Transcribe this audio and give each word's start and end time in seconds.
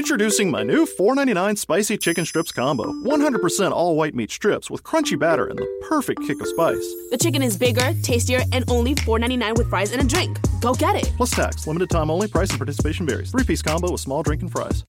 Introducing 0.00 0.50
my 0.50 0.62
new 0.62 0.86
$4.99 0.86 1.58
spicy 1.58 1.98
chicken 1.98 2.24
strips 2.24 2.52
combo. 2.52 2.84
100% 2.84 3.70
all 3.70 3.96
white 3.96 4.14
meat 4.14 4.30
strips 4.30 4.70
with 4.70 4.82
crunchy 4.82 5.16
batter 5.16 5.44
and 5.44 5.58
the 5.58 5.68
perfect 5.86 6.22
kick 6.26 6.40
of 6.40 6.48
spice. 6.48 6.94
The 7.10 7.18
chicken 7.20 7.42
is 7.42 7.58
bigger, 7.58 7.92
tastier, 8.02 8.40
and 8.50 8.64
only 8.70 8.94
$4.99 8.94 9.58
with 9.58 9.68
fries 9.68 9.92
and 9.92 10.00
a 10.00 10.04
drink. 10.06 10.38
Go 10.62 10.72
get 10.72 10.96
it. 10.96 11.12
Plus 11.18 11.32
tax, 11.32 11.66
limited 11.66 11.90
time 11.90 12.10
only, 12.10 12.28
price 12.28 12.48
and 12.48 12.58
participation 12.58 13.06
varies. 13.06 13.30
Three 13.30 13.44
piece 13.44 13.60
combo 13.60 13.92
with 13.92 14.00
small 14.00 14.22
drink 14.22 14.40
and 14.40 14.50
fries. 14.50 14.86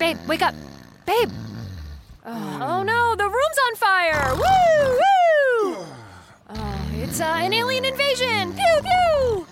Babe, 0.00 0.18
wake 0.26 0.42
up. 0.42 0.56
Babe. 1.06 1.30
Oh, 2.26 2.58
oh 2.60 2.82
no, 2.82 3.14
the 3.14 3.22
room's 3.22 3.58
on 3.68 3.76
fire. 3.76 4.34
Woo! 4.34 4.98
Woo! 4.98 5.86
Oh, 6.50 6.88
it's 6.94 7.20
uh, 7.20 7.38
an 7.38 7.52
alien 7.52 7.84
invasion. 7.84 8.52
Pew 8.52 8.80
pew. 8.82 9.47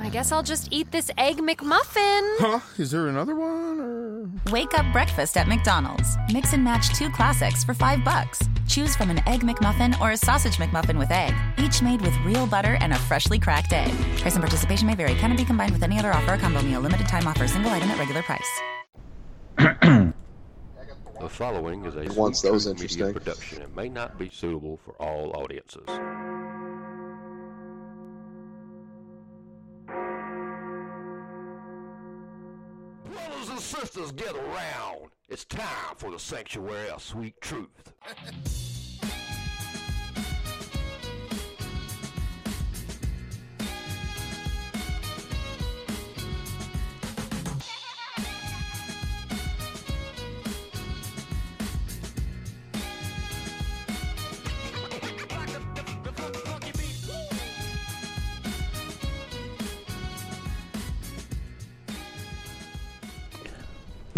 I 0.00 0.08
guess 0.08 0.32
I'll 0.32 0.42
just 0.42 0.68
eat 0.72 0.90
this 0.90 1.10
egg 1.18 1.38
McMuffin. 1.38 2.36
Huh? 2.38 2.60
Is 2.78 2.90
there 2.90 3.08
another 3.08 3.34
one? 3.34 3.80
Or... 3.80 4.52
Wake 4.52 4.76
up 4.78 4.90
breakfast 4.92 5.36
at 5.36 5.48
McDonald's. 5.48 6.16
Mix 6.32 6.52
and 6.52 6.62
match 6.64 6.96
two 6.96 7.10
classics 7.10 7.64
for 7.64 7.74
five 7.74 8.04
bucks. 8.04 8.40
Choose 8.68 8.96
from 8.96 9.10
an 9.10 9.18
Egg 9.28 9.40
McMuffin 9.40 9.98
or 10.00 10.12
a 10.12 10.16
Sausage 10.16 10.56
McMuffin 10.56 10.98
with 10.98 11.10
egg, 11.10 11.34
each 11.58 11.82
made 11.82 12.00
with 12.00 12.16
real 12.24 12.46
butter 12.46 12.78
and 12.80 12.92
a 12.92 12.98
freshly 12.98 13.38
cracked 13.38 13.72
egg. 13.72 13.92
Price 14.18 14.34
and 14.34 14.42
participation 14.42 14.86
may 14.86 14.94
vary. 14.94 15.14
Cannot 15.14 15.36
be 15.36 15.44
combined 15.44 15.72
with 15.72 15.82
any 15.82 15.98
other 15.98 16.12
offer 16.12 16.34
or 16.34 16.38
combo 16.38 16.62
meal. 16.62 16.80
Limited 16.80 17.06
time 17.08 17.26
offer. 17.26 17.46
Single 17.46 17.70
item 17.70 17.90
at 17.90 17.98
regular 17.98 18.22
price. 18.22 18.60
The 21.22 21.28
following 21.28 21.84
is 21.84 21.94
a 21.94 22.12
Once 22.18 22.40
those 22.42 22.64
that 22.64 22.72
was 22.74 22.80
Truth 22.80 22.90
interesting. 22.90 23.12
production 23.12 23.62
and 23.62 23.76
may 23.76 23.88
not 23.88 24.18
be 24.18 24.28
suitable 24.28 24.80
for 24.84 24.90
all 24.94 25.30
audiences. 25.36 25.86
And 33.62 33.80
sisters, 33.80 34.12
get 34.12 34.34
around. 34.34 35.10
It's 35.28 35.44
time 35.44 35.94
for 35.96 36.10
the 36.10 36.18
Sanctuary 36.18 36.90
of 36.90 37.02
Sweet 37.02 37.40
Truth. 37.40 37.92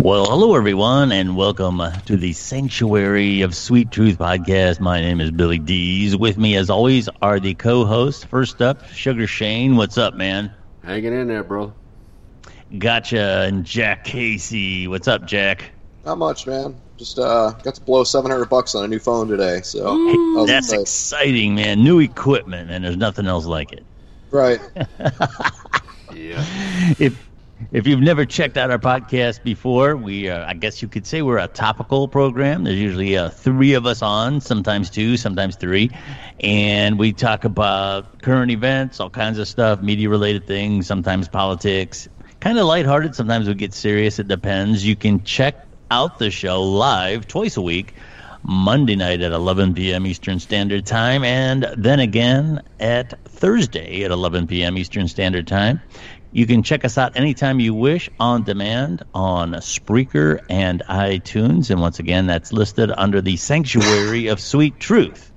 Well, 0.05 0.27
hello 0.27 0.55
everyone, 0.55 1.13
and 1.13 1.35
welcome 1.35 1.81
uh, 1.81 1.91
to 2.01 2.19
the 2.19 2.35
Sanctuary 2.35 3.41
of 3.41 3.55
Sweet 3.55 3.91
Truth 3.91 4.19
podcast. 4.19 4.79
My 4.79 5.01
name 5.01 5.19
is 5.19 5.31
Billy 5.31 5.59
Dees. 5.59 6.15
With 6.15 6.37
me, 6.37 6.57
as 6.57 6.69
always, 6.69 7.09
are 7.23 7.41
the 7.41 7.55
co-hosts. 7.55 8.23
First 8.23 8.61
up, 8.61 8.87
Sugar 8.89 9.27
Shane. 9.27 9.77
What's 9.77 9.97
up, 9.97 10.13
man? 10.13 10.53
Hanging 10.83 11.15
in 11.15 11.27
there, 11.29 11.43
bro. 11.43 11.73
Gotcha. 12.77 13.45
And 13.49 13.65
Jack 13.65 14.05
Casey. 14.05 14.87
What's 14.89 15.09
up, 15.09 15.25
Jack? 15.27 15.71
Not 16.05 16.19
much, 16.19 16.47
man. 16.47 16.77
Just 16.99 17.19
uh, 17.19 17.53
got 17.63 17.75
to 17.77 17.81
blow 17.81 18.05
seven 18.05 18.31
hundred 18.31 18.51
bucks 18.51 18.75
on 18.75 18.85
a 18.85 18.89
new 18.89 18.99
phone 18.99 19.27
today, 19.29 19.63
so 19.63 19.87
I 19.87 20.35
was 20.37 20.49
That's 20.49 20.67
excited. 20.67 20.83
exciting, 20.83 21.55
man. 21.55 21.83
New 21.83 22.01
equipment, 22.01 22.71
and 22.71 22.85
there's 22.85 22.99
nothing 22.99 23.27
else 23.27 23.47
like 23.47 23.73
it. 23.73 23.87
right. 24.31 24.61
Yeah. 26.15 26.45
if 27.01 27.29
if 27.73 27.87
you've 27.87 28.01
never 28.01 28.25
checked 28.25 28.57
out 28.57 28.70
our 28.70 28.79
podcast 28.79 29.43
before, 29.43 29.97
we 29.97 30.29
uh, 30.29 30.47
I 30.47 30.55
guess 30.55 30.83
you 30.83 30.89
could 30.89 31.07
say 31.07 31.23
we're 31.23 31.39
a 31.39 31.48
topical 31.48 32.09
program. 32.09 32.65
There's 32.65 32.79
usually 32.79 33.17
uh, 33.17 33.31
three 33.31 33.75
of 33.75 33.87
us 33.87 34.03
on, 34.03 34.41
sometimes 34.41 34.91
two, 34.91 35.17
sometimes 35.17 35.57
three, 35.57 35.91
and 36.41 36.98
we 36.98 37.12
talk 37.12 37.45
about 37.45 38.23
current 38.23 38.51
events, 38.51 39.01
all 39.01 39.11
kinds 39.11 39.39
of 39.39 39.48
stuff, 39.48 39.83
media 39.83 40.08
related 40.08 40.47
things, 40.47 40.86
sometimes 40.86 41.29
politics. 41.29 42.08
Kind 42.41 42.58
of 42.58 42.67
lighthearted. 42.67 43.14
Sometimes 43.14 43.48
we 43.48 43.55
get 43.55 43.73
serious. 43.73 44.19
It 44.19 44.29
depends. 44.29 44.85
You 44.85 44.96
can 44.96 45.23
check 45.25 45.67
out 45.91 46.19
the 46.19 46.31
show 46.31 46.63
live 46.63 47.27
twice 47.27 47.57
a 47.57 47.63
week. 47.63 47.95
Monday 48.46 48.95
night 48.95 49.23
at 49.23 49.33
11 49.33 49.73
p.m. 49.73 50.07
Eastern 50.07 50.39
Standard 50.39 50.85
Time, 50.85 51.25
and 51.25 51.67
then 51.79 51.98
again 51.98 52.61
at 52.79 53.19
Thursday 53.25 54.05
at 54.05 54.11
11 54.11 54.46
p.m. 54.48 54.77
Eastern 54.77 55.08
Standard 55.08 55.46
Time. 55.46 55.81
You 56.34 56.48
can 56.48 56.64
check 56.64 56.84
us 56.84 56.98
out 56.98 57.17
anytime 57.17 57.61
you 57.61 57.74
wish 57.74 58.11
on 58.18 58.42
demand 58.42 59.05
on 59.14 59.52
Spreaker 59.52 60.40
and 60.50 60.83
iTunes. 60.89 61.70
And 61.70 61.80
once 61.80 62.00
again, 62.00 62.27
that's 62.27 62.52
listed 62.52 62.90
under 62.90 63.20
the 63.20 63.36
Sanctuary 63.36 64.27
of 64.27 64.40
Sweet 64.40 64.80
Truth. 64.80 65.30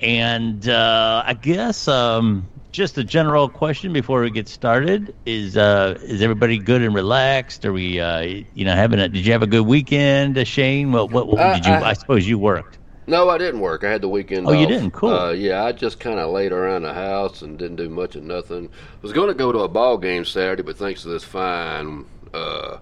And 0.00 0.68
uh, 0.68 1.22
I 1.26 1.32
guess 1.32 1.88
um, 1.88 2.46
just 2.72 2.98
a 2.98 3.04
general 3.04 3.48
question 3.48 3.94
before 3.94 4.20
we 4.20 4.30
get 4.30 4.48
started 4.48 5.14
is: 5.24 5.56
uh, 5.56 5.96
Is 6.02 6.20
everybody 6.20 6.58
good 6.58 6.82
and 6.82 6.94
relaxed? 6.94 7.64
Are 7.64 7.72
we, 7.72 7.98
uh, 7.98 8.20
you 8.20 8.66
know, 8.66 8.74
having 8.74 8.98
a? 8.98 9.08
Did 9.08 9.24
you 9.24 9.32
have 9.32 9.42
a 9.42 9.46
good 9.46 9.64
weekend, 9.64 10.36
uh, 10.36 10.44
Shane? 10.44 10.92
What, 10.92 11.10
what, 11.10 11.26
what 11.26 11.40
Uh, 11.40 11.54
did 11.54 11.64
you? 11.64 11.72
I- 11.72 11.90
I 11.90 11.92
suppose 11.94 12.28
you 12.28 12.38
worked. 12.38 12.80
No, 13.06 13.28
I 13.28 13.38
didn't 13.38 13.60
work. 13.60 13.82
I 13.82 13.90
had 13.90 14.00
the 14.00 14.08
weekend. 14.08 14.46
Oh, 14.46 14.52
you 14.52 14.66
didn't? 14.66 14.92
Cool. 14.92 15.10
Uh, 15.10 15.32
yeah, 15.32 15.64
I 15.64 15.72
just 15.72 15.98
kind 15.98 16.20
of 16.20 16.30
laid 16.30 16.52
around 16.52 16.82
the 16.82 16.94
house 16.94 17.42
and 17.42 17.58
didn't 17.58 17.76
do 17.76 17.88
much 17.88 18.14
of 18.14 18.22
nothing. 18.22 18.68
Was 19.02 19.12
going 19.12 19.28
to 19.28 19.34
go 19.34 19.50
to 19.50 19.60
a 19.60 19.68
ball 19.68 19.98
game 19.98 20.24
Saturday, 20.24 20.62
but 20.62 20.76
thanks 20.76 21.02
to 21.02 21.08
this 21.08 21.24
fine 21.24 22.06
uh, 22.32 22.78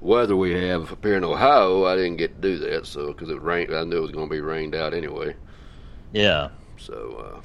weather 0.00 0.36
we 0.36 0.52
have 0.52 0.90
up 0.90 1.04
here 1.04 1.16
in 1.16 1.24
Ohio, 1.24 1.84
I 1.84 1.94
didn't 1.94 2.16
get 2.16 2.34
to 2.34 2.48
do 2.48 2.58
that. 2.58 2.86
So 2.86 3.08
because 3.08 3.30
it 3.30 3.40
rained, 3.40 3.74
I 3.74 3.84
knew 3.84 3.98
it 3.98 4.02
was 4.02 4.10
going 4.10 4.28
to 4.28 4.32
be 4.32 4.40
rained 4.40 4.74
out 4.74 4.92
anyway. 4.92 5.36
Yeah. 6.12 6.48
So, 6.76 7.34
uh, 7.36 7.40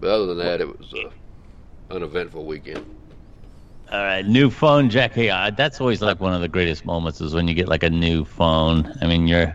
but 0.00 0.10
other 0.10 0.26
than 0.26 0.38
that, 0.38 0.60
it 0.60 0.78
was 0.78 0.92
an 0.92 1.10
uneventful 1.90 2.46
weekend. 2.46 2.84
All 3.92 4.02
right, 4.02 4.26
new 4.26 4.48
phone, 4.50 4.88
Jackie. 4.88 5.26
That's 5.28 5.78
always 5.80 6.00
like 6.00 6.18
one 6.18 6.32
of 6.32 6.40
the 6.40 6.48
greatest 6.48 6.86
moments 6.86 7.20
is 7.20 7.34
when 7.34 7.46
you 7.48 7.54
get 7.54 7.68
like 7.68 7.82
a 7.82 7.90
new 7.90 8.24
phone. 8.24 8.90
I 9.02 9.06
mean, 9.06 9.28
you're, 9.28 9.54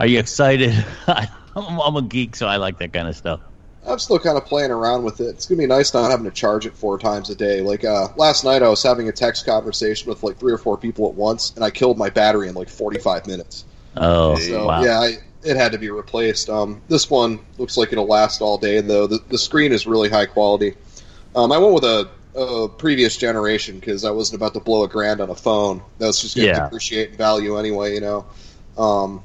are 0.00 0.06
you 0.06 0.18
excited? 0.18 0.74
I'm, 1.06 1.96
a 1.96 2.02
geek, 2.02 2.34
so 2.36 2.46
I 2.46 2.56
like 2.56 2.78
that 2.78 2.92
kind 2.92 3.08
of 3.08 3.16
stuff. 3.16 3.40
I'm 3.86 3.98
still 3.98 4.18
kind 4.18 4.36
of 4.36 4.44
playing 4.44 4.70
around 4.70 5.04
with 5.04 5.20
it. 5.20 5.28
It's 5.28 5.46
gonna 5.46 5.58
be 5.58 5.66
nice 5.66 5.94
not 5.94 6.10
having 6.10 6.26
to 6.26 6.30
charge 6.30 6.66
it 6.66 6.76
four 6.76 6.98
times 6.98 7.30
a 7.30 7.34
day. 7.34 7.62
Like 7.62 7.84
uh, 7.84 8.08
last 8.16 8.44
night, 8.44 8.62
I 8.62 8.68
was 8.68 8.82
having 8.82 9.08
a 9.08 9.12
text 9.12 9.46
conversation 9.46 10.08
with 10.08 10.22
like 10.22 10.38
three 10.38 10.52
or 10.52 10.58
four 10.58 10.76
people 10.76 11.08
at 11.08 11.14
once, 11.14 11.52
and 11.56 11.64
I 11.64 11.70
killed 11.70 11.96
my 11.96 12.10
battery 12.10 12.48
in 12.48 12.54
like 12.54 12.68
45 12.68 13.26
minutes. 13.26 13.64
Oh, 13.96 14.38
So 14.38 14.66
wow. 14.66 14.82
yeah, 14.82 15.00
I, 15.00 15.18
it 15.42 15.56
had 15.56 15.72
to 15.72 15.78
be 15.78 15.90
replaced. 15.90 16.50
Um, 16.50 16.82
this 16.88 17.10
one 17.10 17.40
looks 17.58 17.76
like 17.76 17.92
it'll 17.92 18.06
last 18.06 18.42
all 18.42 18.58
day, 18.58 18.80
though. 18.82 19.06
The, 19.06 19.20
the 19.28 19.38
screen 19.38 19.72
is 19.72 19.86
really 19.86 20.10
high 20.10 20.26
quality. 20.26 20.74
Um, 21.34 21.52
I 21.52 21.58
went 21.58 21.74
with 21.74 21.84
a, 21.84 22.10
a 22.34 22.68
previous 22.68 23.16
generation 23.16 23.78
because 23.80 24.04
I 24.04 24.10
wasn't 24.10 24.36
about 24.40 24.54
to 24.54 24.60
blow 24.60 24.84
a 24.84 24.88
grand 24.88 25.20
on 25.20 25.30
a 25.30 25.34
phone. 25.34 25.82
That 25.98 26.06
was 26.08 26.20
just 26.20 26.36
going 26.36 26.48
to 26.52 26.52
Yeah. 26.52 26.60
depreciate 26.60 27.10
in 27.10 27.16
value 27.16 27.58
anyway, 27.58 27.94
you 27.94 28.00
know. 28.00 28.26
Um, 28.78 29.22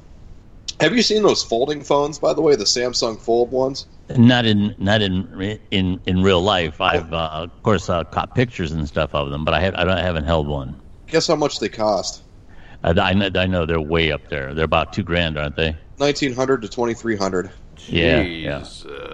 have 0.80 0.94
you 0.94 1.02
seen 1.02 1.22
those 1.22 1.42
folding 1.42 1.82
phones, 1.82 2.18
by 2.18 2.34
the 2.34 2.42
way, 2.42 2.56
the 2.56 2.64
Samsung 2.64 3.20
Fold 3.20 3.50
ones? 3.50 3.86
Not 4.16 4.46
in 4.46 4.74
not 4.78 5.02
in 5.02 5.58
in 5.70 6.00
in 6.06 6.22
real 6.22 6.42
life. 6.42 6.80
I've 6.80 7.12
uh, 7.12 7.30
of 7.32 7.62
course 7.62 7.88
uh, 7.90 8.04
caught 8.04 8.34
pictures 8.34 8.72
and 8.72 8.86
stuff 8.86 9.14
of 9.14 9.30
them, 9.30 9.44
but 9.44 9.54
I 9.54 9.60
have 9.60 9.74
I, 9.74 9.84
don't, 9.84 9.98
I 9.98 10.02
haven't 10.02 10.24
held 10.24 10.46
one. 10.46 10.80
Guess 11.08 11.26
how 11.26 11.36
much 11.36 11.58
they 11.58 11.68
cost? 11.68 12.22
I, 12.84 12.90
I 12.90 13.12
know 13.14 13.30
I 13.34 13.46
know 13.46 13.66
they're 13.66 13.80
way 13.80 14.12
up 14.12 14.28
there. 14.28 14.54
They're 14.54 14.64
about 14.64 14.92
two 14.92 15.02
grand, 15.02 15.36
aren't 15.36 15.56
they? 15.56 15.76
1900 15.96 16.62
to 16.62 16.68
2300 16.68 17.50
Yeah, 17.88 18.20
yeah, 18.20 18.64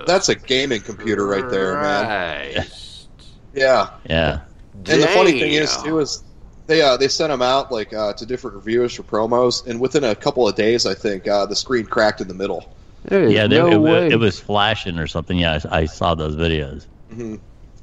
That's 0.06 0.28
a 0.28 0.34
gaming 0.34 0.80
computer 0.80 1.26
right 1.26 1.48
there, 1.48 1.80
man. 1.80 2.52
Christ. 2.54 3.08
Yeah. 3.54 3.90
yeah. 4.08 4.40
And 4.74 5.02
the 5.02 5.06
funny 5.08 5.38
thing 5.38 5.52
is, 5.52 5.74
Damn. 5.76 5.84
too, 5.84 5.98
is 6.00 6.24
they 6.66 6.82
uh, 6.82 6.96
they 6.96 7.08
sent 7.08 7.30
them 7.30 7.42
out 7.42 7.70
like 7.72 7.92
uh, 7.92 8.12
to 8.14 8.26
different 8.26 8.56
reviewers 8.56 8.94
for 8.94 9.02
promos, 9.02 9.66
and 9.66 9.80
within 9.80 10.04
a 10.04 10.14
couple 10.14 10.46
of 10.48 10.54
days, 10.54 10.86
I 10.86 10.94
think 10.94 11.26
uh, 11.28 11.46
the 11.46 11.56
screen 11.56 11.86
cracked 11.86 12.20
in 12.20 12.28
the 12.28 12.34
middle. 12.34 12.72
There 13.04 13.24
is 13.24 13.32
Yeah, 13.34 13.46
they, 13.48 13.56
no 13.56 13.66
it, 13.66 13.78
way. 13.78 14.08
it 14.10 14.16
was 14.16 14.38
flashing 14.40 14.98
or 14.98 15.06
something. 15.06 15.38
Yeah, 15.38 15.58
I, 15.70 15.80
I 15.80 15.84
saw 15.86 16.14
those 16.14 16.36
videos. 16.36 16.86
hmm 17.10 17.36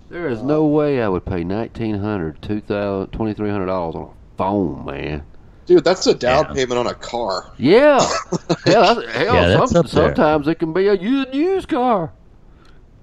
There 0.10 0.30
is 0.30 0.42
no 0.42 0.66
way 0.66 1.02
I 1.02 1.08
would 1.08 1.26
pay 1.26 1.44
nineteen 1.44 1.96
hundred, 2.00 2.42
two 2.42 2.62
thousand, 2.62 3.12
twenty 3.12 3.34
three 3.34 3.50
hundred 3.50 3.68
dollars 3.68 3.96
on 3.96 4.02
a 4.04 4.38
phone, 4.38 4.86
man. 4.86 5.24
Dude, 5.66 5.84
that's 5.84 6.08
a 6.08 6.16
down 6.16 6.48
Yeah. 6.48 6.54
payment 6.54 6.80
on 6.80 6.88
a 6.88 6.96
car. 6.96 7.46
Yeah, 7.58 8.00
hell, 8.66 8.96
that's, 8.96 9.12
hell 9.16 9.36
Yeah, 9.36 9.48
that's 9.50 9.72
some, 9.72 9.88
sometimes 9.88 10.48
it 10.48 10.56
can 10.60 10.74
be 10.74 10.88
a 10.88 10.96
used, 10.96 11.34
used 11.34 11.68
car, 11.70 12.12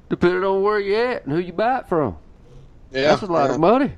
depending 0.09 0.43
on 0.45 0.63
where 0.63 0.81
you're 0.81 1.07
at 1.13 1.25
and 1.25 1.33
who 1.33 1.39
you 1.41 1.53
buy 1.53 1.79
it 1.81 1.89
from. 1.89 2.17
Yeah, 2.91 3.03
that's 3.03 3.23
a 3.23 3.27
lot 3.27 3.49
yeah. 3.49 3.55
of 3.55 3.61
money. 3.61 3.93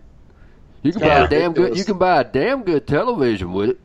You 0.82 0.92
can 0.92 1.02
Yeah, 1.02 1.08
buy 1.20 1.25
a 1.25 1.28
damn 1.28 1.52
good. 1.52 1.60
ridiculous. 1.62 1.78
You 1.78 1.84
can 1.84 1.98
buy 1.98 2.20
a 2.20 2.25
damn 2.25 2.62
good 2.62 2.86
television 2.86 3.52
with 3.52 3.70
it. 3.70 3.80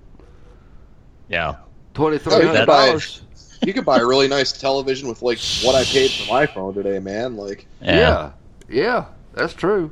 Yeah. 1.30 1.56
twenty 1.94 2.18
three 2.18 2.34
hundred 2.34 2.44
you 2.44 2.50
hundred 2.52 2.66
buy 2.68 2.86
dollars. 2.88 3.22
You 3.66 3.74
could 3.74 3.86
buy 3.86 4.00
a 4.00 4.06
really 4.06 4.28
nice 4.28 4.52
television 4.52 5.08
with 5.08 5.22
like 5.22 5.40
what 5.64 5.74
I 5.76 5.84
paid 5.86 6.12
for 6.12 6.32
my 6.34 6.46
phone 6.46 6.74
today, 6.74 7.00
man. 7.00 7.36
Like, 7.38 7.66
Yeah. 7.82 7.94
Yeah, 7.98 8.32
yeah, 8.70 9.06
that's 9.34 9.54
true. 9.54 9.92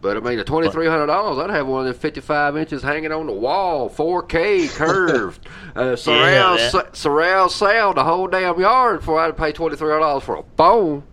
But 0.00 0.16
I 0.16 0.20
mean, 0.20 0.38
the 0.38 0.44
twenty 0.44 0.68
three 0.70 0.88
hundred 0.88 1.06
dollars, 1.06 1.38
I'd 1.38 1.50
have 1.54 1.68
one 1.68 1.86
of 1.86 1.92
them 1.92 2.00
fifty 2.00 2.20
five 2.20 2.56
inches 2.56 2.82
hanging 2.82 3.12
on 3.12 3.26
the 3.26 3.32
wall, 3.32 3.88
four 3.88 4.22
K 4.24 4.66
curved, 4.66 5.46
uh, 5.76 5.94
surround 5.94 6.58
Yeah, 6.58 6.68
sa- 6.70 6.86
surround 6.92 7.52
sound 7.52 7.96
the 7.98 8.02
whole 8.04 8.26
damn 8.26 8.58
yard 8.58 8.98
before 9.00 9.20
I'd 9.20 9.36
pay 9.36 9.52
twenty 9.52 9.76
three 9.76 9.90
hundred 9.90 10.00
dollars 10.00 10.24
for 10.24 10.36
a 10.38 10.42
phone. 10.56 11.04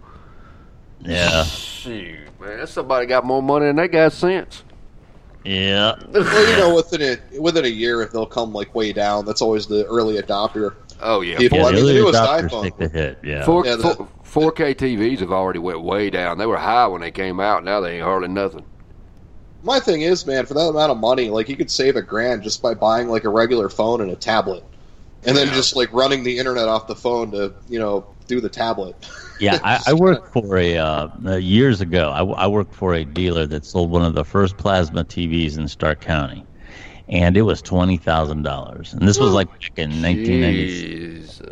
Yeah. 1.01 1.43
Shoot, 1.43 2.17
man, 2.41 2.65
somebody 2.65 3.05
got 3.05 3.23
more 3.25 3.43
money 3.43 3.67
than 3.67 3.75
they 3.75 3.87
got 3.87 4.11
sense. 4.13 4.63
Yeah. 5.45 5.95
Well, 6.11 6.49
you 6.51 6.57
know, 6.57 6.75
within 6.91 7.01
a 7.33 7.39
within 7.39 7.65
a 7.65 7.69
year, 7.69 8.01
if 8.01 8.11
they'll 8.11 8.25
come 8.25 8.53
like 8.53 8.73
way 8.75 8.91
down, 8.93 9.25
that's 9.25 9.41
always 9.41 9.67
the 9.67 9.85
early 9.85 10.21
adopter. 10.21 10.75
Oh 11.01 11.21
yeah, 11.21 11.37
People- 11.37 11.59
Yeah, 11.59 11.63
Well, 11.63 11.73
I 11.73 11.75
the 11.77 11.83
mean, 11.85 11.95
the 11.95 12.01
newest 12.01 12.19
adopters 12.19 12.49
iPhone. 12.49 12.63
take 12.63 12.77
the 12.77 12.89
hit. 12.89 13.19
Yeah. 13.23 13.45
Four, 13.45 13.65
Yeah, 13.65 13.75
the- 13.77 14.07
four, 14.23 14.51
4K 14.51 14.75
TVs 14.75 15.19
have 15.19 15.31
already 15.31 15.59
went 15.59 15.81
way 15.81 16.09
down. 16.09 16.37
They 16.37 16.45
were 16.45 16.57
high 16.57 16.87
when 16.87 17.01
they 17.01 17.11
came 17.11 17.39
out. 17.39 17.63
Now 17.63 17.79
they 17.79 17.95
ain't 17.95 18.03
hardly 18.03 18.27
nothing. 18.27 18.65
My 19.63 19.79
thing 19.79 20.01
is, 20.01 20.25
man, 20.25 20.45
for 20.45 20.53
that 20.53 20.67
amount 20.69 20.91
of 20.91 20.97
money, 20.97 21.29
like 21.29 21.49
you 21.49 21.55
could 21.57 21.71
save 21.71 21.95
a 21.95 22.01
grand 22.01 22.43
just 22.43 22.61
by 22.61 22.73
buying 22.73 23.07
like 23.09 23.23
a 23.23 23.29
regular 23.29 23.69
phone 23.69 24.01
and 24.01 24.11
a 24.11 24.15
tablet, 24.15 24.63
and 25.25 25.35
then 25.35 25.47
just 25.49 25.75
like 25.75 25.91
running 25.93 26.23
the 26.23 26.37
internet 26.37 26.67
off 26.69 26.87
the 26.87 26.95
phone 26.95 27.31
to 27.31 27.53
you 27.69 27.79
know 27.79 28.05
do 28.29 28.39
the 28.39 28.49
tablet. 28.49 28.95
Yeah, 29.39 29.59
I, 29.63 29.79
I 29.87 29.93
worked 29.95 30.27
for 30.31 30.57
a 30.57 30.77
uh, 30.77 31.07
uh, 31.25 31.35
years 31.37 31.81
ago. 31.81 32.11
I, 32.11 32.45
I 32.45 32.47
worked 32.47 32.73
for 32.73 32.93
a 32.93 33.05
dealer 33.05 33.47
that 33.47 33.65
sold 33.65 33.91
one 33.91 34.03
of 34.03 34.13
the 34.15 34.25
first 34.25 34.57
plasma 34.57 35.03
TVs 35.03 35.57
in 35.57 35.67
Stark 35.67 36.01
County, 36.01 36.47
and 37.09 37.35
it 37.37 37.43
was 37.43 37.61
twenty 37.61 37.97
thousand 37.97 38.43
dollars. 38.43 38.93
And 38.93 39.07
this 39.07 39.19
was 39.19 39.33
like 39.33 39.47
back 39.47 39.77
in 39.77 40.01
nineteen 40.01 40.39
ninety, 40.39 40.69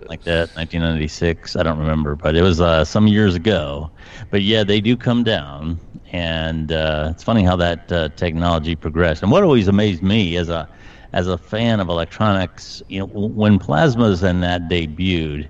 like 0.09 0.23
that, 0.23 0.55
nineteen 0.55 0.81
ninety 0.81 1.07
six. 1.07 1.55
I 1.55 1.63
don't 1.63 1.79
remember, 1.79 2.15
but 2.15 2.35
it 2.35 2.43
was 2.43 2.61
uh, 2.61 2.85
some 2.85 3.07
years 3.07 3.35
ago. 3.35 3.91
But 4.29 4.43
yeah, 4.43 4.63
they 4.63 4.79
do 4.81 4.95
come 4.95 5.23
down, 5.23 5.79
and 6.11 6.71
uh, 6.71 7.09
it's 7.11 7.23
funny 7.23 7.43
how 7.43 7.55
that 7.57 7.91
uh, 7.91 8.09
technology 8.15 8.75
progressed. 8.75 9.23
And 9.23 9.31
what 9.31 9.43
always 9.43 9.67
amazed 9.67 10.03
me 10.03 10.37
as 10.37 10.49
a 10.49 10.69
as 11.13 11.27
a 11.27 11.37
fan 11.37 11.79
of 11.79 11.89
electronics, 11.89 12.81
you 12.89 12.99
know, 12.99 13.07
when 13.07 13.59
plasmas 13.59 14.23
and 14.23 14.43
that 14.43 14.69
debuted 14.69 15.49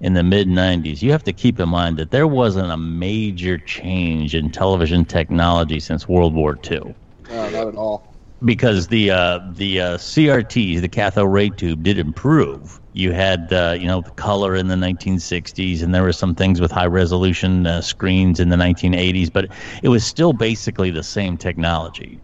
in 0.00 0.14
the 0.14 0.22
mid 0.22 0.48
90s, 0.48 1.02
you 1.02 1.12
have 1.12 1.24
to 1.24 1.32
keep 1.32 1.60
in 1.60 1.68
mind 1.68 1.98
that 1.98 2.10
there 2.10 2.26
wasn't 2.26 2.70
a 2.70 2.76
major 2.76 3.58
change 3.58 4.34
in 4.34 4.50
television 4.50 5.04
technology 5.04 5.78
since 5.78 6.08
World 6.08 6.34
War 6.34 6.58
II. 6.70 6.94
No, 7.28 7.50
not 7.50 7.68
at 7.68 7.76
all. 7.76 8.16
Because 8.42 8.88
the 8.88 9.10
uh, 9.10 9.40
the 9.52 9.80
uh, 9.80 9.98
CRTs, 9.98 10.80
the 10.80 10.88
cathode 10.88 11.30
ray 11.30 11.50
tube, 11.50 11.82
did 11.82 11.98
improve. 11.98 12.80
You 12.94 13.12
had 13.12 13.52
uh, 13.52 13.76
you 13.78 13.86
know 13.86 14.00
the 14.00 14.10
color 14.12 14.56
in 14.56 14.68
the 14.68 14.76
1960s, 14.76 15.82
and 15.82 15.94
there 15.94 16.02
were 16.02 16.12
some 16.14 16.34
things 16.34 16.58
with 16.58 16.70
high 16.70 16.86
resolution 16.86 17.66
uh, 17.66 17.82
screens 17.82 18.40
in 18.40 18.48
the 18.48 18.56
1980s, 18.56 19.30
but 19.30 19.50
it 19.82 19.90
was 19.90 20.06
still 20.06 20.32
basically 20.32 20.90
the 20.90 21.02
same 21.02 21.36
technology. 21.36 22.18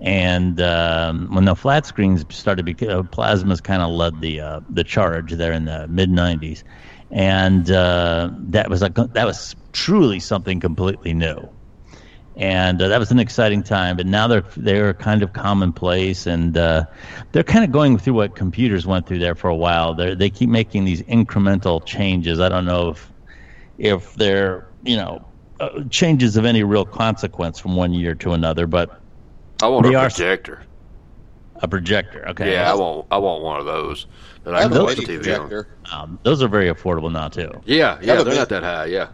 And 0.00 0.60
um, 0.62 1.28
when 1.34 1.44
the 1.44 1.54
flat 1.54 1.84
screens 1.84 2.24
started, 2.30 2.64
bec- 2.64 2.82
uh, 2.82 3.02
plasmas 3.02 3.62
kind 3.62 3.82
of 3.82 3.90
led 3.90 4.20
the 4.20 4.40
uh, 4.40 4.60
the 4.70 4.84
charge 4.84 5.32
there 5.32 5.52
in 5.52 5.66
the 5.66 5.88
mid 5.88 6.10
'90s, 6.10 6.62
and 7.10 7.70
uh, 7.70 8.30
that 8.32 8.70
was 8.70 8.82
a, 8.82 8.88
that 8.88 9.26
was 9.26 9.56
truly 9.72 10.20
something 10.20 10.60
completely 10.60 11.14
new. 11.14 11.48
And 12.36 12.80
uh, 12.80 12.88
that 12.88 12.98
was 12.98 13.10
an 13.10 13.18
exciting 13.18 13.62
time, 13.62 13.96
but 13.96 14.06
now 14.06 14.26
they're 14.26 14.44
they're 14.56 14.94
kind 14.94 15.22
of 15.22 15.32
commonplace, 15.32 16.26
and 16.26 16.56
uh, 16.56 16.84
they're 17.32 17.42
kind 17.42 17.64
of 17.64 17.72
going 17.72 17.98
through 17.98 18.14
what 18.14 18.34
computers 18.36 18.86
went 18.86 19.06
through 19.06 19.18
there 19.18 19.34
for 19.34 19.50
a 19.50 19.56
while. 19.56 19.94
They 19.94 20.14
they 20.14 20.30
keep 20.30 20.48
making 20.48 20.84
these 20.84 21.02
incremental 21.02 21.84
changes. 21.84 22.40
I 22.40 22.48
don't 22.48 22.64
know 22.64 22.90
if 22.90 23.12
if 23.76 24.14
they're 24.14 24.68
you 24.84 24.96
know 24.96 25.24
uh, 25.58 25.82
changes 25.90 26.36
of 26.36 26.46
any 26.46 26.62
real 26.62 26.86
consequence 26.86 27.58
from 27.58 27.76
one 27.76 27.92
year 27.92 28.14
to 28.14 28.32
another, 28.32 28.66
but 28.66 29.00
I 29.60 29.68
want 29.68 29.84
a 29.86 29.94
are- 29.94 30.08
projector. 30.08 30.62
a 31.56 31.68
projector. 31.68 32.26
Okay. 32.28 32.52
Yeah, 32.52 32.72
I 32.72 32.74
want 32.76 33.06
I 33.10 33.18
want 33.18 33.42
one 33.42 33.60
of 33.60 33.66
those 33.66 34.06
that 34.44 34.54
I 34.54 34.58
I 34.58 34.62
have 34.62 34.72
a 34.72 34.84
mini 34.84 34.94
TV 35.04 35.10
on. 35.18 35.22
projector. 35.48 35.68
Um, 35.92 36.18
those 36.22 36.42
are 36.42 36.48
very 36.48 36.68
affordable 36.72 37.12
now 37.12 37.28
too. 37.28 37.50
Yeah, 37.64 37.98
yeah, 38.02 38.16
they're 38.16 38.24
bit- 38.24 38.34
not 38.36 38.48
that 38.50 38.62
high. 38.62 38.86
Yeah, 38.86 39.08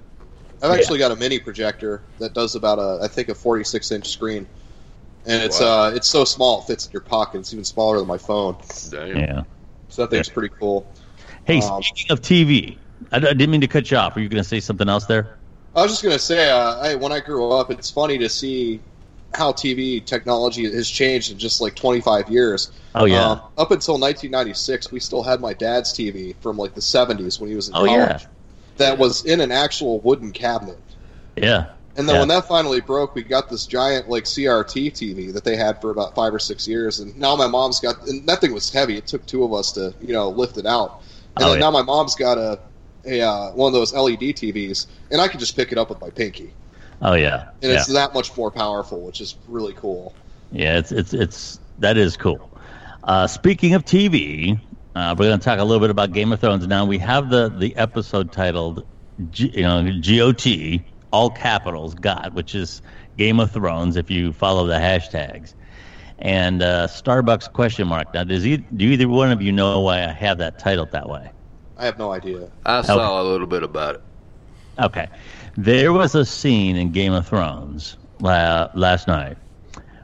I've 0.62 0.70
actually 0.72 0.98
got 0.98 1.10
a 1.12 1.16
mini 1.16 1.38
projector 1.38 2.02
that 2.18 2.34
does 2.34 2.54
about 2.54 2.78
a 2.78 3.02
I 3.04 3.08
think 3.08 3.28
a 3.28 3.34
46 3.34 3.90
inch 3.92 4.08
screen, 4.08 4.46
and 5.26 5.42
it's 5.42 5.60
Wow. 5.60 5.86
uh 5.86 5.90
it's 5.90 6.08
so 6.08 6.24
small 6.24 6.60
it 6.60 6.66
fits 6.66 6.86
in 6.86 6.92
your 6.92 7.02
pocket. 7.02 7.38
It's 7.40 7.52
even 7.52 7.64
smaller 7.64 7.98
than 7.98 8.06
my 8.06 8.18
phone. 8.18 8.56
damn. 8.90 9.16
Yeah. 9.16 9.42
So 9.88 10.02
that 10.02 10.10
thing's 10.10 10.28
pretty 10.28 10.52
cool. 10.58 10.90
Hey, 11.44 11.60
Um, 11.60 11.82
speaking 11.82 12.12
of 12.12 12.20
TV, 12.20 12.76
I, 13.12 13.16
I 13.16 13.20
didn't 13.20 13.50
mean 13.50 13.60
to 13.60 13.68
cut 13.68 13.90
you 13.90 13.96
off. 13.96 14.16
Were 14.16 14.20
you 14.20 14.28
going 14.28 14.42
to 14.42 14.48
say 14.48 14.58
something 14.60 14.88
else 14.88 15.06
there? 15.06 15.38
I 15.76 15.82
was 15.82 15.92
just 15.92 16.02
gonna 16.02 16.18
say, 16.18 16.50
uh, 16.50 16.76
I, 16.80 16.94
when 16.96 17.12
I 17.12 17.20
grew 17.20 17.50
up, 17.52 17.70
it's 17.70 17.90
funny 17.90 18.16
to 18.18 18.28
see 18.30 18.80
how 19.34 19.52
TV 19.52 20.04
technology 20.04 20.64
has 20.72 20.88
changed 20.88 21.30
in 21.30 21.38
just 21.38 21.60
like 21.60 21.74
25 21.74 22.30
years. 22.30 22.70
Oh 22.94 23.04
yeah. 23.04 23.24
Um, 23.32 23.40
up 23.58 23.70
until 23.70 23.98
1996, 23.98 24.90
we 24.92 25.00
still 25.00 25.22
had 25.22 25.40
my 25.40 25.52
dad's 25.52 25.92
TV 25.92 26.34
from 26.40 26.56
like 26.56 26.74
the 26.74 26.80
70s 26.80 27.38
when 27.40 27.50
he 27.50 27.56
was 27.56 27.68
in 27.68 27.74
Oh, 27.74 27.84
college. 27.84 28.22
yeah. 28.22 28.26
That 28.78 28.98
was 28.98 29.24
in 29.24 29.40
an 29.40 29.52
actual 29.52 30.00
wooden 30.00 30.32
cabinet. 30.32 30.78
yeah. 31.36 31.66
And 31.98 32.06
then 32.06 32.16
Yeah. 32.16 32.20
when 32.20 32.28
that 32.28 32.46
finally 32.46 32.80
broke, 32.82 33.14
we 33.14 33.22
got 33.22 33.48
this 33.48 33.64
giant 33.66 34.08
like 34.10 34.24
CRT 34.24 34.90
TV 34.90 35.32
that 35.32 35.44
they 35.44 35.56
had 35.56 35.80
for 35.80 35.90
about 35.90 36.14
five 36.14 36.34
or 36.34 36.38
six 36.38 36.68
years. 36.68 36.98
And 37.00 37.16
now 37.18 37.36
my 37.36 37.46
mom's 37.46 37.80
got, 37.80 38.06
and 38.06 38.26
that 38.28 38.40
thing 38.42 38.52
was 38.52 38.70
heavy. 38.70 38.98
It 38.98 39.06
took 39.06 39.24
two 39.24 39.44
of 39.44 39.54
us 39.54 39.72
to 39.72 39.94
you 40.02 40.12
know 40.12 40.28
lift 40.28 40.58
it 40.58 40.66
out. 40.66 41.00
And 41.36 41.44
Oh, 41.44 41.48
then 41.48 41.58
yeah. 41.58 41.66
now 41.66 41.70
my 41.70 41.80
mom's 41.82 42.14
got 42.14 42.36
a, 42.36 42.58
a 43.06 43.22
uh, 43.22 43.50
one 43.52 43.68
of 43.68 43.72
those 43.72 43.94
LED 43.94 44.34
TVs, 44.34 44.86
and 45.10 45.22
I 45.22 45.28
can 45.28 45.40
just 45.40 45.56
pick 45.56 45.72
it 45.72 45.78
up 45.78 45.88
with 45.88 45.98
my 46.02 46.10
pinky, 46.10 46.52
Oh 47.02 47.14
yeah. 47.14 47.50
and 47.62 47.72
yeah. 47.72 47.78
it's 47.78 47.86
that 47.88 48.14
much 48.14 48.36
more 48.36 48.50
powerful, 48.50 49.00
which 49.00 49.20
is 49.20 49.36
really 49.48 49.74
cool. 49.74 50.14
Yeah, 50.52 50.78
it's 50.78 50.92
it's 50.92 51.12
it's 51.12 51.60
that 51.78 51.96
is 51.96 52.16
cool. 52.16 52.50
Uh, 53.04 53.26
speaking 53.26 53.74
of 53.74 53.84
TV, 53.84 54.58
uh, 54.94 55.14
we're 55.16 55.26
going 55.26 55.38
to 55.38 55.44
talk 55.44 55.58
a 55.58 55.64
little 55.64 55.80
bit 55.80 55.90
about 55.90 56.12
Game 56.12 56.32
of 56.32 56.40
Thrones. 56.40 56.66
Now 56.66 56.84
we 56.84 56.98
have 56.98 57.30
the 57.30 57.48
the 57.48 57.76
episode 57.76 58.32
titled, 58.32 58.86
G, 59.30 59.50
you 59.54 59.62
know, 59.62 59.82
GOT, 60.00 60.80
all 61.12 61.30
capitals, 61.30 61.94
got, 61.94 62.32
which 62.32 62.54
is 62.54 62.82
Game 63.16 63.40
of 63.40 63.50
Thrones. 63.50 63.96
If 63.96 64.10
you 64.10 64.32
follow 64.32 64.66
the 64.66 64.74
hashtags, 64.74 65.54
and 66.18 66.62
uh, 66.62 66.86
Starbucks 66.86 67.52
question 67.52 67.88
mark. 67.88 68.12
Now, 68.14 68.24
does 68.24 68.46
e- 68.46 68.56
do 68.56 68.86
either 68.86 69.08
one 69.08 69.30
of 69.30 69.42
you 69.42 69.52
know 69.52 69.80
why 69.80 70.04
I 70.04 70.12
have 70.12 70.38
that 70.38 70.58
titled 70.58 70.92
that 70.92 71.08
way? 71.08 71.30
I 71.76 71.84
have 71.84 71.98
no 71.98 72.12
idea. 72.12 72.50
I 72.64 72.82
saw 72.82 73.20
a 73.20 73.24
little 73.24 73.46
bit 73.46 73.62
about 73.62 73.96
it. 73.96 74.02
Okay. 74.78 75.08
There 75.56 75.92
was 75.92 76.14
a 76.14 76.24
scene 76.24 76.76
in 76.76 76.92
Game 76.92 77.12
of 77.12 77.26
Thrones 77.26 77.96
la- 78.20 78.68
last 78.74 79.08
night 79.08 79.38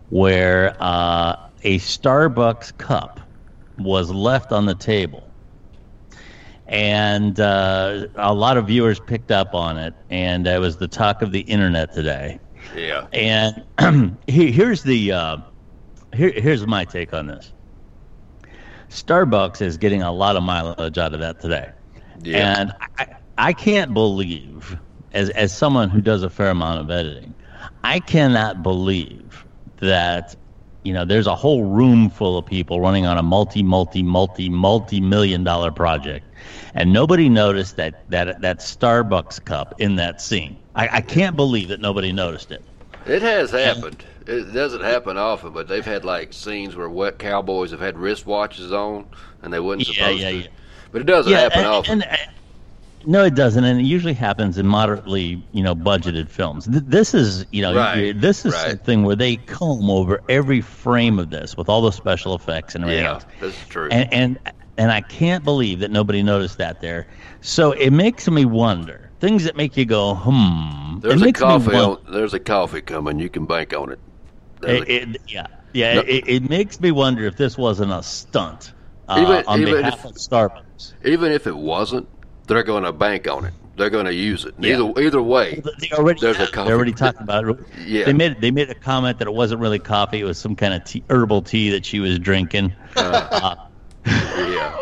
where 0.09 0.77
uh, 0.81 1.37
a 1.63 1.79
Starbucks 1.79 2.77
cup 2.79 3.21
was 3.79 4.11
left 4.11 4.53
on 4.53 4.67
the 4.67 4.75
table. 4.75 5.29
And 6.67 7.39
uh, 7.39 8.07
a 8.15 8.33
lot 8.33 8.57
of 8.57 8.67
viewers 8.67 8.99
picked 8.99 9.31
up 9.31 9.55
on 9.55 9.77
it, 9.77 9.95
and 10.09 10.47
it 10.47 10.59
was 10.59 10.79
the 10.79 10.89
talk 10.89 11.21
of 11.21 11.31
the 11.33 11.41
internet 11.41 11.93
today. 11.93 12.41
Yeah, 12.75 13.07
And 13.13 14.17
here's 14.27 14.83
the 14.83 15.13
uh, 15.13 15.37
here, 16.15 16.31
here's 16.31 16.67
my 16.67 16.85
take 16.85 17.13
on 17.13 17.27
this. 17.27 17.53
Starbucks 18.89 19.61
is 19.61 19.77
getting 19.77 20.03
a 20.03 20.13
lot 20.13 20.37
of 20.37 20.43
mileage 20.43 20.97
out 20.97 21.13
of 21.13 21.21
that 21.21 21.41
today. 21.41 21.73
yeah. 22.23 22.61
And 22.61 22.73
I, 22.99 23.17
I 23.37 23.53
can't 23.53 23.93
believe, 23.93 24.79
as 25.13 25.31
as 25.31 25.57
someone 25.57 25.91
who 25.91 26.01
does 26.01 26.23
a 26.23 26.31
fair 26.31 26.51
amount 26.51 26.81
of 26.81 26.91
editing, 26.91 27.35
I 27.85 28.01
cannot 28.01 28.63
believe 28.63 29.45
that 29.81 30.35
you 30.85 30.93
know 30.93 31.05
there's 31.05 31.27
a 31.27 31.35
whole 31.35 31.65
room 31.65 32.11
full 32.11 32.39
of 32.39 32.47
people 32.47 32.81
running 32.81 33.07
on 33.07 33.19
a 33.19 33.23
multi 33.23 33.63
multi 33.63 34.03
multi 34.03 34.49
multi 34.49 35.01
million 35.01 35.45
dollar 35.45 35.71
project, 35.71 36.27
and 36.75 36.93
nobody 36.93 37.29
noticed 37.29 37.77
that 37.77 38.09
that 38.11 38.41
that 38.41 38.59
Starbucks 38.59 39.45
cup 39.45 39.75
in 39.79 39.97
that 39.97 40.21
scene. 40.21 40.57
I, 40.75 40.89
I 40.93 41.01
can't 41.03 41.37
believe 41.37 41.69
that 41.69 41.81
nobody 41.81 42.13
noticed 42.13 42.51
it. 42.51 42.65
It 43.07 43.21
has 43.23 43.51
happened. 43.51 44.05
It 44.27 44.53
doesn't 44.55 44.83
happen 44.83 45.19
often, 45.19 45.53
but 45.53 45.67
they've 45.69 45.85
had 45.85 46.05
like 46.05 46.33
scenes 46.33 46.77
where 46.77 46.89
wet 46.89 47.19
cowboys 47.19 47.73
have 47.73 47.81
had 47.81 47.97
wristwatches 47.97 48.73
on, 48.73 49.07
and 49.43 49.53
they 49.53 49.61
wouldn't 49.61 49.87
Yeah, 49.89 49.95
supposed 49.95 50.21
yeah, 50.21 50.31
to. 50.31 50.37
yeah. 50.37 50.47
But 50.93 51.01
it 51.01 51.05
doesn't 51.05 51.33
happen 51.33 51.59
and, 51.61 51.67
often. 51.67 52.03
and, 52.03 52.21
no, 53.07 53.25
it 53.25 53.35
doesn't, 53.35 53.65
and 53.65 53.81
it 53.81 53.85
usually 53.85 54.15
happens 54.15 54.59
in 54.59 54.67
moderately, 54.67 55.43
you 55.53 55.63
know, 55.63 55.75
budgeted 55.75 56.29
films. 56.29 56.67
Th- 56.67 56.83
This 56.87 57.15
is, 57.15 57.45
you 57.51 57.63
know, 57.63 57.75
Right, 57.75 58.19
this 58.21 58.45
is 58.45 58.53
right. 58.55 58.71
something 58.71 59.03
where 59.05 59.17
they 59.17 59.37
comb 59.37 59.91
over 59.91 60.21
every 60.29 60.61
frame 60.61 61.19
of 61.19 61.31
this 61.31 61.57
with 61.57 61.69
all 61.69 61.83
the 61.83 61.93
special 61.93 62.35
effects 62.35 62.75
and 62.75 62.85
everything 62.85 63.05
yeah, 63.05 63.13
else. 63.13 63.25
that's 63.41 63.67
true. 63.69 63.89
And, 63.91 64.13
and 64.13 64.39
and 64.79 64.91
I 64.91 65.03
can't 65.03 65.45
believe 65.45 65.81
that 65.81 65.91
nobody 65.91 66.23
noticed 66.23 66.57
that 66.59 66.81
there. 66.81 67.07
So 67.43 67.73
it 67.73 67.91
makes 67.91 68.29
me 68.29 68.45
wonder 68.47 69.11
things 69.21 69.45
that 69.45 69.55
make 69.57 69.77
you 69.77 69.85
go, 69.85 70.15
hmm. 70.15 70.99
there's 71.01 71.23
a 71.23 71.33
coffee. 71.33 71.77
On, 71.77 71.99
there's 72.11 72.35
a 72.35 72.41
coffee 72.41 72.81
coming. 72.81 73.19
You 73.19 73.29
can 73.29 73.45
bank 73.47 73.75
on 73.75 73.93
it. 73.93 73.99
It, 74.63 74.83
a- 74.89 74.93
it, 75.03 75.17
yeah, 75.29 75.47
yeah. 75.73 75.95
No. 75.97 76.01
It, 76.01 76.25
it 76.27 76.49
makes 76.49 76.81
me 76.81 76.91
wonder 76.91 77.25
if 77.27 77.37
this 77.37 77.59
wasn't 77.59 77.93
a 77.93 78.03
stunt 78.03 78.73
uh, 79.09 79.19
Even- 79.21 79.45
on 79.47 79.61
even 79.61 79.75
behalf 79.77 79.99
if- 80.01 80.05
of 80.07 80.13
Starbucks. 80.17 80.95
even 81.05 81.33
if 81.33 81.47
it 81.47 81.57
wasn't, 81.57 82.09
they're 82.47 82.63
going 82.63 82.85
to 82.85 82.93
bank 82.93 83.29
on 83.29 83.45
it. 83.45 83.55
they're 83.77 83.91
going 83.91 84.05
to 84.07 84.15
use 84.15 84.45
it. 84.45 84.55
Either 84.63 84.93
either 85.01 85.23
way, 85.23 85.63
They 85.81 85.91
already 85.93 86.21
There's 86.21 86.39
a 86.39 86.47
coffee. 86.47 86.67
They're 86.69 86.77
already 86.77 86.93
talking 86.93 87.23
about 87.23 87.49
it. 87.49 87.57
Yeah. 87.87 88.05
They 88.05 88.13
made 88.13 88.41
they 88.41 88.51
made 88.51 88.69
a 88.71 88.75
comment 88.75 89.19
that 89.19 89.29
it 89.29 89.35
wasn't 89.35 89.61
really 89.61 89.79
coffee. 89.79 90.21
It 90.21 90.25
was 90.25 90.39
some 90.39 90.55
kind 90.57 90.75
of 90.75 90.85
tea, 90.85 91.03
herbal 91.09 91.43
tea 91.43 91.71
that 91.71 91.85
she 91.87 92.01
was 92.01 92.19
drinking. 92.19 92.75
Uh, 92.97 93.57
yeah, 94.05 94.77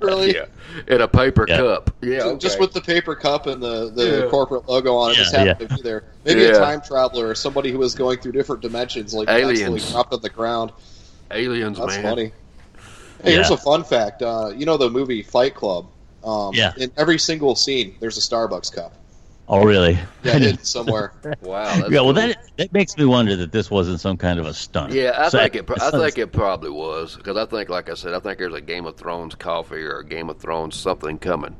Really? 0.00 0.34
yeah, 0.34 0.46
in 0.88 1.02
a 1.02 1.08
paper 1.08 1.44
Yeah. 1.46 1.58
cup. 1.58 1.90
Yeah, 2.00 2.22
okay. 2.22 2.38
Just 2.38 2.58
with 2.58 2.72
the 2.72 2.80
paper 2.80 3.14
cup 3.14 3.46
and 3.46 3.62
the, 3.62 3.90
the 3.90 4.22
Yeah. 4.24 4.30
corporate 4.30 4.66
logo 4.68 4.94
on 4.96 5.10
it, 5.10 5.14
just 5.16 5.32
Yeah, 5.34 5.44
happened 5.44 5.68
to 5.70 5.76
be 5.76 5.82
there. 5.82 6.04
Maybe 6.24 6.40
Yeah. 6.40 6.48
a 6.48 6.58
time 6.58 6.80
traveler 6.80 7.28
or 7.28 7.34
somebody 7.34 7.70
who 7.70 7.78
was 7.78 7.94
going 7.94 8.18
through 8.20 8.32
different 8.32 8.62
dimensions, 8.62 9.12
like 9.12 9.28
Aliens. 9.28 9.90
dropped 9.92 10.14
on 10.14 10.20
the 10.22 10.30
ground. 10.30 10.72
aliens, 11.30 11.78
That's 11.78 11.96
man. 11.96 12.02
funny. 12.02 12.32
Hey, 13.22 13.32
here's 13.32 13.50
a 13.50 13.56
fun 13.58 13.84
fact. 13.84 14.22
Uh, 14.22 14.52
you 14.56 14.64
know 14.66 14.76
the 14.78 14.88
movie 14.90 15.22
Fight 15.22 15.54
Club? 15.54 15.86
Um, 16.24 16.54
Yeah. 16.54 16.72
In 16.78 16.90
every 16.96 17.18
single 17.18 17.54
scene, 17.54 17.96
there's 18.00 18.16
a 18.16 18.20
Starbucks 18.20 18.72
cup. 18.74 18.94
oh, 19.48 19.64
really? 19.64 19.98
Yeah, 20.22 20.32
hidden 20.38 20.64
somewhere. 20.64 21.12
Wow. 21.42 21.64
Yeah. 21.88 22.00
Well, 22.00 22.04
cool. 22.04 22.12
that 22.14 22.36
that 22.56 22.72
makes 22.72 22.96
me 22.96 23.04
wonder 23.04 23.34
that 23.36 23.52
this 23.52 23.70
wasn't 23.70 24.00
some 24.00 24.16
kind 24.16 24.38
of 24.38 24.46
a 24.46 24.54
stunt. 24.54 24.92
Yeah, 24.92 25.14
I 25.16 25.28
So 25.28 25.38
think 25.38 25.56
it. 25.56 25.66
pro- 25.66 25.76
I 25.86 25.90
think 25.90 26.18
it 26.18 26.32
probably 26.32 26.70
was 26.70 27.16
because 27.16 27.36
I 27.36 27.44
think, 27.46 27.68
like 27.68 27.90
I 27.90 27.94
said, 27.94 28.14
I 28.14 28.20
think 28.20 28.38
there's 28.38 28.54
a 28.54 28.60
Game 28.60 28.86
of 28.86 28.96
Thrones 28.96 29.34
coffee 29.34 29.82
or 29.82 29.98
a 29.98 30.04
Game 30.04 30.30
of 30.30 30.38
Thrones 30.38 30.76
something 30.76 31.18
coming 31.18 31.56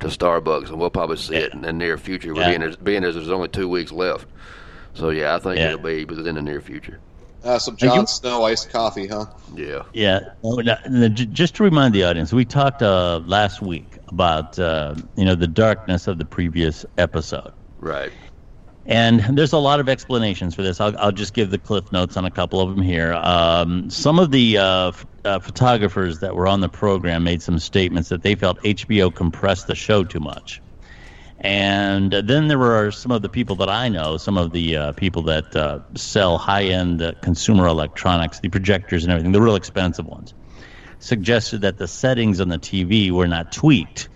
to 0.00 0.08
Starbucks, 0.08 0.68
and 0.68 0.78
we'll 0.78 0.90
probably 0.90 1.16
see 1.16 1.36
it 1.36 1.52
in 1.54 1.62
the 1.62 1.72
near 1.72 1.96
future. 1.96 2.34
Yeah. 2.34 2.48
Being 2.50 2.62
as 2.62 2.76
being 2.76 3.04
as 3.04 3.14
there's 3.14 3.30
only 3.30 3.48
two 3.48 3.68
weeks 3.68 3.90
left, 3.92 4.26
so 4.92 5.10
yeah, 5.10 5.34
I 5.34 5.38
think 5.38 5.56
Yeah. 5.56 5.68
it'll 5.68 5.78
be 5.80 6.04
within 6.04 6.34
the 6.34 6.42
near 6.42 6.60
future. 6.60 7.00
Uh, 7.44 7.58
some 7.58 7.74
Are 7.74 7.86
you- 7.86 7.92
Jon 7.92 8.06
Snow 8.06 8.44
iced 8.44 8.70
coffee, 8.70 9.06
huh? 9.06 9.26
Yeah. 9.54 9.82
Yeah. 9.92 10.20
No, 10.42 10.56
no, 10.56 10.76
no, 10.88 11.08
just 11.08 11.54
to 11.56 11.62
remind 11.62 11.94
the 11.94 12.04
audience, 12.04 12.32
we 12.32 12.44
talked 12.44 12.82
uh, 12.82 13.20
last 13.26 13.60
week 13.60 13.98
about 14.08 14.58
uh, 14.58 14.94
you 15.16 15.24
know 15.24 15.34
the 15.34 15.46
darkness 15.46 16.06
of 16.06 16.18
the 16.18 16.24
previous 16.24 16.86
episode. 16.98 17.52
Right. 17.78 18.12
And 18.86 19.20
there's 19.38 19.54
a 19.54 19.58
lot 19.58 19.80
of 19.80 19.88
explanations 19.88 20.54
for 20.54 20.62
this. 20.62 20.78
I'll, 20.78 20.96
I'll 20.98 21.12
just 21.12 21.32
give 21.32 21.50
the 21.50 21.58
cliff 21.58 21.90
notes 21.90 22.18
on 22.18 22.26
a 22.26 22.30
couple 22.30 22.60
of 22.60 22.68
them 22.74 22.82
here. 22.84 23.14
Um, 23.14 23.88
some 23.88 24.18
of 24.18 24.30
the 24.30 24.58
uh, 24.58 24.88
f- 24.88 25.06
uh, 25.24 25.38
photographers 25.38 26.18
that 26.20 26.34
were 26.36 26.46
on 26.46 26.60
the 26.60 26.68
program 26.68 27.24
made 27.24 27.40
some 27.40 27.58
statements 27.58 28.10
that 28.10 28.22
they 28.22 28.34
felt 28.34 28.60
HBO 28.62 29.14
compressed 29.14 29.68
the 29.68 29.74
show 29.74 30.04
too 30.04 30.20
much. 30.20 30.60
And 31.44 32.10
then 32.10 32.48
there 32.48 32.58
were 32.58 32.90
some 32.90 33.12
of 33.12 33.20
the 33.20 33.28
people 33.28 33.54
that 33.56 33.68
I 33.68 33.90
know, 33.90 34.16
some 34.16 34.38
of 34.38 34.52
the 34.52 34.76
uh, 34.76 34.92
people 34.92 35.20
that 35.24 35.54
uh, 35.54 35.80
sell 35.94 36.38
high 36.38 36.64
end 36.64 37.02
uh, 37.02 37.12
consumer 37.20 37.66
electronics, 37.66 38.40
the 38.40 38.48
projectors 38.48 39.04
and 39.04 39.12
everything, 39.12 39.32
the 39.32 39.42
real 39.42 39.54
expensive 39.54 40.06
ones, 40.06 40.32
suggested 41.00 41.60
that 41.60 41.76
the 41.76 41.86
settings 41.86 42.40
on 42.40 42.48
the 42.48 42.58
TV 42.58 43.10
were 43.10 43.28
not 43.28 43.52
tweaked 43.52 44.08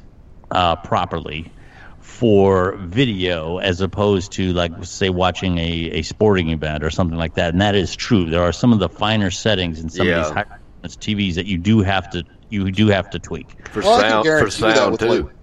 uh, 0.52 0.75
properly 0.76 1.52
for 2.00 2.76
video 2.78 3.58
as 3.58 3.82
opposed 3.82 4.32
to 4.32 4.54
like 4.54 4.73
say 4.82 5.11
watching 5.11 5.58
a, 5.58 5.90
a 5.99 6.02
sporting 6.02 6.49
event 6.49 6.82
or 6.82 6.88
something 6.88 7.18
like 7.18 7.35
that 7.35 7.50
and 7.52 7.61
that 7.61 7.75
is 7.75 7.94
true 7.94 8.30
there 8.30 8.40
are 8.40 8.52
some 8.52 8.73
of 8.73 8.78
the 8.78 8.88
finer 8.88 9.30
settings 9.30 9.78
in 9.80 9.90
some 9.90 10.06
Yeah. 10.06 10.20
of 10.20 10.25
these 10.28 10.32
high 10.35 10.44
TVs 10.85 11.35
that 11.35 11.44
you 11.44 11.58
do 11.58 11.80
have 11.80 12.08
to 12.11 12.25
you 12.49 12.70
do 12.70 12.87
have 12.88 13.11
to 13.11 13.18
tweak 13.18 13.54
For 13.68 13.82
Well, 13.82 14.00
sound, 14.00 14.25
for 14.25 14.30
guarantee 14.30 14.56
you 14.56 14.62
that 14.68 14.76
sound 14.76 14.92
with, 14.92 15.00
too. 15.00 15.06
like- 15.25 15.35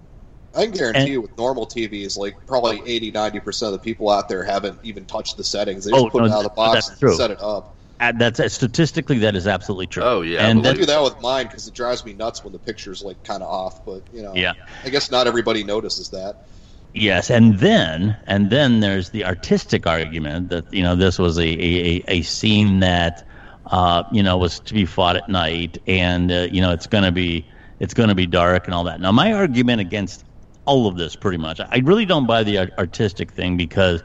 I 0.56 0.62
can 0.64 0.70
guarantee 0.72 1.00
And- 1.00 1.08
you 1.08 1.20
with 1.20 1.36
normal 1.36 1.66
TVs, 1.66 2.16
like 2.16 2.34
probably 2.46 2.80
80, 2.86 3.12
90% 3.12 3.62
of 3.66 3.72
the 3.72 3.78
people 3.78 4.10
out 4.10 4.28
there 4.28 4.42
haven't 4.42 4.78
even 4.82 5.04
touched 5.04 5.36
the 5.36 5.44
settings. 5.44 5.84
They 5.84 5.90
just 5.92 6.04
Oh, 6.04 6.10
put 6.10 6.20
no, 6.22 6.26
it 6.28 6.32
out 6.32 6.38
of 6.38 6.42
the 6.44 6.48
box 6.50 6.88
and 6.88 6.98
true. 6.98 7.14
set 7.16 7.30
it 7.30 7.40
up. 7.42 7.74
And 7.98 8.20
that's 8.20 8.40
uh, 8.40 8.48
statistically 8.48 9.18
that 9.20 9.34
is 9.36 9.46
absolutely 9.46 9.86
true 9.86 10.02
Oh, 10.02 10.20
yeah, 10.20 10.44
I 10.46 10.50
and 10.50 10.66
I 10.66 10.74
do 10.74 10.84
that 10.84 11.02
with 11.02 11.18
mine 11.22 11.46
because 11.46 11.66
it 11.66 11.72
drives 11.72 12.04
me 12.04 12.12
nuts 12.12 12.44
when 12.44 12.52
the 12.52 12.58
picture's 12.58 13.02
like 13.02 13.22
kind 13.24 13.42
of 13.42 13.48
off. 13.48 13.84
But 13.86 14.02
you 14.12 14.22
know, 14.22 14.34
Yeah. 14.34 14.52
I 14.84 14.90
guess 14.90 15.10
not 15.10 15.26
everybody 15.26 15.64
notices 15.64 16.10
that. 16.10 16.46
Yes, 16.92 17.30
and 17.30 17.58
then 17.58 18.16
and 18.26 18.50
then 18.50 18.80
there's 18.80 19.10
the 19.10 19.24
artistic 19.24 19.86
argument 19.86 20.48
that 20.50 20.72
you 20.72 20.82
know 20.82 20.94
this 20.96 21.18
was 21.18 21.38
a 21.38 21.42
a, 21.46 22.04
a 22.08 22.22
scene 22.22 22.80
that 22.80 23.26
uh, 23.66 24.02
you 24.12 24.22
know 24.22 24.36
was 24.38 24.60
to 24.60 24.74
be 24.74 24.84
fought 24.86 25.16
at 25.16 25.28
night, 25.28 25.78
and 25.86 26.30
uh, 26.32 26.48
you 26.50 26.60
know 26.62 26.72
it's 26.72 26.86
going 26.86 27.04
to 27.04 27.12
be 27.12 27.46
it's 27.80 27.92
going 27.94 28.08
to 28.10 28.14
be 28.14 28.26
dark 28.26 28.66
and 28.66 28.74
all 28.74 28.84
that. 28.84 29.00
Now 29.00 29.12
my 29.12 29.32
argument 29.32 29.80
against 29.80 30.24
all 30.66 30.86
of 30.86 30.96
this, 30.96 31.16
pretty 31.16 31.38
much, 31.38 31.60
I 31.60 31.80
really 31.84 32.04
don't 32.04 32.26
buy 32.26 32.42
the 32.42 32.70
artistic 32.78 33.32
thing 33.32 33.56
because 33.56 34.02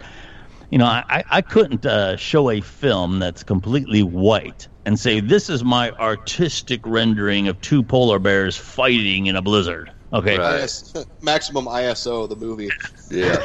you 0.70 0.78
know 0.78 0.86
I 0.86 1.24
I 1.30 1.42
couldn't 1.42 1.86
uh, 1.86 2.16
show 2.16 2.50
a 2.50 2.62
film 2.62 3.20
that's 3.20 3.44
completely 3.44 4.04
white 4.04 4.68
and 4.86 5.00
say 5.00 5.20
this 5.20 5.50
is 5.50 5.64
my 5.64 5.92
artistic 5.92 6.82
rendering 6.86 7.48
of 7.48 7.60
two 7.62 7.84
polar 7.84 8.20
bears 8.20 8.58
fighting 8.58 9.28
in 9.28 9.36
a 9.36 9.42
blizzard. 9.42 9.92
Okay, 10.14 10.38
Right. 10.38 10.64
IS, 10.64 10.94
maximum 11.22 11.66
ISO, 11.66 12.28
the 12.28 12.36
movie. 12.36 12.70
Yeah. 13.12 13.36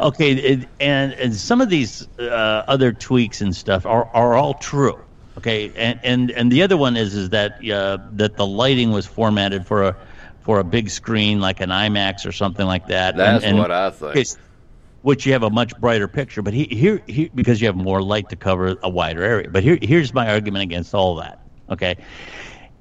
okay, 0.00 0.32
it, 0.32 0.68
and 0.80 1.12
and 1.12 1.32
some 1.32 1.60
of 1.60 1.68
these 1.68 2.08
uh, 2.18 2.64
other 2.66 2.92
tweaks 2.92 3.40
and 3.40 3.54
stuff 3.54 3.86
are, 3.86 4.06
are 4.12 4.34
all 4.34 4.54
true. 4.54 4.98
Okay, 5.38 5.72
and, 5.76 6.00
and 6.02 6.30
and 6.32 6.50
the 6.50 6.62
other 6.62 6.76
one 6.76 6.96
is 6.96 7.14
is 7.14 7.30
that 7.30 7.52
uh, 7.70 7.98
that 8.14 8.36
the 8.36 8.44
lighting 8.44 8.90
was 8.90 9.06
formatted 9.06 9.64
for 9.64 9.84
a 9.84 9.96
for 10.44 10.60
a 10.60 10.64
big 10.64 10.90
screen 10.90 11.40
like 11.40 11.60
an 11.60 11.70
IMAX 11.70 12.26
or 12.26 12.32
something 12.32 12.66
like 12.66 12.86
that. 12.88 13.16
That's 13.16 13.42
and, 13.44 13.52
and 13.52 13.58
what 13.58 13.70
I 13.70 13.90
think. 13.90 14.26
which 15.00 15.24
you 15.26 15.32
have 15.32 15.42
a 15.42 15.50
much 15.50 15.76
brighter 15.80 16.06
picture, 16.06 16.42
but 16.42 16.52
he, 16.54 16.64
here, 16.64 17.02
here 17.06 17.30
because 17.34 17.60
you 17.60 17.66
have 17.66 17.76
more 17.76 18.02
light 18.02 18.28
to 18.28 18.36
cover 18.36 18.76
a 18.82 18.90
wider 18.90 19.22
area. 19.22 19.48
But 19.50 19.62
here, 19.62 19.78
here's 19.80 20.12
my 20.14 20.30
argument 20.30 20.62
against 20.62 20.94
all 20.94 21.16
that. 21.16 21.40
Okay, 21.70 21.96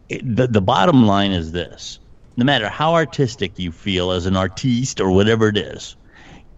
It- 0.09 0.35
the 0.35 0.47
the 0.47 0.61
bottom 0.61 1.07
line 1.07 1.31
is 1.31 1.53
this: 1.53 1.99
no 2.35 2.43
matter 2.43 2.67
how 2.67 2.93
artistic 2.93 3.57
you 3.57 3.71
feel 3.71 4.11
as 4.11 4.25
an 4.25 4.35
artiste 4.35 4.99
or 4.99 5.09
whatever 5.11 5.47
it 5.47 5.57
is, 5.57 5.95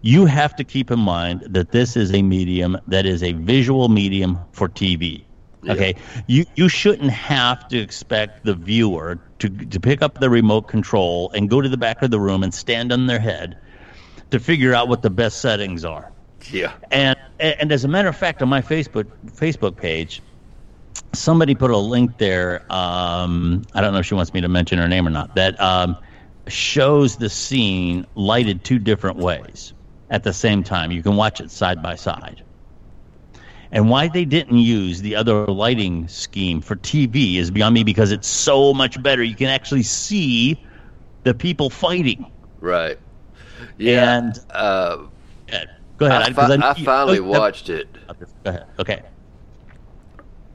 you 0.02 0.26
have 0.26 0.56
to 0.56 0.64
keep 0.64 0.90
in 0.90 0.98
mind 0.98 1.44
that 1.50 1.70
this 1.70 1.96
is 1.96 2.12
a 2.12 2.22
medium 2.22 2.76
that 2.88 3.06
is 3.06 3.22
a 3.22 3.32
visual 3.32 3.88
medium 3.88 4.40
for 4.52 4.68
TV. 4.68 5.25
Okay, 5.68 5.94
you 6.26 6.44
you 6.54 6.68
shouldn't 6.68 7.10
have 7.10 7.68
to 7.68 7.78
expect 7.78 8.44
the 8.44 8.54
viewer 8.54 9.18
to 9.38 9.48
to 9.48 9.80
pick 9.80 10.02
up 10.02 10.20
the 10.20 10.30
remote 10.30 10.68
control 10.68 11.30
and 11.34 11.50
go 11.50 11.60
to 11.60 11.68
the 11.68 11.76
back 11.76 12.02
of 12.02 12.10
the 12.10 12.20
room 12.20 12.42
and 12.42 12.52
stand 12.52 12.92
on 12.92 13.06
their 13.06 13.18
head 13.18 13.58
to 14.30 14.40
figure 14.40 14.74
out 14.74 14.88
what 14.88 15.02
the 15.02 15.10
best 15.10 15.40
settings 15.40 15.84
are. 15.84 16.12
Yeah. 16.50 16.72
And 16.90 17.16
and 17.38 17.72
as 17.72 17.84
a 17.84 17.88
matter 17.88 18.08
of 18.08 18.16
fact, 18.16 18.42
on 18.42 18.48
my 18.48 18.62
Facebook 18.62 19.06
Facebook 19.26 19.76
page, 19.76 20.22
somebody 21.12 21.54
put 21.54 21.70
a 21.70 21.76
link 21.76 22.18
there. 22.18 22.64
Um, 22.70 23.62
I 23.74 23.80
don't 23.80 23.92
know 23.92 24.00
if 24.00 24.06
she 24.06 24.14
wants 24.14 24.32
me 24.32 24.40
to 24.40 24.48
mention 24.48 24.78
her 24.78 24.88
name 24.88 25.06
or 25.06 25.10
not. 25.10 25.34
That 25.34 25.60
um, 25.60 25.96
shows 26.46 27.16
the 27.16 27.28
scene 27.28 28.06
lighted 28.14 28.64
two 28.64 28.78
different 28.78 29.18
ways 29.18 29.72
at 30.10 30.22
the 30.22 30.32
same 30.32 30.62
time. 30.62 30.92
You 30.92 31.02
can 31.02 31.16
watch 31.16 31.40
it 31.40 31.50
side 31.50 31.82
by 31.82 31.96
side. 31.96 32.42
And 33.72 33.90
why 33.90 34.08
they 34.08 34.24
didn't 34.24 34.58
use 34.58 35.00
the 35.02 35.16
other 35.16 35.46
lighting 35.46 36.06
scheme 36.08 36.60
for 36.60 36.76
TV 36.76 37.36
is 37.36 37.50
beyond 37.50 37.74
me 37.74 37.82
because 37.84 38.12
it's 38.12 38.28
so 38.28 38.72
much 38.72 39.02
better. 39.02 39.22
You 39.22 39.34
can 39.34 39.48
actually 39.48 39.82
see 39.82 40.62
the 41.24 41.34
people 41.34 41.68
fighting. 41.70 42.30
Right. 42.60 42.98
Yeah. 43.78 44.18
And 44.18 44.40
uh, 44.50 44.98
go 45.98 46.06
ahead. 46.06 46.22
I, 46.22 46.32
fi- 46.32 46.54
I 46.54 46.74
you- 46.76 46.84
finally 46.84 47.18
go- 47.18 47.24
watched 47.24 47.68
it. 47.68 47.88
Go 48.44 48.50
ahead. 48.50 48.66
Okay. 48.78 49.02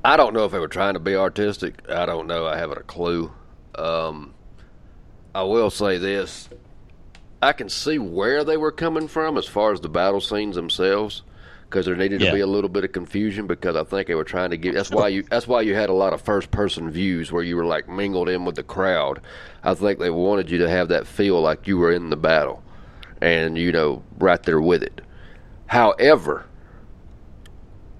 I 0.03 0.17
don't 0.17 0.33
know 0.33 0.45
if 0.45 0.51
they 0.51 0.59
were 0.59 0.67
trying 0.67 0.95
to 0.95 0.99
be 0.99 1.15
artistic. 1.15 1.87
I 1.89 2.05
don't 2.05 2.25
know. 2.27 2.47
I 2.47 2.57
haven't 2.57 2.79
a 2.79 2.83
clue. 2.83 3.31
Um, 3.75 4.33
I 5.35 5.43
will 5.43 5.69
say 5.69 5.97
this: 5.97 6.49
I 7.41 7.53
can 7.53 7.69
see 7.69 7.99
where 7.99 8.43
they 8.43 8.57
were 8.57 8.71
coming 8.71 9.07
from 9.07 9.37
as 9.37 9.45
far 9.45 9.71
as 9.73 9.79
the 9.81 9.89
battle 9.89 10.19
scenes 10.21 10.55
themselves, 10.55 11.21
because 11.71 11.85
there 11.87 11.95
needed 11.95 12.19
Yeah. 12.21 12.27
to 12.29 12.35
be 12.35 12.41
a 12.41 12.47
little 12.47 12.69
bit 12.69 12.83
of 12.83 12.91
confusion. 12.91 13.47
Because 13.47 13.75
I 13.75 13.83
think 13.85 14.07
they 14.07 14.15
were 14.15 14.23
trying 14.25 14.49
to 14.51 14.57
give. 14.57 14.75
That's 14.75 14.91
why 14.91 15.07
you. 15.07 15.23
That's 15.23 15.47
why 15.47 15.61
you 15.61 15.73
had 15.73 15.89
a 15.89 15.93
lot 15.93 16.13
of 16.13 16.21
first-person 16.21 16.91
views 16.91 17.31
where 17.31 17.43
you 17.43 17.55
were 17.55 17.65
like 17.65 17.87
mingled 17.89 18.29
in 18.29 18.45
with 18.45 18.55
the 18.55 18.63
crowd. 18.63 19.21
I 19.63 19.73
think 19.73 19.97
they 19.99 20.09
wanted 20.09 20.51
you 20.51 20.57
to 20.59 20.69
have 20.69 20.89
that 20.89 21.07
feel 21.07 21.41
like 21.41 21.67
you 21.67 21.77
were 21.77 21.91
in 21.91 22.09
the 22.09 22.17
battle, 22.17 22.61
and 23.21 23.57
you 23.57 23.71
know, 23.71 24.03
right 24.19 24.43
there 24.43 24.61
with 24.61 24.83
it. 24.83 25.01
However, 25.67 26.45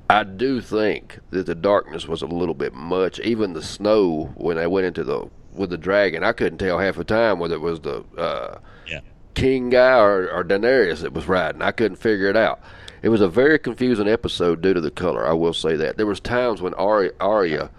I 0.10 0.24
do 0.26 0.60
think 0.60 1.20
that 1.30 1.46
the 1.46 1.56
darkness 1.56 2.06
was 2.08 2.22
a 2.22 2.28
little 2.28 2.54
bit 2.54 2.74
much. 2.74 3.20
Even 3.22 3.54
the 3.54 3.62
snow 3.64 4.34
when 4.36 4.58
they 4.58 4.68
went 4.68 4.86
into 4.88 5.04
the 5.06 5.28
with 5.54 5.70
the 5.70 5.78
dragon, 5.78 6.24
I 6.24 6.34
couldn't 6.34 6.58
tell 6.60 6.80
half 6.80 6.96
the 6.98 7.04
time 7.06 7.40
whether 7.40 7.56
it 7.56 7.62
was 7.62 7.80
the 7.82 8.04
uh, 8.18 8.58
Yeah. 8.88 9.00
king 9.34 9.70
guy 9.70 10.00
or, 10.00 10.30
or 10.30 10.44
Daenerys 10.44 11.02
that 11.02 11.14
was 11.14 11.28
riding. 11.28 11.62
I 11.62 11.72
couldn't 11.72 11.98
figure 11.98 12.28
it 12.28 12.36
out. 12.38 12.60
It 13.02 13.10
was 13.10 13.22
a 13.22 13.28
very 13.28 13.58
confusing 13.58 14.08
episode 14.08 14.62
due 14.62 14.74
to 14.74 14.82
the 14.82 14.92
color. 14.92 15.28
I 15.28 15.34
will 15.34 15.54
say 15.54 15.76
that 15.76 15.98
there 15.98 16.06
was 16.06 16.20
times 16.20 16.62
when 16.62 16.74
Arya, 16.76 17.12
Arya 17.20 17.72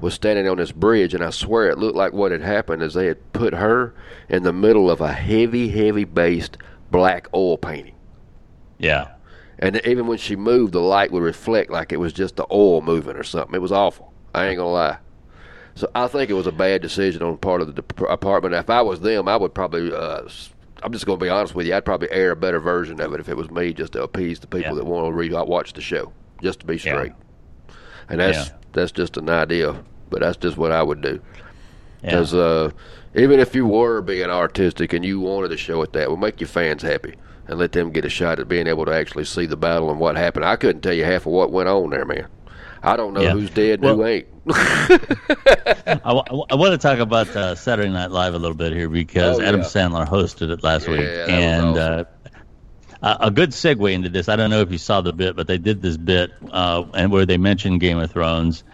was 0.00 0.14
standing 0.14 0.48
on 0.48 0.58
this 0.58 0.70
bridge, 0.70 1.14
and 1.14 1.24
I 1.24 1.30
swear 1.30 1.68
it 1.68 1.78
looked 1.78 1.96
like 1.96 2.12
what 2.12 2.30
had 2.30 2.42
happened 2.42 2.82
is 2.82 2.94
they 2.94 3.06
had 3.06 3.32
put 3.32 3.54
her 3.54 3.94
in 4.28 4.44
the 4.44 4.52
middle 4.52 4.90
of 4.90 5.00
a 5.00 5.12
heavy, 5.12 5.68
heavy 5.68 6.04
based 6.04 6.56
black 6.90 7.28
oil 7.34 7.58
painting. 7.58 7.94
Yeah. 8.78 9.08
And 9.58 9.80
even 9.84 10.06
when 10.06 10.18
she 10.18 10.36
moved, 10.36 10.72
the 10.72 10.80
light 10.80 11.10
would 11.10 11.22
reflect 11.24 11.70
like 11.70 11.92
it 11.92 11.98
was 11.98 12.12
just 12.12 12.36
the 12.36 12.46
oil 12.52 12.80
moving 12.80 13.16
or 13.16 13.24
something. 13.24 13.56
It 13.56 13.62
was 13.62 13.72
awful. 13.72 14.12
I 14.32 14.46
ain't 14.46 14.58
gonna 14.58 14.70
lie. 14.70 14.98
So 15.74 15.90
I 15.94 16.06
think 16.06 16.30
it 16.30 16.34
was 16.34 16.46
a 16.46 16.52
bad 16.52 16.82
decision 16.82 17.22
on 17.22 17.36
part 17.38 17.60
of 17.60 17.66
the 17.66 17.82
department. 17.82 18.54
If 18.54 18.70
I 18.70 18.82
was 18.82 19.00
them, 19.00 19.26
I 19.26 19.36
would 19.36 19.54
probably 19.54 19.92
uh, 19.92 20.28
I'm 20.82 20.92
just 20.92 21.06
going 21.06 21.18
to 21.18 21.24
be 21.24 21.28
honest 21.30 21.54
with 21.54 21.66
you. 21.66 21.74
I'd 21.74 21.84
probably 21.84 22.10
air 22.10 22.30
a 22.30 22.36
better 22.36 22.60
version 22.60 23.00
of 23.00 23.12
it 23.12 23.20
if 23.20 23.28
it 23.28 23.36
was 23.36 23.50
me, 23.50 23.72
just 23.72 23.92
to 23.94 24.02
appease 24.02 24.38
the 24.40 24.46
people 24.46 24.70
Yeah. 24.72 24.76
that 24.76 24.84
want 24.86 25.06
to 25.06 25.12
re 25.12 25.30
watch 25.30 25.72
the 25.72 25.80
show, 25.80 26.12
just 26.42 26.60
to 26.60 26.66
be 26.66 26.74
Yeah. 26.74 26.80
straight. 26.80 27.12
And 28.08 28.20
that's 28.20 28.48
Yeah. 28.48 28.54
that's 28.72 28.92
just 28.92 29.16
an 29.16 29.28
idea, 29.28 29.76
but 30.10 30.20
that's 30.20 30.36
just 30.36 30.56
what 30.56 30.72
I 30.72 30.82
would 30.82 31.00
do. 31.00 31.20
Yeah. 32.02 32.10
Because 32.10 32.34
uh, 32.34 32.70
even 33.14 33.40
if 33.40 33.54
you 33.54 33.66
were 33.66 34.00
being 34.02 34.30
artistic 34.30 34.92
and 34.92 35.04
you 35.04 35.20
wanted 35.20 35.48
to 35.48 35.56
show 35.56 35.82
it 35.82 35.92
that, 35.94 36.10
would 36.10 36.20
make 36.20 36.40
your 36.40 36.48
fans 36.48 36.82
happy 36.82 37.14
and 37.48 37.58
let 37.58 37.72
them 37.72 37.90
get 37.90 38.04
a 38.04 38.08
shot 38.10 38.38
at 38.38 38.46
being 38.48 38.66
able 38.66 38.84
to 38.84 38.92
actually 38.94 39.24
see 39.24 39.46
the 39.46 39.56
battle 39.56 39.90
and 39.90 39.98
what 39.98 40.16
happened. 40.16 40.44
I 40.44 40.56
couldn't 40.56 40.82
tell 40.82 40.92
you 40.92 41.04
half 41.04 41.26
of 41.26 41.32
what 41.32 41.50
went 41.50 41.68
on 41.68 41.90
there, 41.90 42.04
man. 42.04 42.26
I 42.82 42.96
don't 42.96 43.14
know 43.14 43.22
Yeah. 43.22 43.32
who's 43.32 43.50
dead 43.50 43.80
and 43.82 43.96
who 43.96 44.04
ain't. 44.06 44.26
I, 44.48 46.12
want 46.12 46.72
to 46.72 46.78
talk 46.78 46.98
about 46.98 47.28
uh, 47.36 47.54
Saturday 47.54 47.90
Night 47.90 48.10
Live 48.10 48.34
a 48.34 48.38
little 48.38 48.56
bit 48.56 48.72
here 48.72 48.88
because 48.88 49.38
Oh, 49.38 49.42
Adam 49.42 49.60
yeah. 49.60 49.66
Sandler 49.66 50.06
hosted 50.06 50.50
it 50.50 50.62
last 50.62 50.86
Yeah, 50.86 50.92
week, 50.92 51.30
and 51.30 51.78
awesome. 51.78 52.06
uh, 53.02 53.16
a 53.20 53.26
a 53.26 53.30
good 53.30 53.50
segue 53.50 53.92
into 53.92 54.08
this. 54.08 54.28
I 54.28 54.36
don't 54.36 54.50
know 54.50 54.60
if 54.60 54.72
you 54.72 54.78
saw 54.78 55.00
the 55.00 55.12
bit, 55.12 55.36
but 55.36 55.46
they 55.46 55.58
did 55.58 55.82
this 55.82 55.96
bit 55.96 56.32
uh, 56.50 56.84
and 56.94 57.12
where 57.12 57.26
they 57.26 57.36
mentioned 57.36 57.80
Game 57.80 57.98
of 57.98 58.10
Thrones, 58.10 58.64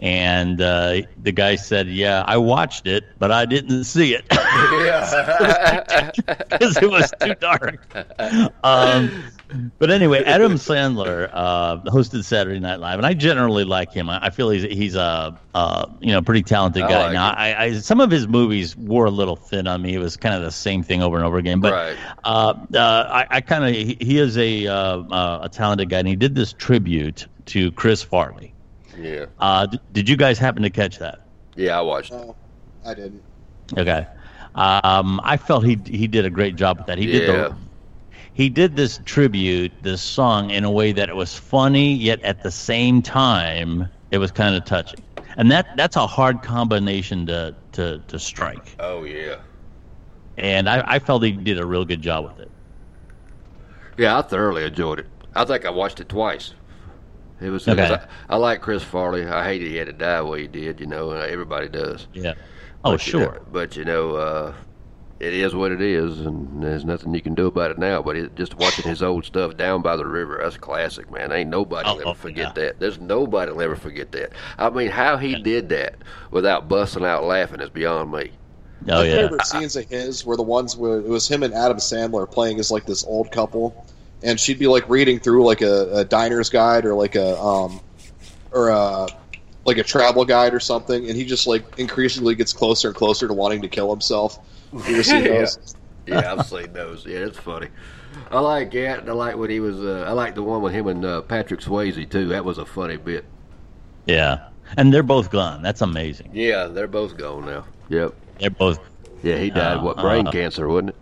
and 0.00 0.60
uh, 0.60 1.02
the 1.22 1.32
guy 1.32 1.56
said, 1.56 1.88
"Yeah, 1.88 2.24
I 2.26 2.36
watched 2.38 2.86
it, 2.86 3.04
but 3.18 3.30
I 3.32 3.46
didn't 3.46 3.84
see 3.84 4.14
it 4.14 4.24
because 4.28 5.12
it 6.76 6.90
was 6.90 7.12
too 7.20 7.34
dark." 7.36 7.86
Um, 8.62 9.22
but 9.78 9.90
anyway, 9.90 10.22
Adam 10.24 10.54
Sandler 10.54 11.28
uh, 11.32 11.78
hosted 11.82 12.24
Saturday 12.24 12.60
Night 12.60 12.80
Live, 12.80 12.98
and 12.98 13.06
I 13.06 13.14
generally 13.14 13.64
like 13.64 13.92
him. 13.92 14.08
I, 14.08 14.26
I 14.26 14.30
feel 14.30 14.50
he's 14.50 14.62
he's 14.62 14.94
a 14.94 15.38
uh, 15.54 15.86
you 16.00 16.12
know 16.12 16.22
pretty 16.22 16.42
talented 16.42 16.82
I 16.82 16.88
guy. 16.88 17.02
like 17.04 17.12
now. 17.12 17.30
I, 17.30 17.64
I 17.64 17.72
some 17.78 18.00
of 18.00 18.10
his 18.10 18.28
movies 18.28 18.76
wore 18.76 19.06
a 19.06 19.10
little 19.10 19.36
thin 19.36 19.66
on 19.66 19.82
me. 19.82 19.94
It 19.94 19.98
was 19.98 20.16
kind 20.16 20.34
of 20.34 20.42
the 20.42 20.50
same 20.50 20.82
thing 20.82 21.02
over 21.02 21.16
and 21.16 21.24
over 21.24 21.38
again. 21.38 21.60
But 21.60 21.72
Right. 21.72 21.96
uh, 22.24 22.54
uh, 22.74 23.08
I, 23.10 23.26
I 23.36 23.40
kind 23.40 23.64
of 23.64 23.70
he, 23.70 23.96
he 24.00 24.18
is 24.18 24.36
a 24.38 24.66
uh, 24.66 24.74
uh, 24.74 25.40
a 25.42 25.48
talented 25.48 25.88
guy, 25.90 25.98
and 26.00 26.08
he 26.08 26.16
did 26.16 26.34
this 26.34 26.52
tribute 26.52 27.26
to 27.46 27.72
Chris 27.72 28.02
Farley. 28.02 28.54
yeah, 28.98 29.26
Uh, 29.38 29.66
d- 29.66 29.80
did 29.92 30.08
you 30.08 30.16
guys 30.16 30.38
happen 30.38 30.62
to 30.62 30.70
catch 30.70 30.98
that? 30.98 31.26
yeah, 31.56 31.78
I 31.78 31.80
watched. 31.82 32.12
No, 32.12 32.36
I 32.86 32.94
didn't. 32.94 33.22
Okay. 33.76 34.06
Um, 34.54 35.20
I 35.22 35.36
felt 35.36 35.64
he 35.64 35.78
he 35.86 36.06
did 36.08 36.24
a 36.24 36.30
great 36.30 36.56
job 36.56 36.78
with 36.78 36.86
that. 36.88 36.98
He 36.98 37.06
did 37.06 37.28
the 37.28 37.56
he 38.34 38.48
did 38.48 38.76
this 38.76 39.00
tribute, 39.04 39.72
this 39.82 40.00
song, 40.00 40.50
in 40.50 40.64
a 40.64 40.70
way 40.70 40.92
that 40.92 41.08
it 41.08 41.16
was 41.16 41.34
funny, 41.36 41.92
yet 41.94 42.20
at 42.22 42.42
the 42.42 42.50
same 42.50 43.02
time 43.02 43.88
it 44.10 44.18
was 44.18 44.30
kind 44.30 44.54
of 44.54 44.64
touching. 44.64 45.00
And 45.36 45.50
that 45.50 45.76
that's 45.76 45.96
a 45.96 46.06
hard 46.06 46.42
combination 46.42 47.26
to 47.26 47.54
to, 47.72 47.98
to 48.08 48.18
strike. 48.18 48.74
Oh 48.80 49.04
yeah, 49.04 49.36
And 50.36 50.68
I, 50.68 50.82
I 50.86 50.98
felt 50.98 51.22
he 51.22 51.32
did 51.32 51.58
a 51.58 51.64
real 51.66 51.84
good 51.84 52.02
job 52.02 52.24
with 52.24 52.40
it. 52.40 52.50
yeah, 53.96 54.18
I 54.18 54.22
thoroughly 54.22 54.64
enjoyed 54.64 55.00
it. 55.00 55.06
I 55.34 55.44
think 55.44 55.64
I 55.64 55.70
watched 55.70 56.00
it 56.00 56.08
twice. 56.08 56.54
It 57.40 57.50
was. 57.50 57.66
Okay. 57.68 57.84
it 57.86 57.90
was- 57.90 58.00
I, 58.28 58.34
I 58.34 58.36
like 58.36 58.60
Chris 58.60 58.82
Farley. 58.82 59.24
I 59.26 59.44
hated 59.44 59.68
he 59.68 59.76
had 59.76 59.86
to 59.86 59.92
die 59.92 60.16
the 60.18 60.24
way 60.26 60.42
he 60.42 60.48
did. 60.48 60.80
You 60.80 60.86
know, 60.86 61.10
everybody 61.12 61.68
does. 61.68 62.06
Yeah. 62.12 62.34
Oh, 62.84 62.92
But, 62.92 63.06
you 63.06 63.12
know- 63.18 63.24
sure. 63.26 63.40
but 63.52 63.76
you 63.76 63.84
know, 63.84 64.16
uh, 64.16 64.54
it 65.20 65.34
is 65.34 65.54
what 65.54 65.70
it 65.72 65.82
is, 65.82 66.20
and 66.20 66.62
there's 66.62 66.84
nothing 66.84 67.14
you 67.14 67.20
can 67.22 67.34
do 67.34 67.46
about 67.46 67.70
it 67.70 67.78
now. 67.78 68.02
But 68.02 68.16
it, 68.16 68.34
just 68.36 68.56
watching 68.56 68.88
his 68.88 69.02
old 69.02 69.24
stuff 69.26 69.56
down 69.56 69.82
by 69.82 69.96
the 69.96 70.06
river, 70.06 70.40
that's 70.42 70.56
a 70.56 70.58
classic, 70.58 71.10
man. 71.10 71.30
Ain't 71.32 71.50
nobody 71.50 71.88
Oh, 71.88 71.94
will 71.94 72.02
ever 72.02 72.14
forget 72.14 72.48
yeah. 72.48 72.52
that. 72.54 72.80
There's 72.80 72.98
nobody 73.00 73.52
will 73.52 73.62
ever 73.62 73.76
forget 73.76 74.12
that. 74.12 74.32
I 74.58 74.70
mean, 74.70 74.90
how 74.90 75.18
he 75.18 75.36
did 75.36 75.68
that 75.70 75.96
without 76.30 76.68
busting 76.68 77.04
out 77.04 77.24
laughing 77.24 77.60
is 77.60 77.70
beyond 77.70 78.10
me. 78.12 78.32
Oh 78.88 79.02
My 79.02 79.04
yeah. 79.04 79.16
favorite 79.16 79.44
scenes 79.46 79.76
of 79.76 79.86
his 79.90 80.24
were 80.24 80.36
the 80.36 80.42
ones 80.42 80.76
where 80.76 80.98
it 80.98 81.08
was 81.08 81.28
him 81.28 81.42
and 81.42 81.52
Adam 81.52 81.76
Sandler 81.78 82.30
playing 82.30 82.58
as 82.58 82.70
like 82.70 82.86
this 82.86 83.04
old 83.04 83.30
couple, 83.30 83.86
and 84.22 84.40
she'd 84.40 84.58
be 84.58 84.66
like 84.68 84.88
reading 84.88 85.20
through 85.20 85.44
like 85.44 85.60
a, 85.60 85.98
a 85.98 86.04
diner's 86.04 86.48
guide 86.48 86.86
or 86.86 86.94
like 86.94 87.14
a 87.14 87.38
um 87.38 87.80
or 88.52 88.68
a 88.70 89.06
like 89.66 89.76
a 89.78 89.82
travel 89.84 90.24
guide 90.24 90.54
or 90.54 90.60
something, 90.60 91.06
and 91.08 91.16
he 91.16 91.24
just 91.26 91.46
like 91.46 91.78
increasingly 91.78 92.34
gets 92.34 92.52
closer 92.54 92.88
and 92.88 92.96
closer 92.96 93.28
to 93.28 93.34
wanting 93.34 93.62
to 93.62 93.68
kill 93.68 93.90
himself. 93.90 94.38
You 94.72 95.02
seen 95.02 95.24
Yeah. 95.24 95.38
those? 95.38 95.74
Yeah, 96.06 96.32
I've 96.32 96.46
seen 96.46 96.72
those. 96.72 97.06
Yeah, 97.06 97.18
it's 97.18 97.38
funny. 97.38 97.68
I 98.30 98.40
like 98.40 98.72
that. 98.72 99.08
I 99.08 99.12
like 99.12 99.36
when 99.36 99.50
he 99.50 99.60
was. 99.60 99.78
Uh, 99.80 100.04
I 100.08 100.12
like 100.12 100.34
the 100.34 100.42
one 100.42 100.62
with 100.62 100.72
him 100.72 100.86
and 100.88 101.04
uh, 101.04 101.22
Patrick 101.22 101.60
Swayze 101.60 102.08
too. 102.10 102.28
That 102.28 102.44
was 102.44 102.58
a 102.58 102.66
funny 102.66 102.96
bit. 102.96 103.24
Yeah. 104.06 104.48
And 104.76 104.92
they're 104.92 105.02
both 105.02 105.30
gone. 105.30 105.62
That's 105.62 105.80
amazing. 105.82 106.30
Yeah, 106.32 106.66
they're 106.66 106.88
both 106.88 107.16
gone 107.16 107.46
now. 107.46 107.64
Yep. 107.88 108.14
They're 108.38 108.50
both. 108.50 108.80
Yeah, 109.22 109.36
he 109.36 109.50
died. 109.50 109.78
Uh, 109.78 109.82
what 109.82 109.98
brain 109.98 110.26
uh, 110.26 110.30
cancer, 110.32 110.68
wasn't 110.68 110.90
it? 110.90 110.96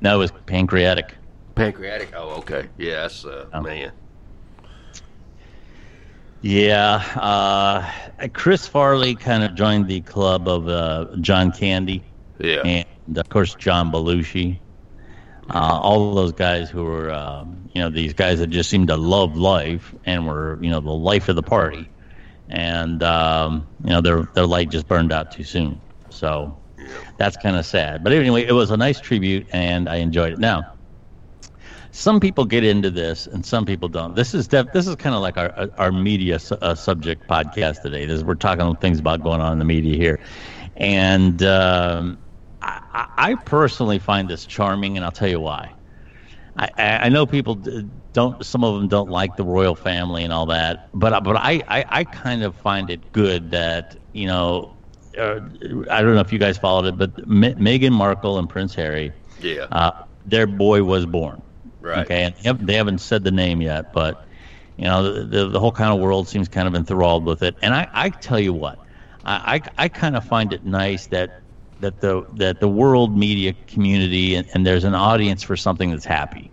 No, 0.00 0.14
it 0.14 0.18
was 0.18 0.30
pancreatic. 0.46 1.14
Pancreatic. 1.54 2.12
Oh, 2.16 2.30
okay. 2.38 2.68
Yeah, 2.78 3.02
that's 3.02 3.24
uh, 3.24 3.46
Oh. 3.52 3.60
man. 3.60 3.92
Yeah, 6.40 7.02
uh, 7.16 8.28
Chris 8.32 8.66
Farley 8.66 9.16
kind 9.16 9.42
of 9.42 9.54
joined 9.56 9.88
the 9.88 10.00
club 10.02 10.46
of 10.46 10.68
uh, 10.68 11.06
John 11.20 11.50
Candy 11.50 12.02
Yeah. 12.38 12.62
and, 12.64 12.86
of 13.16 13.28
course, 13.28 13.54
John 13.54 13.90
Belushi. 13.92 14.60
Uh, 15.50 15.80
all 15.82 16.14
those 16.14 16.32
guys 16.32 16.68
who 16.68 16.84
were, 16.84 17.10
um, 17.10 17.68
you 17.72 17.80
know, 17.80 17.88
these 17.88 18.12
guys 18.12 18.38
that 18.38 18.48
just 18.48 18.68
seemed 18.68 18.88
to 18.88 18.96
love 18.96 19.36
life 19.36 19.94
and 20.04 20.26
were, 20.26 20.58
you 20.62 20.68
know, 20.70 20.80
the 20.80 20.90
life 20.90 21.28
of 21.28 21.36
the 21.36 21.42
party. 21.42 21.88
And, 22.50 23.02
um, 23.02 23.66
you 23.82 23.90
know, 23.90 24.00
their, 24.02 24.22
their 24.34 24.46
light 24.46 24.70
just 24.70 24.86
burned 24.88 25.10
out 25.12 25.30
too 25.30 25.44
soon. 25.44 25.80
So 26.10 26.58
that's 27.16 27.36
kind 27.38 27.56
of 27.56 27.64
sad. 27.64 28.04
But 28.04 28.12
anyway, 28.12 28.44
it 28.44 28.52
was 28.52 28.70
a 28.70 28.76
nice 28.76 29.00
tribute 29.00 29.46
and 29.52 29.88
I 29.88 29.96
enjoyed 29.96 30.34
it. 30.34 30.38
Now, 30.38 30.66
some 31.90 32.20
people 32.20 32.44
get 32.44 32.64
into 32.64 32.90
this 32.90 33.26
and 33.26 33.44
some 33.44 33.64
people 33.64 33.88
don't. 33.88 34.14
This 34.14 34.34
is 34.34 34.46
def- 34.48 34.72
this 34.72 34.86
is 34.86 34.96
kind 34.96 35.14
of 35.14 35.22
like 35.22 35.38
our 35.38 35.70
our 35.78 35.92
media 35.92 36.38
su- 36.38 36.58
uh, 36.60 36.74
subject 36.74 37.26
podcast 37.28 37.82
today. 37.82 38.04
This 38.04 38.22
we're 38.22 38.34
talking 38.34 38.76
things 38.76 38.98
about 38.98 39.22
going 39.22 39.40
on 39.40 39.52
in 39.52 39.58
the 39.58 39.64
media 39.64 39.96
here, 39.96 40.20
and 40.76 41.42
um, 41.42 42.18
I, 43.16 43.34
personally 43.34 43.98
find 43.98 44.28
this 44.28 44.44
charming, 44.46 44.96
and 44.96 45.04
I'll 45.04 45.12
tell 45.12 45.28
you 45.28 45.40
why. 45.40 45.72
I, 46.56 46.68
I 46.76 46.84
I 47.06 47.08
know 47.08 47.26
people 47.26 47.54
don't. 48.12 48.44
Some 48.44 48.64
of 48.64 48.74
them 48.80 48.88
don't 48.88 49.10
like 49.10 49.36
the 49.36 49.44
royal 49.44 49.74
family 49.74 50.24
and 50.24 50.32
all 50.32 50.46
that, 50.46 50.88
but 50.92 51.22
but 51.22 51.36
I 51.36 51.62
I, 51.68 51.84
I 51.88 52.04
kind 52.04 52.42
of 52.42 52.56
find 52.56 52.90
it 52.90 53.12
good 53.12 53.50
that 53.52 53.96
you 54.12 54.26
know. 54.26 54.74
Uh, 55.16 55.40
I 55.90 56.02
don't 56.02 56.14
know 56.14 56.20
if 56.20 56.32
you 56.32 56.38
guys 56.38 56.58
followed 56.58 56.86
it, 56.86 56.96
but 56.96 57.26
Me- 57.26 57.54
Meghan 57.54 57.90
Markle 57.92 58.38
and 58.38 58.48
Prince 58.48 58.74
Harry, 58.76 59.12
Yeah. 59.40 59.66
uh, 59.72 59.90
their 60.24 60.46
boy 60.46 60.84
was 60.84 61.06
born. 61.06 61.42
Right. 61.80 62.04
Okay, 62.04 62.22
and 62.24 62.34
they 62.36 62.42
haven't, 62.44 62.66
they 62.66 62.74
haven't 62.74 62.98
said 62.98 63.24
the 63.24 63.30
name 63.32 63.60
yet, 63.60 63.92
but 63.92 64.26
you 64.76 64.84
know 64.84 65.02
the, 65.02 65.24
the 65.24 65.48
the 65.48 65.60
whole 65.60 65.72
kind 65.72 65.92
of 65.92 65.98
world 66.00 66.28
seems 66.28 66.48
kind 66.48 66.68
of 66.68 66.74
enthralled 66.74 67.24
with 67.24 67.42
it. 67.42 67.56
And 67.62 67.74
I, 67.74 67.88
I 67.92 68.10
tell 68.10 68.38
you 68.38 68.52
what, 68.52 68.78
I, 69.24 69.56
I, 69.56 69.84
I 69.84 69.88
kind 69.88 70.16
of 70.16 70.24
find 70.24 70.52
it 70.52 70.64
nice 70.64 71.06
that 71.08 71.42
that 71.80 72.00
the 72.00 72.26
that 72.34 72.60
the 72.60 72.68
world 72.68 73.16
media 73.16 73.54
community 73.66 74.34
and, 74.34 74.48
and 74.54 74.66
there's 74.66 74.84
an 74.84 74.94
audience 74.94 75.42
for 75.42 75.56
something 75.56 75.90
that's 75.90 76.04
happy. 76.04 76.50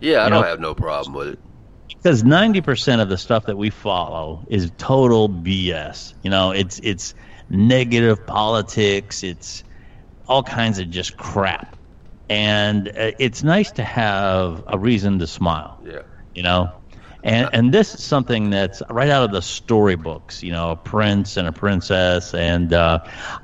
Yeah, 0.00 0.18
I 0.18 0.24
You 0.24 0.30
don't 0.30 0.42
know- 0.42 0.48
have 0.48 0.60
no 0.60 0.74
problem 0.74 1.14
with 1.14 1.28
it. 1.28 1.38
Because 1.88 2.24
ninety 2.24 2.60
percent 2.60 3.00
of 3.00 3.08
the 3.08 3.16
stuff 3.18 3.46
that 3.46 3.56
we 3.56 3.70
follow 3.70 4.44
is 4.48 4.72
total 4.78 5.28
BS. 5.28 6.14
You 6.22 6.30
know, 6.30 6.50
it's 6.50 6.80
it's 6.82 7.14
negative 7.48 8.26
politics. 8.26 9.22
It's 9.22 9.62
all 10.26 10.42
kinds 10.42 10.78
of 10.80 10.90
just 10.90 11.16
crap, 11.16 11.76
and 12.28 12.88
uh, 12.88 13.12
it's 13.20 13.42
nice 13.44 13.70
to 13.72 13.84
have 13.84 14.64
a 14.66 14.76
reason 14.78 15.18
to 15.20 15.26
smile. 15.28 15.78
Yeah. 15.84 16.02
you 16.34 16.42
know 16.42 16.72
and 17.24 17.48
and 17.52 17.72
this 17.72 17.94
is 17.94 18.02
something 18.02 18.50
that's 18.50 18.82
right 18.90 19.08
out 19.10 19.22
of 19.24 19.30
the 19.32 19.42
storybooks 19.42 20.42
you 20.42 20.50
know 20.52 20.70
a 20.72 20.76
prince 20.76 21.36
and 21.36 21.46
a 21.46 21.52
princess 21.52 22.34
and 22.34 22.72
uh, 22.72 22.98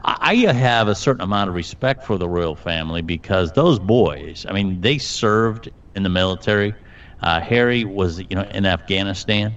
i 0.05 0.47
I 0.49 0.53
have 0.53 0.89
a 0.89 0.95
certain 0.95 1.23
amount 1.23 1.49
of 1.49 1.55
respect 1.55 2.05
for 2.05 2.19
the 2.19 2.29
royal 2.29 2.57
family 2.57 3.03
because 3.03 3.53
those 3.53 3.79
boys 3.79 4.47
i 4.49 4.53
mean 4.53 4.81
they 4.81 4.99
served 4.99 5.71
in 5.95 6.03
the 6.03 6.09
military 6.09 6.75
uh, 7.23 7.41
harry 7.41 7.85
was 7.85 8.19
you 8.19 8.37
know 8.37 8.43
in 8.53 8.67
afghanistan 8.67 9.57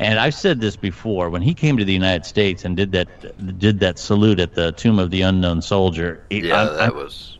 and 0.00 0.20
I've 0.20 0.34
said 0.34 0.60
this 0.60 0.76
before. 0.76 1.28
When 1.28 1.42
he 1.42 1.54
came 1.54 1.76
to 1.76 1.84
the 1.84 1.92
United 1.92 2.24
States 2.24 2.64
and 2.64 2.76
did 2.76 2.92
that, 2.92 3.58
did 3.58 3.80
that 3.80 3.98
salute 3.98 4.38
at 4.38 4.54
the 4.54 4.70
Tomb 4.70 5.00
of 5.00 5.10
the 5.10 5.22
Unknown 5.22 5.60
Soldier, 5.60 6.24
it- 6.30 6.44
Yeah, 6.44 6.56
I'm- 6.56 6.66
that 6.74 6.80
I'm- 6.82 6.94
was. 6.94 7.37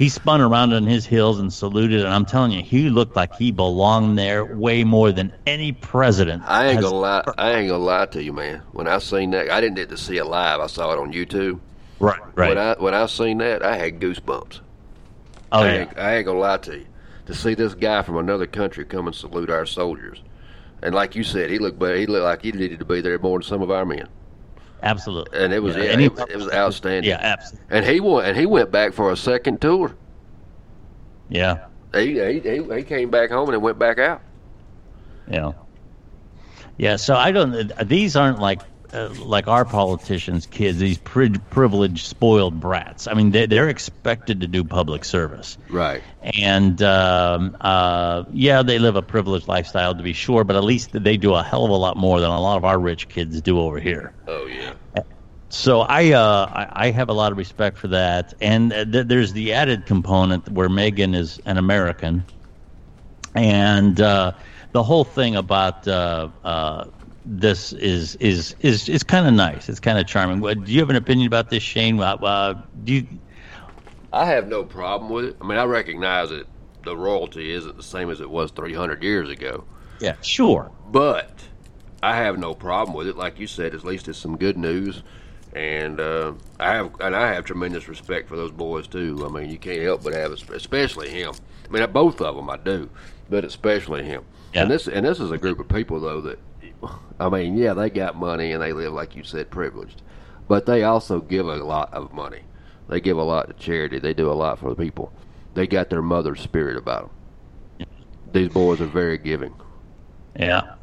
He 0.00 0.08
spun 0.08 0.40
around 0.40 0.72
on 0.72 0.86
his 0.86 1.04
heels 1.04 1.38
and 1.38 1.52
saluted, 1.52 2.00
and 2.00 2.08
I'm 2.08 2.24
telling 2.24 2.52
you, 2.52 2.62
he 2.62 2.88
looked 2.88 3.16
like 3.16 3.34
he 3.34 3.52
belonged 3.52 4.18
there 4.18 4.46
way 4.46 4.82
more 4.82 5.12
than 5.12 5.30
any 5.46 5.72
president. 5.72 6.42
I 6.46 6.68
ain't 6.68 6.80
gonna 6.80 6.96
lie. 6.96 7.22
I 7.36 7.52
ain't 7.52 7.68
gonna 7.68 7.84
lie 7.84 8.06
to 8.06 8.22
you, 8.22 8.32
man. 8.32 8.62
When 8.72 8.88
I 8.88 8.98
seen 8.98 9.32
that, 9.32 9.50
I 9.50 9.60
didn't 9.60 9.76
get 9.76 9.90
to 9.90 9.98
see 9.98 10.16
it 10.16 10.24
live. 10.24 10.58
I 10.58 10.68
saw 10.68 10.90
it 10.94 10.98
on 10.98 11.12
YouTube. 11.12 11.60
Right, 11.98 12.18
right. 12.34 12.48
When 12.48 12.56
I 12.56 12.74
when 12.78 12.94
I 12.94 13.04
seen 13.04 13.36
that, 13.38 13.62
I 13.62 13.76
had 13.76 14.00
goosebumps. 14.00 14.60
oh 15.52 15.60
I, 15.60 15.66
yeah, 15.66 15.80
ain't, 15.80 15.98
I 15.98 16.16
ain't 16.16 16.24
gonna 16.24 16.38
lie 16.38 16.56
to 16.56 16.78
you. 16.78 16.86
To 17.26 17.34
see 17.34 17.52
this 17.52 17.74
guy 17.74 18.00
from 18.00 18.16
another 18.16 18.46
country 18.46 18.86
come 18.86 19.06
and 19.06 19.14
salute 19.14 19.50
our 19.50 19.66
soldiers, 19.66 20.22
and 20.80 20.94
like 20.94 21.14
you 21.14 21.24
said, 21.24 21.50
he 21.50 21.58
looked 21.58 21.82
he 21.82 22.06
looked 22.06 22.24
like 22.24 22.40
he 22.40 22.52
needed 22.52 22.78
to 22.78 22.86
be 22.86 23.02
there 23.02 23.18
more 23.18 23.38
than 23.38 23.46
some 23.46 23.60
of 23.60 23.70
our 23.70 23.84
men. 23.84 24.08
Absolutely. 24.82 25.38
And 25.38 25.52
it 25.52 25.62
was 25.62 25.76
Yeah, 25.76 25.98
it, 25.98 26.12
was- 26.12 26.26
it 26.30 26.36
was 26.36 26.52
outstanding. 26.52 27.08
Yeah, 27.10 27.18
absolutely. 27.20 27.66
And 27.70 27.86
he 27.86 28.00
went 28.00 28.26
and 28.28 28.36
he 28.36 28.46
went 28.46 28.70
back 28.70 28.92
for 28.92 29.12
a 29.12 29.16
second 29.16 29.60
tour. 29.60 29.94
Yeah. 31.28 31.66
He, 31.94 32.14
he 32.20 32.40
he 32.40 32.62
he 32.74 32.82
came 32.82 33.10
back 33.10 33.30
home 33.30 33.50
and 33.50 33.62
went 33.62 33.78
back 33.78 33.98
out. 33.98 34.20
Yeah. 35.28 35.52
Yeah. 36.76 36.96
So 36.96 37.14
I 37.14 37.30
don't. 37.32 37.72
These 37.88 38.16
aren't 38.16 38.38
like 38.40 38.60
uh, 38.92 39.08
like 39.24 39.48
our 39.48 39.64
politicians' 39.64 40.46
kids. 40.46 40.78
These 40.78 40.98
pri- 40.98 41.38
privileged, 41.50 42.06
spoiled 42.06 42.60
brats. 42.60 43.06
I 43.06 43.14
mean, 43.14 43.30
they, 43.30 43.46
they're 43.46 43.68
expected 43.68 44.40
to 44.40 44.46
do 44.46 44.64
public 44.64 45.04
service. 45.04 45.58
Right. 45.68 46.02
And 46.22 46.82
um, 46.82 47.56
uh, 47.60 48.24
yeah, 48.32 48.62
they 48.62 48.78
live 48.78 48.96
a 48.96 49.02
privileged 49.02 49.48
lifestyle 49.48 49.94
to 49.94 50.02
be 50.02 50.12
sure, 50.12 50.44
but 50.44 50.56
at 50.56 50.64
least 50.64 50.90
they 50.92 51.16
do 51.16 51.34
a 51.34 51.42
hell 51.42 51.64
of 51.64 51.70
a 51.70 51.76
lot 51.76 51.96
more 51.96 52.20
than 52.20 52.30
a 52.30 52.40
lot 52.40 52.56
of 52.56 52.64
our 52.64 52.78
rich 52.78 53.08
kids 53.08 53.40
do 53.40 53.60
over 53.60 53.78
here. 53.78 54.12
Oh 54.26 54.46
yeah. 54.46 54.74
So 55.52 55.80
I, 55.80 56.12
uh, 56.12 56.46
I 56.48 56.86
I 56.86 56.90
have 56.92 57.08
a 57.08 57.12
lot 57.12 57.32
of 57.32 57.38
respect 57.38 57.76
for 57.76 57.88
that, 57.88 58.34
and 58.40 58.72
uh, 58.72 58.84
th- 58.84 59.08
there's 59.08 59.32
the 59.32 59.52
added 59.52 59.84
component 59.84 60.48
where 60.48 60.68
Meghan 60.68 61.12
is 61.12 61.40
an 61.44 61.58
American, 61.58 62.24
and 63.34 64.00
uh, 64.00 64.32
the 64.70 64.82
whole 64.84 65.02
thing 65.02 65.34
about 65.34 65.88
uh, 65.88 66.28
uh, 66.44 66.84
this 67.24 67.72
is 67.74 68.16
is 68.16 68.54
is 68.60 68.88
is 68.88 69.02
kind 69.02 69.26
of 69.26 69.34
nice. 69.34 69.68
It's 69.68 69.80
kind 69.80 69.98
of 69.98 70.06
charming. 70.06 70.40
What- 70.40 70.64
Do 70.64 70.72
you 70.72 70.80
have 70.80 70.90
an 70.90 70.96
opinion 70.96 71.26
about 71.26 71.50
this, 71.50 71.62
Shane? 71.62 72.00
Uh, 72.00 72.14
Uh, 72.22 72.54
do 72.84 72.94
you? 72.94 73.06
I 74.12 74.26
have 74.26 74.48
no 74.48 74.64
problem 74.64 75.10
with 75.10 75.24
it. 75.26 75.36
I 75.40 75.46
mean, 75.46 75.58
I 75.58 75.64
recognize 75.64 76.30
that 76.30 76.46
the 76.84 76.96
royalty 76.96 77.52
isn't 77.52 77.76
the 77.76 77.82
same 77.82 78.10
as 78.10 78.20
it 78.20 78.28
was 78.28 78.50
300 78.50 79.02
years 79.02 79.28
ago, 79.28 79.64
Yeah, 80.00 80.14
sure. 80.22 80.70
but 80.90 81.30
I 82.02 82.16
have 82.16 82.38
no 82.38 82.54
problem 82.54 82.96
with 82.96 83.06
it. 83.06 83.16
Like 83.16 83.38
you 83.38 83.46
said, 83.46 83.74
at 83.74 83.84
least 83.84 84.08
it's 84.08 84.18
some 84.18 84.36
good 84.36 84.56
news, 84.56 85.02
and 85.54 86.00
uh, 86.00 86.32
I 86.58 86.72
have 86.72 86.90
and 87.00 87.14
I 87.14 87.32
have 87.34 87.44
tremendous 87.44 87.86
respect 87.88 88.28
for 88.28 88.36
those 88.36 88.50
boys 88.50 88.86
too. 88.88 89.24
I 89.24 89.28
mean, 89.32 89.50
you 89.50 89.58
can't 89.58 89.82
help 89.82 90.02
but 90.02 90.14
have, 90.14 90.32
especially 90.32 91.10
him. 91.10 91.34
I 91.68 91.72
mean, 91.72 91.92
both 91.92 92.20
of 92.20 92.34
them 92.34 92.48
I 92.50 92.56
do, 92.56 92.88
but 93.28 93.44
especially 93.44 94.02
him. 94.04 94.24
Yeah. 94.54 94.62
And 94.62 94.70
this 94.70 94.88
and 94.88 95.04
this 95.06 95.20
is 95.20 95.30
a 95.30 95.38
group 95.38 95.60
of 95.60 95.68
people 95.68 96.00
though 96.00 96.20
that, 96.22 96.38
I 97.20 97.28
mean, 97.28 97.56
yeah, 97.56 97.74
they 97.74 97.90
got 97.90 98.16
money 98.16 98.52
and 98.52 98.62
they 98.62 98.72
live 98.72 98.92
like 98.92 99.16
you 99.16 99.24
said, 99.24 99.50
privileged, 99.50 100.02
but 100.48 100.66
they 100.66 100.84
also 100.84 101.20
give 101.20 101.48
a 101.48 101.56
lot 101.56 101.92
of 101.92 102.12
money. 102.12 102.42
They 102.88 103.00
give 103.00 103.18
a 103.18 103.22
lot 103.22 103.46
to 103.48 103.52
charity. 103.54 103.98
They 103.98 104.14
do 104.14 104.30
a 104.30 104.34
lot 104.34 104.58
for 104.58 104.70
the 104.70 104.76
people. 104.76 105.12
They 105.54 105.66
got 105.66 105.90
their 105.90 106.02
mother's 106.02 106.40
spirit 106.40 106.76
about 106.76 107.10
them. 107.78 107.88
These 108.32 108.48
boys 108.48 108.80
are 108.80 108.86
very 108.86 109.18
giving. 109.18 109.54
Yeah. 110.38 110.74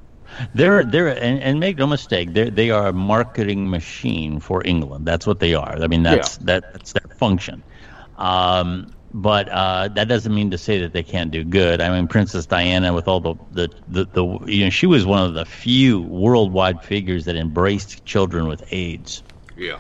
They're 0.54 0.84
they're 0.84 1.08
and, 1.08 1.42
and 1.42 1.60
make 1.60 1.78
no 1.78 1.88
mistake, 1.88 2.34
they 2.34 2.50
they 2.50 2.70
are 2.70 2.88
a 2.88 2.94
marketing 2.94 3.70
machine 3.70 4.40
for 4.40 4.62
England. 4.66 5.06
That's 5.08 5.26
what 5.26 5.40
they 5.40 5.54
are. 5.54 5.82
I 5.82 5.88
mean, 5.88 6.04
that's 6.04 6.38
that, 6.40 6.74
that's 6.74 6.94
their 6.94 7.16
function. 7.16 7.64
Um, 8.18 8.94
but 9.14 9.48
uh, 9.50 9.88
that 9.90 10.08
doesn't 10.08 10.34
mean 10.34 10.52
to 10.52 10.58
say 10.58 10.82
that 10.82 10.94
they 10.94 11.04
can't 11.04 11.32
do 11.32 11.44
good. 11.44 11.82
I 11.82 11.90
mean, 11.90 12.08
Princess 12.08 12.46
Diana, 12.46 12.94
with 12.94 13.08
all 13.08 13.20
the 13.20 13.36
the, 13.52 13.70
the 13.88 14.06
the 14.06 14.52
you 14.52 14.66
know, 14.66 14.70
she 14.70 14.86
was 14.86 15.06
one 15.06 15.24
of 15.24 15.34
the 15.34 15.46
few 15.46 16.02
worldwide 16.02 16.84
figures 16.84 17.26
that 17.26 17.36
embraced 17.36 18.06
children 18.06 18.48
with 18.48 18.64
AIDS. 18.72 19.24
Yeah. 19.56 19.80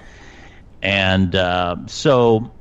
And 0.81 1.35
uh, 1.35 1.75
so, 1.87 2.51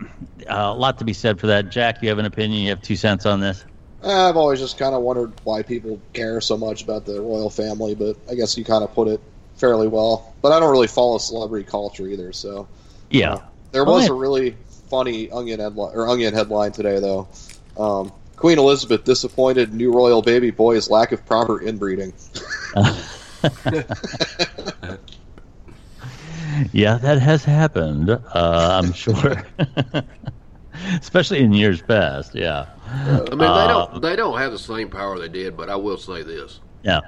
uh, 0.48 0.54
a 0.54 0.74
lot 0.74 0.98
to 0.98 1.04
be 1.04 1.12
said 1.12 1.38
for 1.38 1.48
that. 1.48 1.70
Jack, 1.70 2.02
you 2.02 2.08
have 2.08 2.18
an 2.18 2.26
opinion? 2.26 2.62
You 2.62 2.70
have 2.70 2.82
two 2.82 2.96
cents 2.96 3.26
on 3.26 3.40
this? 3.40 3.64
I've 4.02 4.36
always 4.36 4.60
just 4.60 4.78
kind 4.78 4.94
of 4.94 5.02
wondered 5.02 5.32
why 5.44 5.62
people 5.62 6.00
care 6.12 6.40
so 6.40 6.56
much 6.56 6.82
about 6.82 7.04
the 7.06 7.20
royal 7.20 7.50
family, 7.50 7.94
but 7.94 8.16
I 8.30 8.34
guess 8.34 8.56
you 8.56 8.64
kind 8.64 8.84
of 8.84 8.94
put 8.94 9.08
it 9.08 9.20
fairly 9.56 9.88
well. 9.88 10.34
But 10.42 10.52
I 10.52 10.60
don't 10.60 10.70
really 10.70 10.86
follow 10.86 11.18
celebrity 11.18 11.68
culture 11.68 12.06
either, 12.06 12.32
so 12.32 12.68
Yeah. 13.10 13.38
there 13.72 13.84
was 13.84 14.04
yeah. 14.04 14.10
a 14.10 14.14
really 14.14 14.56
funny 14.88 15.30
onion 15.30 15.60
headline 15.60 15.92
or 15.94 16.08
onion 16.08 16.34
headline 16.34 16.72
today 16.72 16.98
though. 17.00 17.28
Um, 17.76 18.12
Queen 18.36 18.58
Elizabeth 18.58 19.04
disappointed 19.04 19.72
new 19.72 19.92
royal 19.92 20.22
baby 20.22 20.50
boy's 20.50 20.90
lack 20.90 21.12
of 21.12 21.24
proper 21.26 21.60
inbreeding. 21.60 22.12
Yeah, 26.72 26.96
that 26.98 27.18
has 27.18 27.44
happened. 27.44 28.08
Uh, 28.10 28.20
I'm 28.34 28.92
sure, 28.92 29.42
especially 31.00 31.40
in 31.40 31.52
years 31.52 31.82
past. 31.82 32.34
Yeah, 32.34 32.66
I 32.86 33.34
mean, 33.34 33.38
they 33.38 33.46
Uh, 33.46 33.66
don't 33.66 34.02
they 34.02 34.16
don't 34.16 34.38
have 34.38 34.52
the 34.52 34.58
same 34.58 34.88
power 34.88 35.18
they 35.18 35.28
did, 35.28 35.56
but 35.56 35.68
I 35.68 35.76
will 35.76 35.98
say 35.98 36.22
this. 36.22 36.60
yeah, 36.82 37.00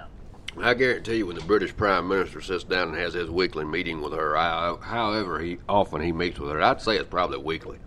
I 0.62 0.75
guarantee 0.75 1.18
you, 1.18 1.27
when 1.27 1.37
the 1.37 1.42
British 1.42 1.77
Prime 1.77 2.09
Minister 2.09 2.40
sits 2.40 2.64
down 2.64 2.88
and 2.88 2.97
has 2.97 3.14
his 3.14 3.31
weekly 3.31 3.64
meeting 3.64 4.01
with 4.01 4.12
her, 4.12 4.37
I, 4.37 4.77
however 4.81 5.38
he 5.40 5.59
often 5.68 6.01
he 6.01 6.12
meets 6.12 6.38
with 6.38 6.51
her, 6.51 6.61
I'd 6.62 6.81
say 6.81 6.97
it's 6.97 7.09
probably 7.09 7.38
weekly, 7.38 7.79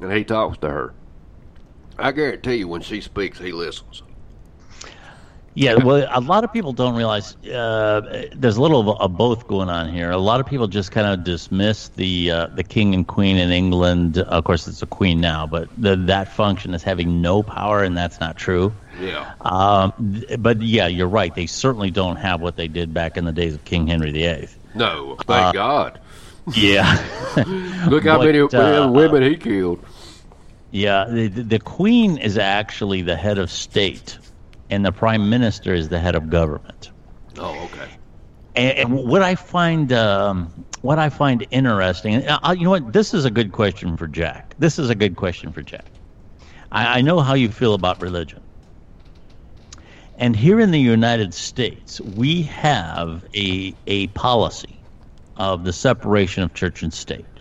and 0.00 0.12
he 0.12 0.24
talks 0.24 0.58
to 0.58 0.70
her. 0.70 0.94
I 1.98 2.12
guarantee 2.12 2.56
you, 2.56 2.68
when 2.68 2.82
she 2.82 3.00
speaks, 3.00 3.38
he 3.38 3.52
listens. 3.52 4.02
Yeah. 5.58 5.74
Well, 5.74 6.06
a 6.10 6.20
lot 6.20 6.44
of 6.44 6.52
people 6.52 6.72
don't 6.72 6.94
realize 6.94 7.34
uh, 7.46 8.28
there's 8.34 8.56
a 8.56 8.62
little 8.62 8.80
of, 8.90 9.00
of 9.00 9.16
both 9.16 9.46
going 9.48 9.68
on 9.68 9.92
here. 9.92 10.10
A 10.10 10.16
lot 10.18 10.40
of 10.40 10.46
people 10.46 10.66
just 10.68 10.92
kind 10.92 11.06
of 11.06 11.24
dismiss 11.24 11.88
the 11.88 12.30
uh, 12.30 12.46
the 12.48 12.62
king 12.62 12.94
and 12.94 13.06
queen 13.06 13.36
in 13.36 13.50
England. 13.50 14.18
Of 14.18 14.44
course, 14.44 14.68
it's 14.68 14.82
a 14.82 14.86
queen 14.86 15.20
now, 15.20 15.46
but 15.46 15.68
the, 15.76 15.96
that 15.96 16.32
function 16.32 16.74
is 16.74 16.82
having 16.82 17.20
no 17.20 17.42
power, 17.42 17.82
and 17.82 17.96
that's 17.96 18.20
not 18.20 18.36
true. 18.36 18.72
Yeah, 19.00 19.32
Um, 19.42 19.92
th- 20.26 20.40
but 20.42 20.60
yeah, 20.62 20.86
you're 20.88 21.06
right. 21.08 21.32
They 21.34 21.46
certainly 21.46 21.90
don't 21.90 22.16
have 22.16 22.40
what 22.40 22.56
they 22.56 22.66
did 22.68 22.92
back 22.94 23.16
in 23.16 23.24
the 23.24 23.32
days 23.32 23.54
of 23.54 23.64
King 23.64 23.86
Henry 23.86 24.10
VIII. 24.12 24.48
no, 24.74 25.16
thank 25.26 25.54
God. 25.54 26.00
Yeah. 26.54 26.84
Look 27.88 28.04
how 28.04 28.18
But, 28.18 28.24
many 28.26 28.40
uh, 28.40 28.90
women 28.90 29.22
he 29.22 29.36
killed. 29.36 29.84
Yeah, 30.70 31.04
the, 31.08 31.28
the 31.28 31.58
queen 31.58 32.18
is 32.18 32.36
actually 32.38 33.02
the 33.02 33.16
head 33.16 33.38
of 33.38 33.50
state, 33.50 34.18
and 34.70 34.84
the 34.84 34.92
prime 34.92 35.30
minister 35.30 35.74
is 35.74 35.88
the 35.88 35.98
head 35.98 36.14
of 36.14 36.30
government. 36.30 36.90
Oh, 37.38 37.64
okay. 37.64 37.88
And, 38.54 38.78
and 38.78 38.92
what 39.08 39.22
I 39.22 39.34
find, 39.34 39.92
um, 39.92 40.66
what 40.82 40.98
I 40.98 41.08
find 41.08 41.46
interesting, 41.50 42.26
I, 42.28 42.52
you 42.52 42.64
know 42.64 42.70
what, 42.70 42.92
this 42.92 43.14
is 43.14 43.24
a 43.24 43.30
good 43.30 43.52
question 43.52 43.96
for 43.96 44.06
Jack. 44.06 44.54
This 44.58 44.78
is 44.78 44.90
a 44.90 44.94
good 44.94 45.16
question 45.16 45.52
for 45.52 45.62
Jack. 45.62 45.86
I, 46.70 46.98
I 46.98 47.00
know 47.02 47.20
how 47.20 47.34
you 47.34 47.50
feel 47.50 47.74
about 47.74 48.00
religion, 48.00 48.42
and 50.16 50.34
here 50.34 50.60
in 50.60 50.70
the 50.72 50.80
United 50.80 51.32
States, 51.34 52.00
we 52.00 52.42
have 52.42 53.24
a 53.34 53.74
a 53.86 54.08
policy 54.08 54.84
of 55.36 55.64
the 55.64 55.72
separation 55.72 56.42
of 56.42 56.52
church 56.54 56.82
and 56.82 56.92
state. 56.92 57.37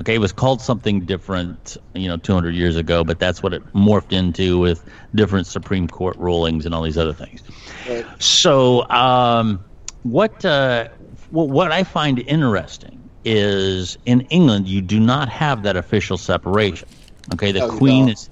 Okay, 0.00 0.16
it 0.16 0.18
was 0.18 0.32
called 0.32 0.60
something 0.60 1.00
different, 1.00 1.76
you 1.94 2.08
know, 2.08 2.16
200 2.16 2.54
years 2.54 2.76
ago, 2.76 3.04
but 3.04 3.20
that's 3.20 3.42
what 3.42 3.54
it 3.54 3.64
morphed 3.74 4.12
into 4.12 4.58
with 4.58 4.84
different 5.14 5.46
Supreme 5.46 5.86
Court 5.86 6.16
rulings 6.16 6.66
and 6.66 6.74
all 6.74 6.82
these 6.82 6.98
other 6.98 7.12
things. 7.12 7.42
Right. 7.88 8.04
So, 8.18 8.88
um, 8.90 9.64
what 10.02 10.44
uh, 10.44 10.88
what 11.30 11.48
what 11.48 11.72
I 11.72 11.84
find 11.84 12.18
interesting 12.18 13.08
is 13.24 13.96
in 14.04 14.22
England 14.22 14.68
you 14.68 14.80
do 14.80 15.00
not 15.00 15.28
have 15.28 15.62
that 15.62 15.76
official 15.76 16.18
separation. 16.18 16.88
Okay, 17.32 17.52
the 17.52 17.60
No, 17.60 17.70
Queen 17.70 18.08
is 18.08 18.28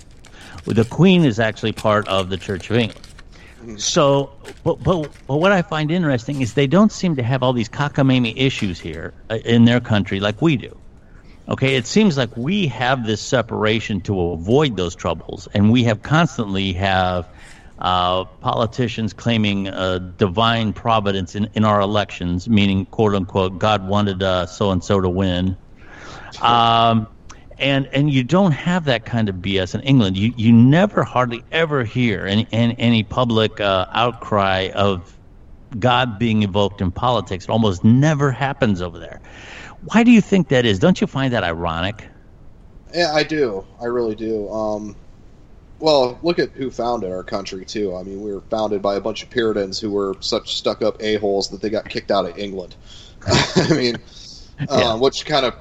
the 0.64 0.85
Queen 0.85 1.25
is 1.25 1.40
actually 1.40 1.72
part 1.72 2.07
of 2.09 2.29
the 2.29 2.37
Church 2.37 2.70
of 2.70 2.77
England. 2.77 3.81
So, 3.81 4.33
but, 4.64 4.83
but 4.83 5.09
but 5.29 5.37
what 5.37 5.53
I 5.53 5.62
find 5.62 5.90
interesting 5.90 6.40
is 6.40 6.55
they 6.55 6.66
don't 6.66 6.90
seem 6.90 7.14
to 7.16 7.22
have 7.22 7.42
all 7.44 7.53
these 7.53 7.68
cockamamie 7.68 8.35
issues 8.37 8.81
here 8.81 9.14
uh, 9.31 9.37
in 9.44 9.64
their 9.64 9.81
country 9.81 10.18
like 10.18 10.42
we 10.42 10.57
do. 10.57 10.77
Okay, 11.48 11.74
it 11.74 11.87
seems 11.87 12.16
like 12.16 12.37
we 12.37 12.68
have 12.68 13.05
this 13.05 13.20
separation 13.20 14.00
to 14.02 14.20
avoid 14.31 14.76
those 14.76 14.94
troubles, 14.94 15.48
and 15.52 15.72
we 15.72 15.85
have 15.85 16.02
constantly 16.02 16.72
have 16.74 17.26
uh, 17.78 18.24
politicians 18.24 19.12
claiming 19.12 19.66
uh, 19.66 19.98
divine 19.98 20.72
providence 20.72 21.35
in, 21.35 21.48
in 21.55 21.64
our 21.64 21.81
elections, 21.81 22.48
meaning 22.48 22.87
quote 22.87 23.14
unquote 23.14 23.59
God 23.59 23.88
wanted 23.88 24.22
uh, 24.22 24.46
so 24.46 24.70
and 24.70 24.85
so 24.85 25.00
to 25.00 25.09
win. 25.09 25.57
Um, 26.40 27.09
and 27.59 27.87
and 27.92 28.11
you 28.11 28.22
don't 28.22 28.52
have 28.52 28.85
that 28.85 29.05
kind 29.05 29.28
of 29.28 29.37
BS 29.37 29.74
in 29.74 29.81
England. 29.81 30.16
You 30.16 30.33
you 30.37 30.52
never 30.52 31.02
hardly 31.02 31.42
ever 31.50 31.83
hear 31.85 32.24
any 32.24 32.46
any, 32.52 32.76
any 32.78 33.02
public 33.02 33.61
uh, 33.61 33.87
outcry 33.90 34.70
of 34.74 35.16
God 35.78 36.18
being 36.18 36.42
invoked 36.42 36.81
in 36.81 36.90
politics. 36.92 37.44
It 37.44 37.50
almost 37.50 37.83
never 37.83 38.31
happens 38.31 38.81
over 38.81 38.98
there. 38.98 39.20
Why 39.86 40.04
do 40.04 40.10
you 40.10 40.20
think 40.20 40.48
that 40.48 40.64
is? 40.64 40.78
Don't 40.78 41.00
you 41.00 41.06
find 41.06 41.32
that 41.32 41.44
ironic? 41.44 42.06
Yeah, 42.94 43.12
I 43.12 43.22
do. 43.22 43.64
I 43.80 43.86
really 43.86 44.14
do. 44.14 44.48
Um, 44.50 44.96
well, 45.78 46.18
look 46.22 46.38
at 46.38 46.50
who 46.50 46.70
founded 46.70 47.10
our 47.10 47.24
country 47.24 47.64
too. 47.64 47.96
I 47.96 48.04
mean, 48.04 48.22
we 48.22 48.32
were 48.32 48.42
founded 48.42 48.82
by 48.82 48.94
a 48.94 49.00
bunch 49.00 49.22
of 49.24 49.30
Puritans 49.30 49.80
who 49.80 49.90
were 49.90 50.14
such 50.20 50.56
stuck-up 50.56 51.02
a 51.02 51.16
holes 51.16 51.48
that 51.48 51.60
they 51.60 51.70
got 51.70 51.88
kicked 51.88 52.10
out 52.10 52.26
of 52.26 52.38
England. 52.38 52.76
I 53.26 53.74
mean, 53.74 53.96
uh, 54.68 54.96
which 54.98 55.26
kind 55.26 55.46
of 55.46 55.54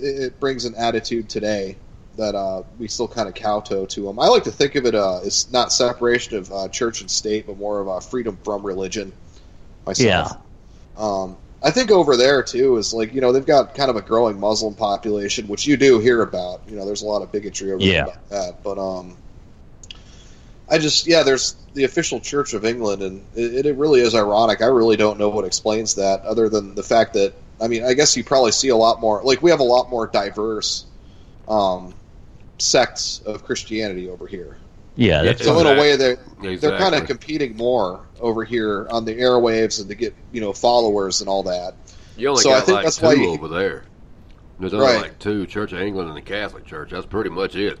it, 0.00 0.40
brings 0.40 0.64
an 0.64 0.74
attitude 0.74 1.28
today 1.28 1.76
that 2.16 2.34
uh, 2.34 2.64
we 2.78 2.88
still 2.88 3.06
kind 3.06 3.28
of 3.28 3.34
kowtow 3.34 3.86
to 3.86 4.02
them. 4.02 4.18
I 4.18 4.26
like 4.26 4.44
to 4.44 4.50
think 4.50 4.74
of 4.74 4.86
it 4.86 4.96
uh, 4.96 5.20
as 5.20 5.50
not 5.52 5.72
separation 5.72 6.36
of 6.38 6.52
uh, 6.52 6.68
church 6.68 7.00
and 7.00 7.10
state, 7.10 7.46
but 7.46 7.56
more 7.58 7.80
of 7.80 7.86
a 7.86 8.00
freedom 8.00 8.38
from 8.42 8.66
religion. 8.66 9.12
Myself. 9.86 10.32
Um, 10.96 11.36
I 11.62 11.70
think 11.70 11.90
over 11.90 12.16
there 12.16 12.42
too 12.42 12.76
is 12.76 12.92
like 12.94 13.12
you 13.12 13.20
know 13.20 13.32
they've 13.32 13.44
got 13.46 13.74
kind 13.74 13.90
of 13.90 13.96
a 13.96 14.02
growing 14.02 14.38
Muslim 14.38 14.74
population, 14.74 15.48
which 15.48 15.66
you 15.66 15.76
do 15.76 15.98
hear 15.98 16.22
about. 16.22 16.62
You 16.68 16.76
know, 16.76 16.86
there's 16.86 17.02
a 17.02 17.06
lot 17.06 17.22
of 17.22 17.32
bigotry 17.32 17.72
over 17.72 17.82
Yeah. 17.82 17.92
there 17.92 18.02
about 18.02 18.28
that. 18.28 18.62
But 18.62 18.78
um, 18.78 19.16
I 20.68 20.78
just 20.78 21.06
yeah, 21.06 21.22
there's 21.22 21.56
the 21.74 21.84
official 21.84 22.20
Church 22.20 22.54
of 22.54 22.64
England, 22.64 23.02
and 23.02 23.26
it, 23.34 23.66
it 23.66 23.76
really 23.76 24.00
is 24.00 24.14
ironic. 24.14 24.62
I 24.62 24.66
really 24.66 24.96
don't 24.96 25.18
know 25.18 25.28
what 25.30 25.44
explains 25.44 25.94
that, 25.96 26.22
other 26.24 26.48
than 26.48 26.74
the 26.74 26.82
fact 26.82 27.14
that 27.14 27.34
I 27.60 27.68
mean, 27.68 27.84
I 27.84 27.94
guess 27.94 28.16
you 28.16 28.22
probably 28.24 28.52
see 28.52 28.68
a 28.68 28.76
lot 28.76 29.00
more. 29.00 29.22
Like 29.24 29.42
we 29.42 29.50
have 29.50 29.60
a 29.60 29.64
lot 29.64 29.90
more 29.90 30.06
diverse 30.06 30.86
um, 31.48 31.94
sects 32.58 33.20
of 33.26 33.44
Christianity 33.44 34.08
over 34.08 34.26
here. 34.26 34.58
Yeah, 34.98 35.22
that's 35.22 35.44
So 35.44 35.58
in 35.60 35.66
a 35.66 35.80
way, 35.80 35.94
they're 35.96 36.12
Exactly. 36.42 36.56
they're 36.56 36.78
kind 36.78 36.94
of 36.96 37.06
competing 37.06 37.56
more 37.56 38.00
over 38.20 38.44
here 38.44 38.88
on 38.90 39.04
the 39.04 39.14
airwaves 39.14 39.78
and 39.80 39.88
to 39.88 39.94
get 39.94 40.12
you 40.32 40.40
know 40.40 40.52
followers 40.52 41.20
and 41.20 41.30
all 41.30 41.44
that. 41.44 41.74
You 42.16 42.30
only 42.30 42.42
So 42.42 42.50
I 42.52 42.60
think 42.60 42.76
like 42.76 42.84
that's 42.84 42.96
two 42.96 43.06
why 43.06 43.12
you- 43.14 43.30
over 43.30 43.46
there. 43.48 43.84
There's 44.58 44.74
only 44.74 44.86
Right. 44.86 45.02
like 45.02 45.18
two: 45.20 45.46
Church 45.46 45.72
of 45.72 45.78
England 45.80 46.08
and 46.08 46.16
the 46.18 46.22
Catholic 46.22 46.66
Church. 46.66 46.90
That's 46.90 47.06
pretty 47.06 47.30
much 47.30 47.54
it. 47.54 47.78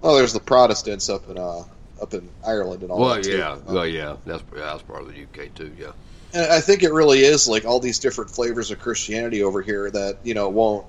Oh, 0.00 0.14
there's 0.16 0.32
the 0.32 0.38
Protestants 0.38 1.08
up 1.08 1.28
in 1.28 1.36
uh, 1.38 1.64
up 2.00 2.14
in 2.14 2.28
Ireland 2.46 2.82
and 2.82 2.92
all 2.92 3.00
Well, 3.00 3.14
that. 3.16 3.24
too. 3.24 3.36
yeah, 3.36 3.56
well, 3.66 3.84
yeah. 3.86 4.14
That's 4.24 4.44
that's 4.54 4.82
part 4.82 5.02
of 5.02 5.08
the 5.08 5.20
UK 5.24 5.52
too. 5.56 5.72
Yeah. 5.76 5.88
And 6.32 6.52
I 6.52 6.60
think 6.60 6.84
it 6.84 6.92
really 6.92 7.24
is 7.24 7.48
like 7.48 7.64
all 7.64 7.80
these 7.80 7.98
different 7.98 8.30
flavors 8.30 8.70
of 8.70 8.78
Christianity 8.78 9.42
over 9.42 9.60
here 9.60 9.90
that 9.90 10.18
you 10.22 10.34
know 10.34 10.48
won't 10.48 10.86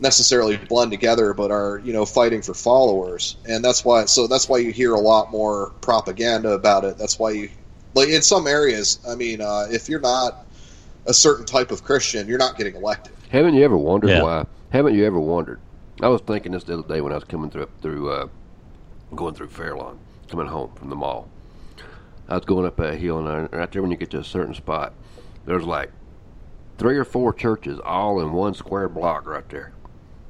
necessarily 0.00 0.56
blend 0.56 0.90
together, 0.90 1.34
but 1.34 1.50
are 1.50 1.80
you 1.84 1.92
know 1.92 2.04
fighting 2.04 2.42
for 2.42 2.54
followers, 2.54 3.36
and 3.46 3.64
that's 3.64 3.84
why. 3.84 4.04
So 4.06 4.26
that's 4.26 4.48
why 4.48 4.58
you 4.58 4.70
hear 4.72 4.94
a 4.94 5.00
lot 5.00 5.30
more 5.30 5.70
propaganda 5.80 6.50
about 6.50 6.84
it. 6.84 6.98
That's 6.98 7.18
why 7.18 7.30
you 7.30 7.48
like 7.94 8.08
in 8.08 8.22
some 8.22 8.46
areas. 8.46 8.98
I 9.08 9.14
mean, 9.14 9.40
uh, 9.40 9.66
if 9.70 9.88
you're 9.88 10.00
not 10.00 10.46
a 11.06 11.14
certain 11.14 11.44
type 11.44 11.70
of 11.70 11.84
Christian, 11.84 12.26
you're 12.26 12.38
not 12.38 12.56
getting 12.56 12.74
elected. 12.74 13.12
Haven't 13.30 13.54
you 13.54 13.64
ever 13.64 13.76
wondered 13.76 14.10
Yeah. 14.10 14.22
why? 14.22 14.46
Haven't 14.70 14.94
you 14.94 15.04
ever 15.04 15.20
wondered? 15.20 15.60
I 16.02 16.08
was 16.08 16.20
thinking 16.22 16.52
this 16.52 16.64
the 16.64 16.78
other 16.78 16.88
day 16.88 17.00
when 17.00 17.12
I 17.12 17.16
was 17.16 17.24
coming 17.24 17.50
through 17.50 17.68
through 17.80 18.10
uh, 18.10 18.26
going 19.14 19.34
through 19.34 19.48
Fairlawn, 19.48 19.98
coming 20.28 20.46
home 20.46 20.70
from 20.74 20.90
the 20.90 20.96
mall. 20.96 21.28
I 22.28 22.34
was 22.36 22.44
going 22.44 22.66
up 22.66 22.80
a 22.80 22.96
hill, 22.96 23.18
and 23.18 23.28
I, 23.28 23.56
right 23.56 23.70
there 23.70 23.82
when 23.82 23.90
you 23.90 23.96
get 23.96 24.10
to 24.10 24.18
a 24.18 24.24
certain 24.24 24.54
spot, 24.54 24.94
there's 25.44 25.64
like 25.64 25.92
three 26.78 26.96
or 26.96 27.04
four 27.04 27.32
churches 27.32 27.78
all 27.84 28.18
in 28.20 28.32
one 28.32 28.54
square 28.54 28.88
block 28.88 29.26
right 29.26 29.48
there. 29.50 29.73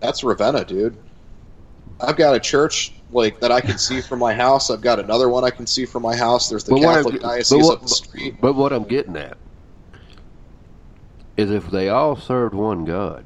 That's 0.05 0.23
Ravenna, 0.23 0.67
dude. 0.67 0.99
I've 1.99 2.17
got 2.17 2.35
a 2.35 2.41
church 2.41 2.93
like 3.11 3.41
that 3.41 3.51
I 3.51 3.63
can 3.63 3.79
see 3.79 4.03
from 4.03 4.19
my 4.19 4.35
house. 4.35 4.69
I've 4.69 4.83
got 4.83 4.99
another 4.99 5.31
one 5.31 5.45
I 5.45 5.51
can 5.51 5.67
see 5.67 5.87
from 5.87 6.03
my 6.03 6.15
house. 6.15 6.51
There's 6.51 6.65
the 6.65 6.73
But 6.73 6.85
I'm- 6.85 6.95
Catholic 6.97 7.23
but 7.23 7.29
diocese 7.29 7.65
what- 7.65 7.77
up 7.79 7.83
the 7.83 7.89
street. 7.89 8.37
But 8.41 8.55
what 8.55 8.73
I'm 8.73 8.85
getting 8.85 9.17
at 9.17 9.39
is 11.39 11.51
if 11.51 11.71
they 11.71 11.89
all 11.89 12.17
served 12.17 12.55
one 12.55 12.85
God, 12.85 13.25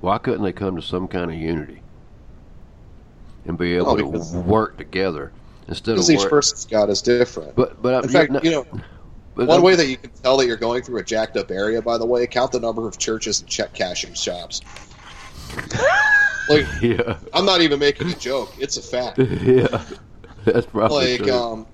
why 0.00 0.18
couldn't 0.18 0.42
they 0.42 0.52
come 0.52 0.74
to 0.74 0.82
some 0.82 1.06
kind 1.06 1.30
of 1.30 1.36
unity 1.36 1.80
and 3.46 3.56
be 3.56 3.76
able 3.76 3.90
Oh, 3.90 3.96
to 3.96 4.38
work 4.40 4.78
together 4.78 5.30
instead 5.68 5.92
of 5.92 5.96
Because 5.98 6.10
each 6.10 6.20
work? 6.20 6.30
person's 6.30 6.64
God 6.64 6.90
is 6.90 7.02
different. 7.02 7.54
But 7.54 7.80
but 7.80 8.02
In 8.04 8.10
fact, 8.10 8.32
you 8.44 8.50
know, 8.50 8.66
but 8.72 8.80
one 9.46 9.56
I'm- 9.56 9.62
way 9.62 9.76
that 9.76 9.86
you 9.86 9.96
can 9.96 10.10
tell 10.22 10.36
that 10.38 10.46
you're 10.46 10.56
going 10.56 10.82
through 10.82 10.98
a 11.00 11.04
jacked 11.04 11.36
up 11.36 11.50
area, 11.50 11.80
by 11.82 11.98
the 11.98 12.06
way, 12.06 12.26
count 12.26 12.52
the 12.52 12.60
number 12.60 12.86
of 12.88 12.98
churches 12.98 13.40
and 13.40 13.48
check 13.48 13.72
cashing 13.74 14.14
shops. 14.14 14.60
like, 16.48 16.66
yeah 16.82 17.18
I'm 17.32 17.44
not 17.44 17.60
even 17.60 17.78
making 17.78 18.10
a 18.10 18.14
joke. 18.14 18.52
It's 18.58 18.76
a 18.76 18.82
fact. 18.82 19.18
yeah 19.42 19.82
that's 20.44 20.66
probably 20.66 21.18
Like, 21.18 21.26
true. 21.26 21.32
um, 21.32 21.66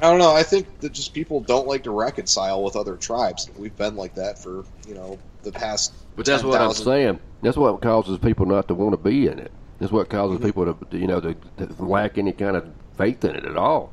I 0.00 0.10
don't 0.10 0.18
know. 0.18 0.34
I 0.34 0.42
think 0.42 0.80
that 0.80 0.92
just 0.92 1.14
people 1.14 1.40
don't 1.40 1.66
like 1.66 1.84
to 1.84 1.90
reconcile 1.90 2.62
with 2.62 2.76
other 2.76 2.96
tribes. 2.96 3.48
We've 3.56 3.74
been 3.76 3.96
like 3.96 4.16
that 4.16 4.38
for 4.38 4.64
you 4.86 4.94
know 4.94 5.18
the 5.44 5.52
past. 5.52 5.94
But 6.16 6.26
that's 6.26 6.42
what 6.42 6.60
I'm 6.60 6.72
saying. 6.72 7.20
That's 7.42 7.56
what 7.56 7.80
causes 7.80 8.18
people 8.18 8.44
not 8.46 8.68
to 8.68 8.74
want 8.74 8.92
to 8.92 8.96
be 8.98 9.26
in 9.28 9.38
it. 9.38 9.50
That's 9.78 9.92
what 9.92 10.08
causes 10.10 10.44
people 10.44 10.72
to, 10.74 10.96
you 10.98 11.06
know, 11.06 11.20
to, 11.20 11.34
to 11.58 11.82
lack 11.82 12.18
any 12.18 12.32
kind 12.32 12.56
of 12.56 12.70
faith 12.98 13.24
in 13.24 13.34
it 13.34 13.44
at 13.44 13.56
all. 13.56 13.92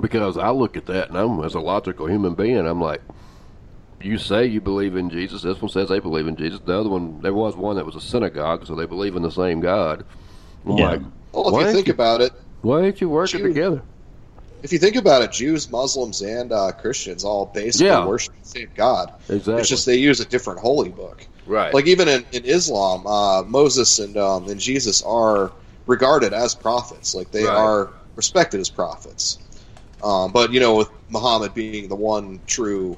Because 0.00 0.36
I 0.38 0.50
look 0.50 0.76
at 0.76 0.86
that 0.86 1.08
and 1.08 1.18
I'm, 1.18 1.42
as 1.44 1.54
a 1.54 1.60
logical 1.60 2.06
human 2.06 2.34
being, 2.34 2.66
I'm 2.66 2.80
like, 2.80 3.02
you 4.00 4.16
say 4.18 4.46
you 4.46 4.60
believe 4.60 4.94
in 4.96 5.10
Jesus. 5.10 5.42
This 5.42 5.60
one 5.60 5.68
says 5.70 5.88
they 5.88 5.98
believe 5.98 6.26
in 6.28 6.36
Jesus. 6.36 6.60
The 6.60 6.78
other 6.78 6.88
one, 6.88 7.20
there 7.20 7.34
was 7.34 7.56
one 7.56 7.76
that 7.76 7.86
was 7.86 7.96
a 7.96 8.00
synagogue, 8.00 8.66
so 8.66 8.74
they 8.76 8.86
believe 8.86 9.16
in 9.16 9.22
the 9.22 9.30
same 9.30 9.60
God. 9.60 10.04
I'm 10.64 10.76
Yeah. 10.76 10.84
like, 10.90 11.00
Well, 11.32 11.48
if 11.48 11.52
why 11.52 11.60
you 11.60 11.66
ain't 11.66 11.76
think 11.76 11.88
about 11.88 12.20
it, 12.20 12.32
why 12.62 12.82
ain't 12.82 13.00
you 13.00 13.08
working 13.08 13.40
Jew- 13.40 13.48
together? 13.48 13.82
if 14.62 14.72
you 14.72 14.78
think 14.78 14.96
about 14.96 15.22
it, 15.22 15.32
Jews, 15.32 15.70
Muslims, 15.70 16.20
and 16.20 16.52
uh, 16.52 16.72
Christians 16.72 17.24
all 17.24 17.46
basically 17.46 17.86
Yeah. 17.86 18.06
worship 18.06 18.34
the 18.40 18.48
same 18.48 18.68
God. 18.74 19.12
Exactly. 19.28 19.60
It's 19.60 19.68
just 19.68 19.86
they 19.86 19.96
use 19.96 20.20
a 20.20 20.24
different 20.24 20.60
holy 20.60 20.90
book. 20.90 21.26
right. 21.46 21.72
Like 21.74 21.86
even 21.86 22.08
in, 22.08 22.24
in 22.32 22.44
Islam, 22.44 23.06
uh, 23.06 23.42
Moses 23.42 23.98
and 23.98 24.16
um, 24.16 24.48
and 24.48 24.60
Jesus 24.60 25.02
are 25.02 25.52
regarded 25.86 26.32
as 26.32 26.54
prophets. 26.54 27.14
Like 27.14 27.30
they 27.30 27.44
Right. 27.44 27.56
are 27.56 27.90
respected 28.16 28.60
as 28.60 28.68
prophets. 28.68 29.38
Um, 30.02 30.32
but 30.32 30.52
you 30.52 30.60
know, 30.60 30.76
with 30.76 30.90
Muhammad 31.08 31.54
being 31.54 31.88
the 31.88 31.96
one 31.96 32.40
true 32.46 32.96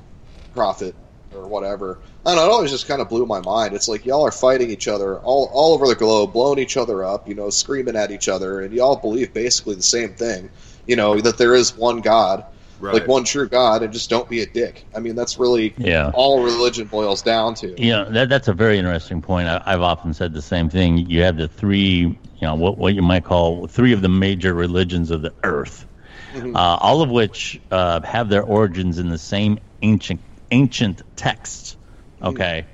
prophet 0.54 0.94
or 1.34 1.46
whatever, 1.46 1.98
I 2.24 2.34
don't 2.34 2.36
know. 2.36 2.50
It 2.50 2.52
always 2.52 2.70
just 2.70 2.86
kind 2.86 3.00
of 3.00 3.08
blew 3.08 3.24
my 3.26 3.40
mind. 3.40 3.74
It's 3.74 3.88
like 3.88 4.04
y'all 4.04 4.26
are 4.26 4.32
fighting 4.32 4.70
each 4.70 4.88
other 4.88 5.18
all 5.20 5.50
all 5.52 5.74
over 5.74 5.86
the 5.86 5.94
globe, 5.94 6.32
blowing 6.32 6.58
each 6.58 6.76
other 6.76 7.04
up, 7.04 7.28
you 7.28 7.34
know, 7.34 7.50
screaming 7.50 7.96
at 7.96 8.10
each 8.10 8.28
other, 8.28 8.60
and 8.60 8.74
y'all 8.74 8.96
believe 8.96 9.32
basically 9.32 9.74
the 9.74 9.82
same 9.82 10.14
thing. 10.14 10.50
You 10.86 10.96
know 10.96 11.20
that 11.20 11.38
there 11.38 11.54
is 11.54 11.76
one 11.76 12.00
God, 12.00 12.44
right. 12.80 12.94
like 12.94 13.06
one 13.06 13.24
true 13.24 13.48
God, 13.48 13.82
and 13.82 13.92
just 13.92 14.10
don't 14.10 14.28
be 14.28 14.42
a 14.42 14.46
dick. 14.46 14.84
I 14.94 15.00
mean, 15.00 15.14
that's 15.14 15.38
really 15.38 15.74
yeah. 15.78 16.10
all 16.14 16.42
religion 16.42 16.86
boils 16.86 17.22
down 17.22 17.54
to. 17.56 17.80
You 17.80 17.92
know, 17.92 18.10
that, 18.10 18.28
that's 18.28 18.48
a 18.48 18.52
very 18.52 18.78
interesting 18.78 19.22
point. 19.22 19.48
I, 19.48 19.62
I've 19.66 19.82
often 19.82 20.12
said 20.14 20.34
the 20.34 20.42
same 20.42 20.68
thing. 20.68 20.98
You 20.98 21.22
have 21.22 21.36
the 21.36 21.48
three, 21.48 21.98
you 21.98 22.18
know, 22.42 22.54
what, 22.54 22.78
what 22.78 22.94
you 22.94 23.02
might 23.02 23.24
call 23.24 23.66
three 23.66 23.92
of 23.92 24.02
the 24.02 24.08
major 24.08 24.54
religions 24.54 25.10
of 25.10 25.22
the 25.22 25.32
earth, 25.44 25.86
Mhm. 26.34 26.54
uh, 26.54 26.58
all 26.80 27.02
of 27.02 27.10
which 27.10 27.60
uh, 27.70 28.00
have 28.02 28.28
their 28.28 28.42
origins 28.42 28.98
in 28.98 29.08
the 29.08 29.18
same 29.18 29.58
ancient 29.82 30.20
ancient 30.50 31.02
texts, 31.16 31.76
okay, 32.22 32.66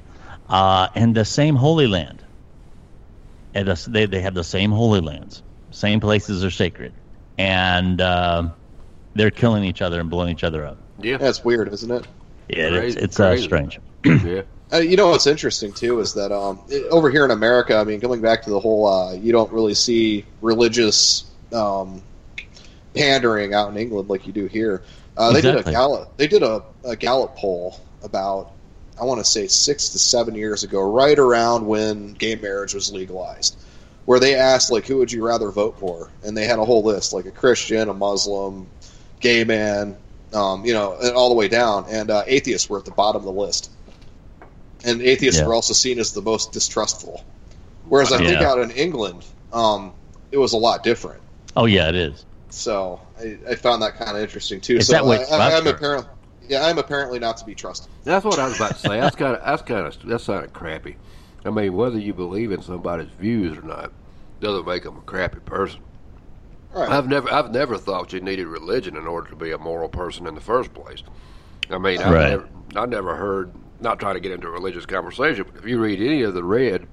uh, 0.48 0.88
and 0.94 1.14
the 1.14 1.24
same 1.24 1.54
Holy 1.56 1.86
Land. 1.86 2.22
And 3.54 3.68
the, 3.68 3.84
they, 3.90 4.06
they 4.06 4.20
have 4.20 4.34
the 4.34 4.44
same 4.44 4.70
Holy 4.70 5.00
Lands, 5.00 5.42
same 5.70 6.00
places 6.00 6.44
are 6.44 6.50
sacred, 6.50 6.92
and 7.38 8.00
uh, 8.00 8.48
they're 9.14 9.30
killing 9.30 9.64
each 9.64 9.80
other 9.82 10.00
and 10.00 10.10
blowing 10.10 10.30
each 10.30 10.44
other 10.44 10.64
up. 10.66 10.78
yeah. 11.00 11.16
That's 11.16 11.44
weird, 11.44 11.72
isn't 11.72 11.90
it? 11.90 12.06
Yeah, 12.48 12.64
it's, 12.66 12.76
Crazy, 12.76 13.00
it's 13.00 13.20
uh, 13.20 13.28
crazy. 13.30 13.44
strange. 13.44 13.80
yeah. 14.04 14.42
Uh, 14.72 14.78
you 14.78 14.96
know 14.96 15.08
what's 15.08 15.26
interesting 15.26 15.72
too 15.72 16.00
is 16.00 16.12
that 16.14 16.32
um, 16.32 16.58
it- 16.68 16.86
over 16.90 17.08
here 17.10 17.24
in 17.24 17.30
America, 17.30 17.76
I 17.76 17.84
mean, 17.84 17.98
going 18.00 18.20
back 18.20 18.42
to 18.44 18.50
the 18.50 18.60
whole, 18.60 18.86
uh, 18.86 19.12
you 19.14 19.32
don't 19.32 19.50
really 19.52 19.74
see 19.74 20.24
religious 20.42 21.24
um, 21.52 22.02
pandering 22.96 23.54
out 23.54 23.70
in 23.70 23.76
England 23.76 24.08
like 24.08 24.26
you 24.26 24.32
do 24.32 24.46
here. 24.46 24.82
Uh, 25.16 25.32
they 25.32 25.40
did 25.40 25.56
a 25.56 25.62
Gallup, 25.62 26.16
they 26.16 26.26
did 26.26 26.42
a, 26.42 26.62
a 26.84 26.96
Gallup 26.96 27.36
poll 27.36 27.78
about, 28.02 28.52
I 29.00 29.04
want 29.04 29.20
to 29.20 29.24
say 29.24 29.46
six 29.46 29.90
to 29.90 29.98
seven 29.98 30.34
years 30.34 30.62
ago, 30.62 30.80
right 30.80 31.18
around 31.18 31.66
when 31.66 32.14
gay 32.14 32.34
marriage 32.34 32.74
was 32.74 32.92
legalized, 32.92 33.56
where 34.04 34.20
they 34.20 34.34
asked 34.34 34.70
like, 34.70 34.86
who 34.86 34.98
would 34.98 35.10
you 35.10 35.24
rather 35.24 35.50
vote 35.50 35.78
for, 35.78 36.10
and 36.22 36.36
they 36.36 36.44
had 36.44 36.58
a 36.58 36.64
whole 36.64 36.82
list 36.82 37.12
like 37.12 37.26
a 37.26 37.30
Christian, 37.30 37.88
a 37.88 37.94
Muslim, 37.94 38.68
gay 39.20 39.44
man, 39.44 39.96
um, 40.34 40.64
you 40.64 40.74
know, 40.74 40.96
and 41.00 41.14
all 41.14 41.30
the 41.30 41.34
way 41.34 41.48
down, 41.48 41.86
and 41.88 42.10
uh, 42.10 42.22
atheists 42.26 42.68
were 42.68 42.78
at 42.78 42.84
the 42.84 42.90
bottom 42.90 43.20
of 43.20 43.24
the 43.24 43.32
list 43.32 43.70
and 44.84 45.02
atheists 45.02 45.40
Yeah. 45.40 45.46
were 45.46 45.54
also 45.54 45.72
seen 45.72 45.98
as 45.98 46.12
the 46.12 46.22
most 46.22 46.52
distrustful. 46.52 47.22
Whereas 47.88 48.12
I 48.12 48.18
think 48.18 48.40
out 48.40 48.58
in 48.58 48.70
England, 48.72 49.24
um, 49.52 49.92
it 50.32 50.38
was 50.38 50.52
a 50.52 50.56
lot 50.56 50.82
different. 50.82 51.22
Oh 51.54 51.64
yeah, 51.66 51.88
it 51.88 51.94
is. 51.94 52.25
So 52.50 53.00
I, 53.18 53.38
I 53.50 53.54
found 53.56 53.82
that 53.82 53.96
kind 53.96 54.16
of 54.16 54.22
interesting 54.22 54.60
too. 54.60 54.80
It's 54.80 54.90
so 54.90 54.92
that 54.92 55.06
way 55.06 55.18
I, 55.30 55.38
I, 55.38 55.56
I'm 55.58 55.66
apparently, 55.68 56.10
yeah, 56.40 56.66
I'm 56.66 56.78
apparently 56.78 57.18
not 57.18 57.38
to 57.38 57.44
be 57.46 57.54
trusted. 57.54 57.92
That's 58.04 58.24
what 58.24 58.40
I 58.40 58.46
was 58.46 58.54
about 58.54 58.74
to 58.74 58.80
say. 58.80 59.00
That's 59.00 59.16
kind 59.16 59.36
of 59.36 59.44
that's 59.44 59.62
kind 59.62 59.86
of 59.86 59.96
that's 60.04 60.26
kind 60.26 60.44
of 60.44 60.52
crappy. 60.52 60.96
I 61.44 61.50
mean, 61.50 61.74
whether 61.74 61.98
you 61.98 62.14
believe 62.14 62.52
in 62.52 62.62
somebody's 62.62 63.10
views 63.10 63.58
or 63.58 63.62
not 63.62 63.92
doesn't 64.40 64.66
make 64.66 64.84
them 64.84 64.98
a 64.98 65.02
crappy 65.02 65.40
person. 65.40 65.82
All 66.74 66.82
right. 66.82 66.96
I've 66.96 67.08
never 67.08 67.32
I've 67.32 67.52
never 67.52 67.78
thought 67.78 68.12
you 68.12 68.20
needed 68.20 68.46
religion 68.48 68.96
in 68.96 69.06
order 69.06 69.30
to 69.30 69.36
be 69.36 69.52
a 69.52 69.58
moral 69.58 69.88
person 69.88 70.26
in 70.26 70.34
the 70.36 70.42
first 70.42 70.74
place. 70.74 71.02
I 71.70 71.78
mean, 71.78 72.02
I've 72.02 72.18
Right. 72.18 72.22
never 72.22 72.48
I 72.76 72.86
never 72.86 73.16
heard 73.16 73.52
not 73.80 74.00
trying 74.00 74.14
to 74.14 74.20
get 74.20 74.32
into 74.32 74.48
a 74.48 74.52
religious 74.52 74.86
conversation. 74.86 75.46
But 75.50 75.62
if 75.62 75.68
you 75.68 75.80
read 75.80 76.00
any 76.00 76.22
of 76.22 76.34
the 76.34 76.44
red 76.44 76.88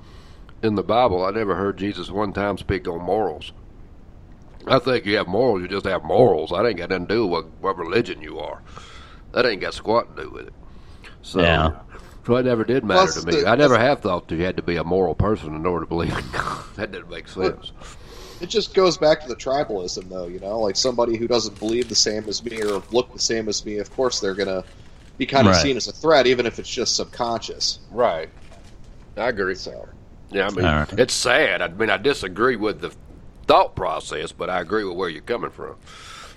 in 0.63 0.75
the 0.75 0.83
Bible, 0.83 1.25
I 1.25 1.31
never 1.31 1.55
heard 1.55 1.77
Jesus 1.77 2.11
one 2.11 2.33
time 2.33 2.57
speak 2.57 2.87
on 2.87 3.01
morals. 3.01 3.53
I 4.67 4.79
think 4.79 5.05
you 5.05 5.17
have 5.17 5.27
morals, 5.27 5.61
you 5.61 5.67
just 5.67 5.85
have 5.85 6.03
morals. 6.03 6.51
That 6.51 6.65
ain't 6.65 6.77
got 6.77 6.89
nothing 6.89 7.07
to 7.07 7.13
do 7.13 7.25
with 7.27 7.45
what, 7.45 7.59
what 7.61 7.77
religion 7.77 8.21
you 8.21 8.39
are. 8.39 8.61
That 9.33 9.45
ain't 9.45 9.61
got 9.61 9.73
squat 9.73 10.15
to 10.15 10.23
do 10.23 10.29
with 10.29 10.47
it. 10.47 10.53
So, 11.21 11.41
Yeah. 11.41 11.71
so 12.25 12.35
it 12.35 12.45
never 12.45 12.63
did 12.63 12.83
matter 12.83 12.99
Plus 13.11 13.21
to 13.23 13.25
me. 13.31 13.41
the- 13.41 13.49
I 13.49 13.55
never 13.55 13.77
have 13.77 14.01
thought 14.01 14.27
that 14.27 14.35
you 14.35 14.43
had 14.43 14.57
to 14.57 14.63
be 14.63 14.75
a 14.77 14.83
moral 14.83 15.15
person 15.15 15.55
in 15.55 15.65
order 15.65 15.85
to 15.85 15.89
believe 15.89 16.17
in 16.17 16.25
God. 16.31 16.59
That 16.75 16.91
didn't 16.91 17.09
make 17.09 17.27
sense. 17.27 17.71
It 18.41 18.47
just 18.47 18.73
goes 18.73 18.97
back 18.97 19.21
to 19.21 19.27
the 19.27 19.35
tribalism, 19.35 20.09
though. 20.09 20.25
You 20.27 20.39
know, 20.39 20.59
like 20.59 20.75
somebody 20.75 21.17
who 21.17 21.27
doesn't 21.27 21.59
believe 21.59 21.87
the 21.87 21.95
same 21.95 22.27
as 22.27 22.43
me 22.43 22.61
or 22.63 22.81
look 22.91 23.13
the 23.13 23.19
same 23.19 23.47
as 23.47 23.63
me. 23.65 23.77
Of 23.77 23.91
course, 23.91 24.19
they're 24.19 24.33
gonna 24.33 24.63
be 25.17 25.25
kind 25.27 25.47
of 25.47 25.53
Right. 25.53 25.61
seen 25.61 25.77
as 25.77 25.87
a 25.87 25.91
threat, 25.91 26.25
even 26.27 26.45
if 26.47 26.57
it's 26.57 26.69
just 26.69 26.95
subconscious. 26.95 27.79
Right. 27.91 28.29
I 29.15 29.29
agree. 29.29 29.55
So 29.55 29.87
Yeah, 30.31 30.47
I 30.47 30.49
mean, 30.49 30.65
All 30.65 30.77
right. 30.77 30.93
it's 30.97 31.13
sad. 31.13 31.61
I 31.61 31.67
mean, 31.67 31.91
I 31.91 31.97
disagree 31.97 32.55
with 32.55 32.81
the 32.81 32.91
thought 33.47 33.75
process, 33.75 34.31
but 34.31 34.49
I 34.49 34.59
agree 34.61 34.83
with 34.83 34.97
where 34.97 35.09
you're 35.09 35.21
coming 35.21 35.49
from. 35.51 35.75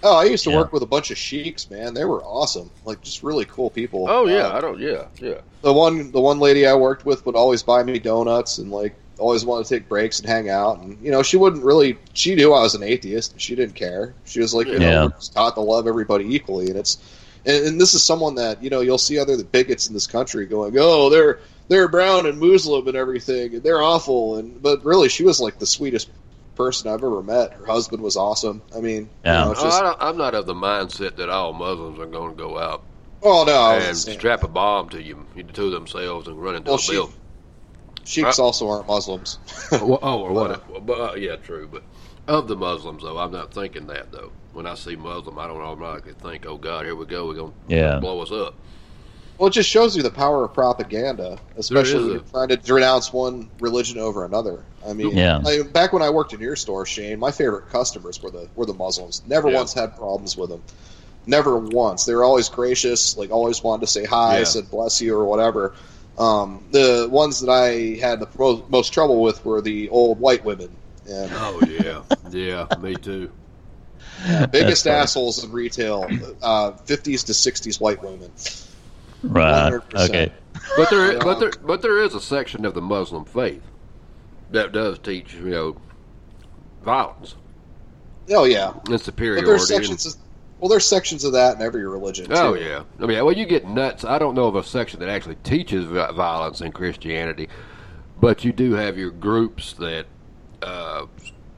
Oh, 0.03 0.17
I 0.17 0.25
used 0.25 0.45
to 0.45 0.51
Yeah. 0.51 0.57
work 0.57 0.73
with 0.73 0.83
a 0.83 0.87
bunch 0.87 1.11
of 1.11 1.17
sheiks, 1.19 1.71
man. 1.71 1.95
They 1.95 2.05
were 2.05 2.23
awesome. 2.23 2.71
Like 2.85 3.01
just 3.03 3.23
really 3.23 3.45
cool 3.47 3.71
people. 3.71 4.07
Oh 4.09 4.27
yeah, 4.27 4.49
Uh, 4.49 4.59
I 4.59 4.61
don't. 4.61 4.79
Yeah, 4.79 5.07
yeah. 5.21 5.41
the 5.63 5.73
one 5.73 6.11
the 6.13 6.21
one 6.21 6.39
lady 6.39 6.67
I 6.67 6.75
worked 6.75 7.07
with 7.07 7.25
would 7.27 7.35
always 7.35 7.63
buy 7.63 7.83
me 7.83 7.99
donuts 7.99 8.59
and 8.59 8.71
like 8.71 8.95
always 9.19 9.47
want 9.47 9.65
to 9.67 9.75
take 9.75 9.89
breaks 9.89 10.21
and 10.21 10.29
hang 10.29 10.51
out 10.51 10.79
and 10.81 10.99
you 11.03 11.11
know 11.11 11.23
she 11.23 11.39
wouldn't 11.39 11.65
really 11.65 11.97
she 12.13 12.35
knew 12.35 12.53
I 12.53 12.61
was 12.61 12.75
an 12.75 12.83
atheist 12.83 13.33
and 13.33 13.41
she 13.41 13.55
didn't 13.55 13.75
care 13.75 14.15
she 14.27 14.41
was 14.41 14.53
like 14.53 14.67
you 14.67 14.79
know 14.79 14.87
Yeah. 14.91 15.05
we're 15.07 15.13
just 15.13 15.33
taught 15.33 15.55
to 15.55 15.63
love 15.63 15.87
everybody 15.87 16.27
equally 16.37 16.67
and 16.69 16.77
it's 16.77 16.99
and, 17.47 17.65
and 17.67 17.81
this 17.81 17.95
is 17.95 18.03
someone 18.05 18.35
that 18.35 18.63
you 18.63 18.69
know 18.69 18.83
you'll 18.83 18.99
see 18.99 19.19
other 19.19 19.43
bigots 19.43 19.89
in 19.89 19.95
this 19.95 20.07
country 20.07 20.45
going 20.45 20.75
oh 20.79 21.09
they're 21.09 21.39
they're 21.69 21.89
brown 21.89 22.27
and 22.27 22.39
Muslim 22.39 22.87
and 22.89 22.95
everything 22.97 23.55
and 23.55 23.63
they're 23.63 23.81
awful 23.81 24.37
and 24.37 24.63
but 24.63 24.85
really 24.85 25.09
she 25.09 25.25
was 25.25 25.41
like 25.41 25.59
the 25.59 25.67
sweetest 25.67 26.11
person 26.57 26.91
I've 26.91 27.05
ever 27.05 27.23
met 27.23 27.53
her 27.53 27.67
husband 27.67 28.03
was 28.03 28.17
awesome 28.17 28.63
I 28.75 28.81
mean 28.81 29.11
Yeah. 29.25 29.41
you 29.41 29.45
know, 29.47 29.53
it's 29.53 29.61
Oh, 29.61 29.65
just, 29.65 29.81
I 29.81 29.83
don't, 29.85 29.97
I'm 30.01 30.17
not 30.17 30.35
of 30.35 30.47
the 30.47 30.55
mindset 30.55 31.17
that 31.17 31.29
all 31.29 31.53
Muslims 31.53 31.99
are 31.99 32.07
going 32.07 32.31
to 32.37 32.43
go 32.43 32.59
out 32.59 32.83
oh 33.23 33.45
no 33.45 33.73
and 33.77 33.87
wasn't 33.89 34.19
strap 34.19 34.43
a 34.43 34.49
bomb 34.49 34.89
to 34.91 35.03
you 35.03 35.27
to 35.53 35.71
themselves 35.71 36.27
and 36.29 36.43
run 36.43 36.57
into 36.57 36.71
Well, 36.71 36.79
a 36.79 36.81
she- 36.81 36.93
building. 36.93 37.15
Sikhs 38.05 38.39
also 38.39 38.69
aren't 38.69 38.87
Muslims 38.87 39.39
Well, 39.73 39.99
oh, 40.03 40.21
or 40.21 40.33
what? 40.33 40.65
But, 40.87 41.01
uh, 41.01 41.15
yeah, 41.17 41.35
true. 41.37 41.69
But 41.71 41.83
of 42.29 42.47
the 42.47 42.55
Muslims, 42.57 43.03
though, 43.03 43.19
I'm 43.19 43.33
not 43.33 43.53
thinking 43.53 43.89
that 43.89 44.13
though. 44.13 44.33
When 44.53 44.65
I 44.67 44.75
see 44.75 44.95
Muslim, 44.97 45.39
I 45.41 45.49
don't 45.49 45.61
automatically 45.61 46.13
think, 46.15 46.47
"Oh 46.47 46.57
God, 46.57 46.85
here 46.85 46.95
we 46.95 47.05
go. 47.05 47.27
We're 47.27 47.35
going 47.35 47.53
to 47.69 47.75
Yeah. 47.75 47.99
blow 47.99 48.21
us 48.21 48.31
up." 48.31 48.55
Well, 49.39 49.49
it 49.49 49.53
just 49.53 49.69
shows 49.69 49.95
you 49.97 50.03
the 50.03 50.11
power 50.11 50.45
of 50.45 50.55
propaganda, 50.55 51.39
especially 51.59 52.01
when 52.03 52.11
you're 52.13 52.21
trying 52.21 52.49
to 52.49 52.57
denounce 52.57 53.13
one 53.13 53.51
religion 53.61 53.99
over 53.99 54.25
another. 54.25 54.65
I 54.87 54.95
mean, 54.95 55.17
Yeah. 55.17 55.43
I, 55.45 55.63
back 55.63 55.93
when 55.93 56.03
I 56.03 56.09
worked 56.11 56.33
in 56.33 56.41
your 56.41 56.57
store, 56.57 56.87
Shane, 56.87 57.19
my 57.19 57.31
favorite 57.31 57.69
customers 57.69 58.23
were 58.23 58.31
the 58.31 58.49
were 58.55 58.65
the 58.67 58.73
Muslims. 58.75 59.23
Never 59.27 59.49
Yeah. 59.49 59.57
once 59.57 59.75
had 59.75 59.95
problems 59.97 60.37
with 60.37 60.49
them. 60.51 60.63
Never 61.27 61.59
once. 61.59 62.05
They 62.05 62.15
were 62.15 62.25
always 62.25 62.49
gracious. 62.49 63.17
Like 63.17 63.31
always 63.31 63.63
wanted 63.63 63.83
to 63.83 63.87
say 63.89 64.05
hi, 64.05 64.39
Yeah. 64.39 64.45
said 64.45 64.71
bless 64.71 65.01
you 65.03 65.15
or 65.15 65.25
whatever. 65.27 65.75
Um, 66.17 66.65
the 66.71 67.09
ones 67.11 67.41
that 67.41 67.51
I 67.51 68.01
had 68.01 68.21
the 68.21 68.29
most, 68.39 68.71
most 68.71 68.93
trouble 68.95 69.21
with 69.21 69.45
were 69.45 69.61
the 69.61 69.91
old 69.91 70.19
white 70.19 70.45
women. 70.47 70.71
And 71.07 71.31
Oh 71.35 71.61
yeah, 71.63 72.03
yeah, 72.31 72.67
me 72.81 72.97
too. 72.97 73.31
biggest 74.51 74.87
assholes 74.87 75.45
in 75.45 75.53
retail, 75.53 76.09
uh, 76.43 76.73
50s 76.87 77.25
to 77.27 77.33
60s 77.33 77.81
white 77.81 78.03
women. 78.03 78.33
Right. 79.23 79.73
100%. 79.73 80.09
Okay. 80.09 80.33
But 80.77 80.91
there, 80.91 81.19
but 81.19 81.39
there, 81.39 81.53
but 81.65 81.83
there 81.83 82.03
is 82.03 82.15
a 82.15 82.21
section 82.21 82.65
of 82.65 82.75
the 82.75 82.81
Muslim 82.83 83.25
faith 83.25 83.63
that 84.51 84.73
does 84.73 84.99
teach, 84.99 85.35
you 85.35 85.51
know, 85.51 85.77
violence 86.83 87.35
Oh 88.31 88.45
yeah, 88.45 88.71
and 88.71 88.75
but 88.75 88.85
there's 88.87 89.03
superiority. 89.03 89.51
and- 89.51 89.61
sections. 89.63 90.07
Of, 90.07 90.15
well, 90.59 90.69
there's 90.71 90.87
sections 90.87 91.25
of 91.25 91.33
that 91.33 91.57
in 91.57 91.63
every 91.63 91.87
religion. 91.87 92.27
Oh 92.31 92.55
too. 92.55 92.63
yeah, 92.63 92.83
I 93.01 93.07
mean, 93.07 93.25
well, 93.25 93.37
you 93.37 93.45
get 93.47 93.69
nuts. 93.69 94.05
I 94.05 94.19
don't 94.19 94.35
know 94.35 94.47
of 94.47 94.57
a 94.57 94.65
section 94.65 95.01
that 95.01 95.09
actually 95.09 95.37
teaches 95.37 95.85
violence 95.85 96.61
in 96.61 96.73
Christianity, 96.73 97.49
but 98.21 98.45
you 98.45 98.53
do 98.53 98.73
have 98.73 98.97
your 98.97 99.11
groups 99.11 99.75
that 99.75 100.07
uh, 100.63 101.07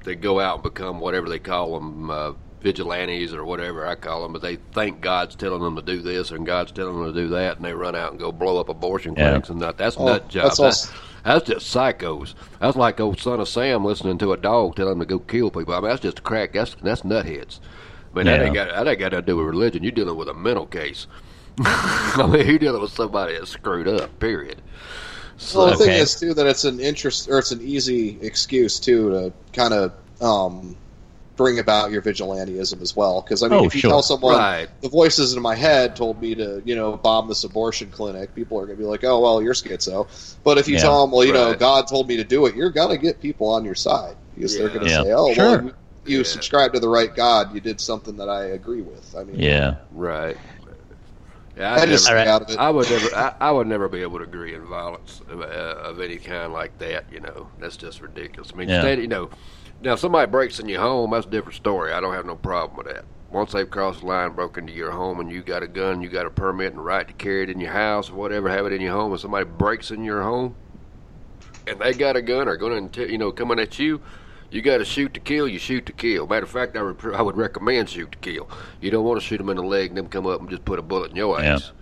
that 0.05 0.17
go 0.17 0.41
out 0.41 0.57
and 0.57 0.63
become 0.65 0.99
whatever 1.01 1.29
they 1.29 1.39
call 1.39 1.79
them, 1.79 2.11
uh, 2.11 2.33
vigilantes 2.61 3.33
or 3.35 3.45
whatever 3.45 3.87
I 3.87 3.95
call 3.95 4.23
them. 4.23 4.33
But 4.33 4.43
they 4.43 4.57
think 4.75 5.01
God's 5.01 5.35
telling 5.37 5.63
them 5.63 5.77
to 5.77 5.83
do 5.83 6.01
this 6.03 6.31
and 6.31 6.47
God's 6.47 6.73
telling 6.73 7.01
them 7.03 7.13
to 7.13 7.21
do 7.21 7.29
that, 7.29 7.57
and 7.57 7.65
they 7.65 7.73
run 7.73 7.95
out 7.97 8.11
and 8.13 8.21
go 8.21 8.33
blow 8.33 8.59
up 8.59 8.69
abortion 8.69 9.15
Yeah. 9.17 9.31
clinics 9.31 9.49
and 9.51 9.61
that. 9.63 9.79
That's 9.79 9.97
Oh, 9.99 10.07
nut 10.07 10.29
jobs. 10.29 10.59
that's 10.59 10.59
That's, 10.59 10.87
all- 10.87 10.93
that's 11.25 11.47
just 11.49 11.75
psychos. 11.75 12.35
That's 12.61 12.77
like 12.77 13.01
old 13.01 13.19
son 13.21 13.41
of 13.41 13.49
Sam 13.49 13.85
listening 13.85 14.19
to 14.19 14.33
a 14.33 14.37
dog 14.37 14.77
telling 14.77 14.95
him 14.95 15.01
to 15.01 15.07
go 15.07 15.19
kill 15.19 15.51
people. 15.51 15.75
I 15.75 15.81
mean, 15.81 15.91
that's 15.91 16.03
just 16.03 16.21
a 16.21 16.23
crack. 16.23 16.53
That's 16.53 16.77
that's 16.83 17.03
nutheads. 17.03 17.61
I 18.15 18.17
mean, 18.17 18.27
that 18.27 18.41
Yeah. 18.41 18.47
ain't 18.47 18.55
got 18.55 18.69
that 18.71 18.89
ain't 18.89 18.99
got 18.99 19.13
nothing 19.13 19.27
to 19.27 19.33
do 19.33 19.37
with 19.37 19.47
religion. 19.47 19.83
You're 19.83 19.93
dealing 19.93 20.17
with 20.17 20.29
a 20.29 20.35
mental 20.35 20.67
case. 20.67 21.07
I 21.61 22.29
mean, 22.31 22.47
you're 22.47 22.59
dealing 22.59 22.81
with 22.81 22.93
somebody 22.93 23.35
that's 23.35 23.51
screwed 23.51 23.89
up. 23.89 24.17
Period. 24.21 24.63
So, 25.39 25.59
Well, 25.67 25.71
the 25.71 25.85
thing 25.85 25.91
is 25.91 26.19
too 26.19 26.35
that 26.35 26.47
it's 26.47 26.65
an 26.65 26.81
interest 26.81 27.29
or 27.29 27.39
it's 27.39 27.53
an 27.53 27.61
easy 27.63 28.19
excuse 28.23 28.79
too 28.81 29.11
to 29.11 29.33
kind 29.53 29.75
of 29.75 29.93
um, 30.21 30.77
bring 31.39 31.59
about 31.59 31.91
your 31.91 32.03
vigilantism 32.03 32.83
as 32.83 32.95
well. 32.95 33.23
Because 33.23 33.43
I 33.43 33.49
mean, 33.49 33.61
Oh, 33.61 33.65
if 33.65 33.75
you 33.75 33.81
sure. 33.81 33.91
tell 33.93 34.03
someone 34.03 34.35
Right. 34.41 34.69
the 34.83 34.91
voices 34.91 35.33
in 35.35 35.41
my 35.43 35.55
head 35.55 35.97
told 35.97 36.21
me 36.21 36.35
to, 36.35 36.63
you 36.67 36.77
know, 36.77 36.99
bomb 36.99 37.29
this 37.29 37.45
abortion 37.45 37.91
clinic, 37.91 38.35
people 38.35 38.59
are 38.61 38.67
going 38.67 38.77
to 38.77 38.83
be 38.83 38.87
like, 38.89 39.05
"Oh, 39.05 39.21
well, 39.21 39.41
you're 39.43 39.55
schizo." 39.55 40.07
But 40.45 40.59
if 40.59 40.69
you 40.69 40.75
Yeah. 40.75 40.81
tell 40.83 41.01
them, 41.01 41.13
"Well, 41.13 41.25
you 41.25 41.33
know, 41.33 41.55
God 41.55 41.89
told 41.89 42.09
me 42.09 42.19
to 42.19 42.25
do 42.25 42.45
it," 42.47 42.55
you're 42.57 42.71
going 42.71 42.91
to 42.91 42.99
get 42.99 43.23
people 43.23 43.49
on 43.49 43.65
your 43.65 43.75
side 43.77 44.17
because 44.35 44.59
they're 44.59 44.69
going 44.69 44.83
to 44.83 44.89
Yeah. 44.91 45.03
say, 45.05 45.13
"Oh, 45.13 45.33
Sure. 45.35 45.47
well, 45.57 45.65
you, 45.65 45.75
you 46.05 46.19
Yeah. 46.19 46.25
subscribe 46.25 46.75
to 46.75 46.81
the 46.81 46.89
right 46.89 47.15
God. 47.15 47.55
You 47.55 47.61
did 47.61 47.81
something 47.81 48.17
that 48.17 48.29
I 48.29 48.45
agree 48.45 48.83
with." 48.83 49.15
I 49.17 49.25
mean, 49.25 49.39
Yeah. 49.41 49.77
right. 49.91 50.37
Yeah, 51.57 51.75
I 51.75 51.81
I, 51.83 51.87
just 51.87 52.05
never, 52.05 52.21
stay 52.21 52.29
out 52.31 52.43
of 52.43 52.51
it. 52.51 52.57
I 52.61 52.71
would 52.71 52.89
never. 52.89 53.15
I, 53.15 53.33
I 53.41 53.51
would 53.51 53.67
never 53.67 53.89
be 53.89 54.03
able 54.03 54.19
to 54.19 54.25
agree 54.25 54.55
in 54.55 54.65
violence 54.67 55.21
of, 55.29 55.41
uh, 55.41 55.45
of 55.45 56.01
any 56.01 56.19
kind 56.19 56.53
like 56.53 56.79
that. 56.79 57.07
You 57.11 57.21
know, 57.21 57.49
that's 57.59 57.77
just 57.77 58.01
ridiculous. 58.01 58.53
I 58.55 58.57
mean, 58.59 58.69
Yeah. 58.69 58.79
stay, 58.79 59.01
you 59.01 59.09
know, 59.09 59.31
now 59.83 59.93
if 59.95 60.01
somebody 60.01 60.31
breaks 60.31 60.59
in 60.59 60.69
your 60.69 60.81
home, 60.81 61.11
that's 61.11 61.27
a 61.27 61.31
different 61.31 61.57
story. 61.57 61.93
I 61.93 62.01
don't 62.01 62.15
have 62.15 62.27
no 62.27 62.37
problem 62.37 62.77
with 62.77 62.87
that. 62.87 63.05
Once 63.31 63.53
they've 63.53 63.69
crossed 63.69 64.01
the 64.01 64.07
line, 64.07 64.33
broke 64.33 64.57
into 64.57 64.73
your 64.73 64.91
home, 64.91 65.21
and 65.21 65.31
you 65.31 65.43
got 65.43 65.63
a 65.63 65.67
gun, 65.69 66.01
you 66.01 66.09
got 66.09 66.25
a 66.27 66.31
permit 66.31 66.73
and 66.73 66.83
right 66.85 67.07
to 67.07 67.13
carry 67.15 67.43
it 67.43 67.51
in 67.51 67.61
your 67.61 67.71
house 67.73 68.09
or 68.11 68.15
whatever, 68.15 68.49
have 68.49 68.65
it 68.67 68.73
in 68.73 68.81
your 68.81 68.93
home, 68.93 69.13
and 69.13 69.21
somebody 69.21 69.45
breaks 69.45 69.91
in 69.91 70.03
your 70.03 70.23
home, 70.23 70.55
and 71.67 71.79
they 71.79 71.93
got 71.93 72.17
a 72.17 72.23
gun 72.23 72.49
or 72.49 72.57
going 72.57 72.89
to, 72.91 73.11
you 73.11 73.19
know, 73.19 73.31
coming 73.31 73.59
at 73.61 73.79
you, 73.79 74.01
you 74.51 74.63
got 74.63 74.79
to 74.79 74.85
shoot 74.87 75.13
to 75.13 75.21
kill. 75.21 75.47
You 75.47 75.59
shoot 75.59 75.85
to 75.85 75.93
kill. 75.93 76.27
Matter 76.27 76.45
of 76.45 76.51
fact, 76.51 76.75
I 76.75 76.81
would, 76.83 76.97
I 77.15 77.21
would 77.21 77.37
recommend 77.37 77.91
shoot 77.91 78.11
to 78.13 78.19
kill. 78.19 78.49
You 78.81 78.91
don't 78.91 79.05
want 79.05 79.21
to 79.21 79.27
shoot 79.27 79.37
them 79.37 79.51
in 79.51 79.57
the 79.59 79.63
leg 79.63 79.91
and 79.91 79.99
them 79.99 80.09
come 80.09 80.27
up 80.27 80.41
and 80.41 80.49
just 80.49 80.65
put 80.65 80.79
a 80.79 80.83
bullet 80.83 81.11
in 81.11 81.17
your 81.19 81.39
Yeah. 81.39 81.57
ass. 81.57 81.73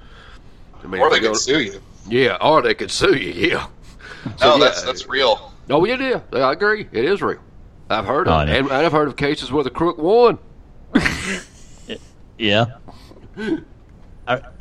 I 0.83 0.89
mean, 0.89 1.01
or 1.01 1.07
if 1.07 1.13
they 1.13 1.19
you 1.19 1.23
go- 1.23 1.33
could 1.33 1.41
sue 1.41 1.61
you. 1.61 1.81
Yeah, 2.09 2.39
or 2.41 2.63
they 2.63 2.75
could 2.75 2.91
sue 2.91 3.15
you. 3.17 3.31
Yeah. 3.51 3.69
No, 4.41 4.55
yeah. 4.57 4.65
that's 4.65 4.83
that's 4.83 5.09
real. 5.09 5.53
Oh, 5.71 5.85
yeah, 5.85 6.21
yeah. 6.33 6.45
I 6.45 6.53
agree. 6.53 6.89
It 6.91 7.05
is 7.05 7.23
real. 7.23 7.39
I've 7.88 8.07
heard 8.07 8.27
of 8.29 8.49
and, 8.49 8.70
I've 8.70 8.92
heard 8.92 9.09
of 9.09 9.16
cases 9.16 9.53
where 9.53 9.64
the 9.64 9.70
crook 9.70 9.99
won. 9.99 10.38
Yeah. 12.38 12.66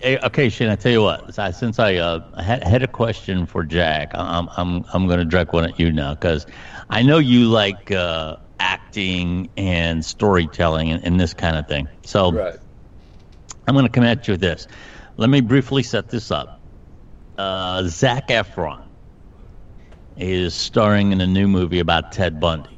Eh, 0.04 0.20
okay, 0.22 0.48
Shane. 0.48 0.70
I 0.70 0.76
tell 0.76 0.92
you 0.92 1.02
what. 1.02 1.34
Since 1.56 1.80
I 1.80 1.96
uh, 1.96 2.40
had, 2.40 2.64
had 2.64 2.84
a 2.84 2.88
question 2.88 3.48
for 3.48 3.64
Jack, 3.64 4.12
I'm 4.14 4.48
I'm 4.58 4.86
I'm 4.94 5.08
going 5.08 5.18
to 5.18 5.26
direct 5.26 5.54
one 5.54 5.64
at 5.64 5.80
you 5.80 5.92
now 5.92 6.14
because 6.14 6.46
I 6.92 7.02
know 7.02 7.18
you 7.18 7.48
like 7.48 7.90
uh, 7.90 8.36
acting 8.60 9.50
and 9.58 10.06
storytelling 10.06 10.92
and, 10.92 11.04
and 11.04 11.20
this 11.20 11.34
kind 11.34 11.58
of 11.58 11.68
thing. 11.68 11.88
So 12.04 12.60
I'm 13.68 13.74
going 13.74 13.88
to 13.88 13.92
come 13.92 14.04
at 14.04 14.28
you 14.28 14.34
with 14.34 14.42
this. 14.42 14.68
Let 15.18 15.32
me 15.32 15.42
briefly 15.42 15.82
set 15.82 16.10
this 16.10 16.30
up. 16.30 16.60
Uh, 17.40 17.86
Zac 17.88 18.28
Efron 18.28 18.84
is 20.16 20.54
starring 20.54 21.12
in 21.12 21.22
a 21.22 21.28
new 21.28 21.48
movie 21.48 21.80
about 21.80 22.12
Ted 22.12 22.40
Bundy. 22.40 22.75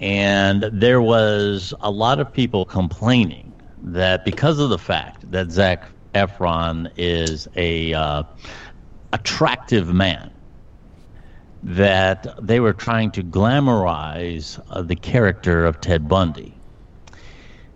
And 0.00 0.62
there 0.72 1.02
was 1.02 1.74
a 1.80 1.90
lot 1.90 2.20
of 2.20 2.32
people 2.32 2.64
complaining 2.64 3.52
that 3.82 4.24
because 4.24 4.58
of 4.58 4.70
the 4.70 4.78
fact 4.78 5.30
that 5.30 5.50
Zac 5.50 5.84
Efron 6.14 6.90
is 6.96 7.48
a 7.56 7.94
uh, 7.94 8.22
attractive 9.12 9.92
man, 9.92 10.30
that 11.62 12.26
they 12.40 12.60
were 12.60 12.72
trying 12.72 13.10
to 13.12 13.22
glamorize 13.22 14.60
uh, 14.70 14.82
the 14.82 14.94
character 14.94 15.64
of 15.66 15.80
Ted 15.80 16.08
Bundy. 16.08 16.54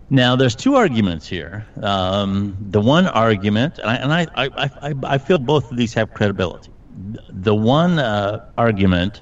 Now, 0.09 0.35
there's 0.35 0.55
two 0.55 0.75
arguments 0.75 1.27
here. 1.27 1.65
Um, 1.81 2.55
the 2.59 2.81
one 2.81 3.07
argument, 3.07 3.79
and 3.79 3.89
I, 3.89 3.95
and 3.95 4.13
I, 4.13 4.27
I, 4.35 4.89
I, 4.89 4.93
I 5.03 5.17
feel 5.17 5.37
both 5.37 5.71
of 5.71 5.77
these 5.77 5.93
have 5.95 6.13
credibility. 6.13 6.69
The 7.29 7.55
one 7.55 7.99
uh, 7.99 8.45
argument 8.57 9.21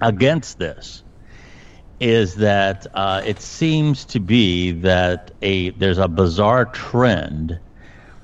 against 0.00 0.58
this 0.58 1.03
is 2.04 2.34
that 2.34 2.86
uh, 2.92 3.22
it 3.24 3.40
seems 3.40 4.04
to 4.04 4.20
be 4.20 4.72
that 4.72 5.30
a 5.40 5.70
there's 5.70 5.96
a 5.96 6.06
bizarre 6.06 6.66
trend 6.66 7.58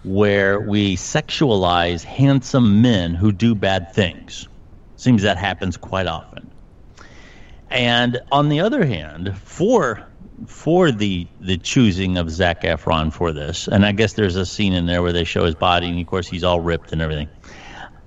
where 0.04 0.60
we 0.60 0.96
sexualize 0.96 2.04
handsome 2.04 2.82
men 2.82 3.14
who 3.14 3.32
do 3.32 3.54
bad 3.54 3.94
things. 3.94 4.46
Seems 4.96 5.22
that 5.22 5.38
happens 5.38 5.78
quite 5.78 6.06
often. 6.06 6.50
And 7.70 8.20
on 8.30 8.50
the 8.50 8.60
other 8.60 8.84
hand, 8.84 9.38
for 9.38 10.06
for 10.46 10.92
the 10.92 11.26
the 11.40 11.56
choosing 11.56 12.18
of 12.18 12.30
Zac 12.30 12.64
Efron 12.64 13.10
for 13.10 13.32
this, 13.32 13.66
and 13.66 13.86
I 13.86 13.92
guess 13.92 14.12
there's 14.12 14.36
a 14.36 14.44
scene 14.44 14.74
in 14.74 14.84
there 14.84 15.00
where 15.00 15.14
they 15.14 15.24
show 15.24 15.46
his 15.46 15.54
body, 15.54 15.88
and 15.88 15.98
of 15.98 16.06
course 16.06 16.28
he's 16.28 16.44
all 16.44 16.60
ripped 16.60 16.92
and 16.92 17.00
everything. 17.00 17.30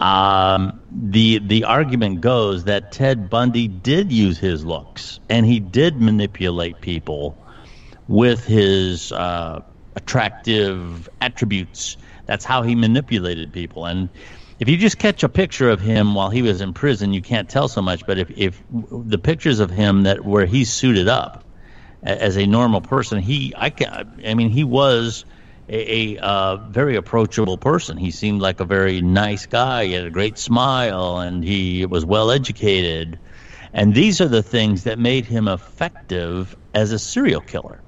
Um, 0.04 0.82
the 0.92 1.40
the 1.40 1.64
argument 1.64 2.20
goes 2.20 2.66
that 2.66 2.92
Ted 2.92 3.30
Bundy 3.30 3.70
did 3.70 4.12
use 4.12 4.38
his 4.38 4.66
looks, 4.66 5.22
and 5.30 5.46
he 5.46 5.62
did 5.62 6.02
manipulate 6.02 6.82
people 6.82 7.38
with 8.10 8.46
his 8.46 9.14
uh, 9.14 9.62
attractive 9.96 11.08
attributes. 11.22 11.96
That's 12.26 12.44
how 12.44 12.64
he 12.64 12.76
manipulated 12.76 13.54
people, 13.54 13.86
and 13.86 14.10
if 14.60 14.68
you 14.68 14.76
just 14.76 14.98
catch 14.98 15.24
a 15.24 15.30
picture 15.30 15.70
of 15.70 15.80
him 15.80 16.16
while 16.16 16.30
he 16.30 16.42
was 16.42 16.60
in 16.60 16.74
prison, 16.74 17.14
you 17.14 17.22
can't 17.22 17.50
tell 17.50 17.70
so 17.70 17.82
much. 17.82 18.06
But 18.06 18.18
if, 18.18 18.30
if 18.32 18.62
the 18.70 19.18
pictures 19.18 19.62
of 19.62 19.72
him 19.72 20.04
that 20.04 20.26
where 20.26 20.46
he's 20.46 20.70
suited 20.70 21.08
up 21.08 21.46
as 22.02 22.38
a 22.38 22.46
normal 22.46 22.82
person, 22.82 23.20
he 23.20 23.54
I 23.56 23.70
can 23.70 24.22
I 24.28 24.34
mean 24.34 24.50
he 24.50 24.66
was 24.66 25.24
a, 25.70 26.16
a 26.16 26.22
uh, 26.22 26.58
very 26.70 26.96
approachable 26.96 27.58
person. 27.58 27.98
He 27.98 28.12
seemed 28.12 28.42
like 28.42 28.60
a 28.60 28.66
very 28.66 29.02
nice 29.02 29.46
guy. 29.46 29.86
He 29.86 29.94
had 29.94 30.06
a 30.06 30.10
great 30.10 30.38
smile, 30.38 31.20
and 31.20 31.44
he 31.44 31.86
was 31.86 32.06
well 32.06 32.32
educated. 32.32 33.20
And 33.74 33.96
these 33.96 34.22
are 34.22 34.28
the 34.28 34.44
things 34.44 34.84
that 34.84 35.00
made 35.00 35.26
him 35.26 35.48
effective 35.48 36.56
as 36.74 36.92
a 36.92 37.00
serial 37.00 37.42
killer. 37.42 37.82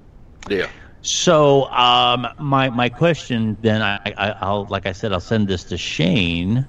Yeah. 0.50 0.68
So 1.02 1.66
um, 1.66 2.28
my 2.40 2.72
my 2.72 2.90
question 2.90 3.58
then 3.62 3.84
I, 3.84 4.00
I 4.06 4.36
I'll 4.42 4.66
like 4.66 4.88
I 4.88 4.92
said 4.92 5.14
I'll 5.14 5.20
send 5.20 5.48
this 5.48 5.66
to 5.66 5.78
Shane. 5.78 6.68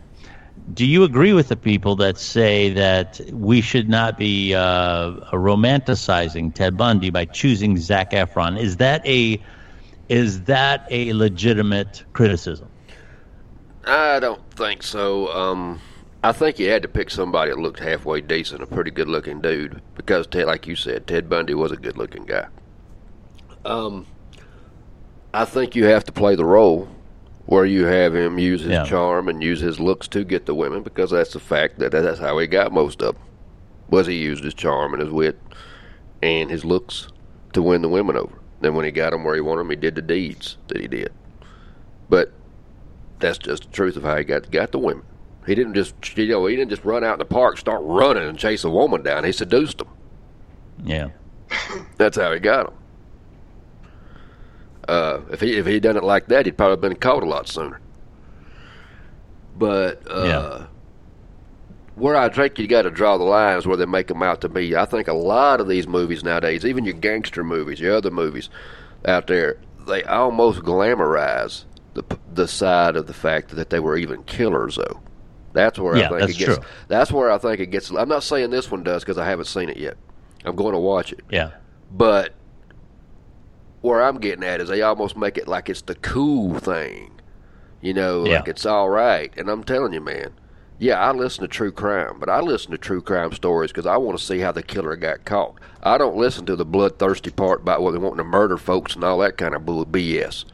Do 0.75 0.85
you 0.85 1.05
agree 1.05 1.33
with 1.33 1.49
the 1.49 1.57
people 1.57 1.97
that 1.97 2.19
say 2.19 2.71
that 2.71 3.21
we 3.33 3.63
should 3.63 3.89
not 3.89 4.19
be 4.19 4.55
uh, 4.55 5.13
romanticizing 5.33 6.53
Ted 6.53 6.77
Bundy 6.77 7.09
by 7.11 7.25
choosing 7.25 7.79
Zac 7.79 8.11
Efron? 8.11 8.59
Is 8.59 8.79
that 8.79 9.07
a 9.07 9.41
is 10.09 10.43
that 10.43 10.87
a 10.91 11.13
legitimate 11.13 12.05
criticism? 12.13 12.69
I 13.85 14.19
don't 14.21 14.43
think 14.53 14.83
so. 14.83 15.29
Um, 15.33 15.81
I 16.25 16.33
think 16.33 16.59
you 16.59 16.69
had 16.71 16.83
to 16.83 16.89
pick 16.89 17.11
somebody 17.11 17.51
that 17.53 17.59
looked 17.59 17.79
halfway 17.79 18.21
decent, 18.21 18.63
a 18.63 18.67
pretty 18.67 18.91
good 18.91 19.09
looking 19.09 19.41
dude, 19.41 19.81
because 19.95 20.27
Ted, 20.27 20.47
like 20.47 20.67
you 20.67 20.75
said, 20.75 21.07
Ted 21.07 21.29
Bundy 21.29 21.55
was 21.55 21.71
a 21.73 21.77
good 21.77 21.97
looking 21.97 22.25
guy. 22.25 22.47
Um, 23.65 24.07
I 25.35 25.45
think 25.45 25.77
you 25.77 25.85
have 25.85 26.05
to 26.05 26.13
play 26.13 26.35
the 26.35 26.45
role 26.45 26.89
where 27.47 27.65
you 27.65 27.85
have 27.85 28.15
him 28.15 28.39
use 28.41 28.63
his 28.63 28.71
Yeah. 28.73 28.85
charm 28.85 29.29
and 29.29 29.41
use 29.43 29.61
his 29.61 29.79
looks 29.79 30.09
to 30.09 30.25
get 30.25 30.47
the 30.47 30.55
women, 30.55 30.83
because 30.83 31.11
that's 31.11 31.33
the 31.33 31.41
fact 31.41 31.79
that 31.79 31.93
that's 31.93 32.19
how 32.19 32.39
he 32.39 32.47
got 32.49 32.73
most 32.73 33.03
of 33.03 33.15
them. 33.15 33.23
Was 33.89 34.09
he 34.09 34.15
used 34.15 34.43
his 34.43 34.55
charm 34.55 34.95
and 34.95 35.03
his 35.03 35.13
wit 35.13 35.39
and 36.23 36.51
his 36.51 36.65
looks 36.65 37.07
to 37.53 37.63
win 37.63 37.83
the 37.83 37.89
women 37.89 38.17
over. 38.17 38.35
Then 38.61 38.75
when 38.75 38.85
he 38.85 38.91
got 38.91 39.11
them 39.11 39.25
where 39.25 39.35
he 39.35 39.41
wanted 39.41 39.61
them, 39.61 39.71
he 39.71 39.77
did 39.77 39.95
the 39.95 40.03
deeds 40.03 40.57
that 40.69 40.81
he 40.81 40.89
did. 40.89 41.13
But 42.09 42.33
that's 43.19 43.39
just 43.39 43.65
the 43.65 43.71
truth 43.71 43.97
of 43.97 44.03
how 44.03 44.17
he 44.17 44.25
got 44.25 44.51
got 44.51 44.73
the 44.73 44.79
women. 44.79 45.05
He 45.47 45.55
didn't 45.55 45.75
just 45.75 46.17
you 46.17 46.29
know 46.29 46.47
he 46.47 46.57
didn't 46.57 46.71
just 46.71 46.85
run 46.85 47.05
out 47.05 47.15
in 47.15 47.19
the 47.19 47.25
park, 47.25 47.59
start 47.59 47.83
running 47.85 48.29
and 48.29 48.39
chase 48.39 48.65
a 48.65 48.71
woman 48.71 49.03
down. 49.03 49.25
He 49.25 49.33
seduced 49.33 49.79
them. 49.79 49.89
Yeah. 50.85 51.09
That's 51.97 52.17
how 52.17 52.33
he 52.33 52.41
got 52.41 52.67
them. 52.67 52.75
Uh, 54.89 55.21
if 55.31 55.41
he 55.41 55.57
if 55.57 55.67
he'd 55.67 55.83
done 55.83 55.97
it 55.97 56.05
like 56.05 56.29
that, 56.29 56.47
he'd 56.47 56.57
probably 56.57 56.89
been 56.89 56.97
caught 56.99 57.23
a 57.23 57.27
lot 57.27 57.49
sooner. 57.49 57.81
But 59.57 60.03
uh, 60.11 60.25
Yeah. 60.25 60.67
Where 61.97 62.15
I 62.17 62.29
think 62.29 62.59
you 62.59 62.67
got 62.69 62.83
to 62.83 62.91
draw 62.91 63.19
the 63.19 63.25
lines 63.25 63.67
where 63.67 63.77
they 63.77 63.87
make 63.87 64.07
them 64.07 64.23
out 64.23 64.41
to 64.43 64.49
be. 64.49 64.77
I 64.77 64.85
think 64.85 65.09
a 65.09 65.13
lot 65.15 65.61
of 65.61 65.67
these 65.69 65.87
movies 65.89 66.23
nowadays, 66.23 66.65
even 66.65 66.85
your 66.85 66.95
gangster 66.95 67.43
movies, 67.43 67.81
your 67.81 67.95
other 67.97 68.11
movies 68.11 68.49
out 69.05 69.27
there, 69.27 69.59
they 69.87 70.03
almost 70.05 70.61
glamorize 70.61 71.65
the 71.95 72.05
the 72.33 72.47
side 72.47 72.97
of 72.97 73.07
the 73.07 73.15
fact 73.15 73.51
that 73.57 73.71
they 73.71 73.81
were 73.81 73.97
even 73.97 74.23
killers. 74.25 74.77
Though 74.77 75.01
that's 75.53 75.79
where 75.79 75.97
Yeah, 75.97 76.07
I 76.07 76.09
think 76.09 76.21
that's 76.21 76.33
it 76.33 76.39
gets. 76.39 76.55
true. 76.59 76.67
That's 76.89 77.11
where 77.13 77.31
I 77.31 77.39
think 77.39 77.61
it 77.61 77.67
gets. 77.71 77.91
I'm 77.91 78.09
not 78.09 78.23
saying 78.23 78.51
this 78.51 78.71
one 78.71 78.83
does 78.83 79.03
because 79.03 79.17
I 79.19 79.25
haven't 79.27 79.47
seen 79.47 79.69
it 79.71 79.79
yet. 79.79 79.97
I'm 80.45 80.55
going 80.57 80.75
to 80.75 80.79
watch 80.79 81.13
it. 81.13 81.21
Yeah. 81.31 81.53
But 81.91 82.35
where 83.81 84.03
I'm 84.03 84.19
getting 84.19 84.45
at 84.45 84.61
is 84.61 84.69
they 84.69 84.83
almost 84.83 85.17
make 85.17 85.39
it 85.39 85.49
like 85.49 85.69
it's 85.69 85.83
the 85.83 85.95
cool 85.95 86.59
thing. 86.59 87.13
You 87.81 87.95
know, 87.95 88.27
Yeah. 88.27 88.39
like 88.41 88.49
it's 88.49 88.67
all 88.67 88.89
right. 88.91 89.33
And 89.37 89.49
I'm 89.49 89.65
telling 89.65 89.93
you, 89.93 90.01
man, 90.01 90.33
yeah, 90.79 91.01
I 91.01 91.13
listen 91.13 91.43
to 91.43 91.49
true 91.49 91.73
crime, 91.73 92.19
but 92.19 92.29
I 92.29 92.41
listen 92.41 92.71
to 92.73 92.79
true 92.79 93.01
crime 93.01 93.33
stories 93.33 93.71
because 93.71 93.87
I 93.87 93.97
want 93.97 94.19
to 94.19 94.25
see 94.25 94.41
how 94.41 94.53
the 94.53 94.63
killer 94.63 94.97
got 94.97 95.25
caught. 95.25 95.59
I 95.83 95.97
don't 95.97 96.17
listen 96.17 96.45
to 96.47 96.57
the 96.57 96.65
bloodthirsty 96.65 97.31
part 97.31 97.63
about 97.63 97.83
what 97.83 97.93
they 97.93 97.99
wanting 97.99 98.19
to 98.19 98.25
murder 98.25 98.59
folks 98.59 98.95
and 98.95 99.05
all 99.05 99.19
that 99.19 99.39
kind 99.39 99.55
of 99.55 99.63
BS. 99.63 100.45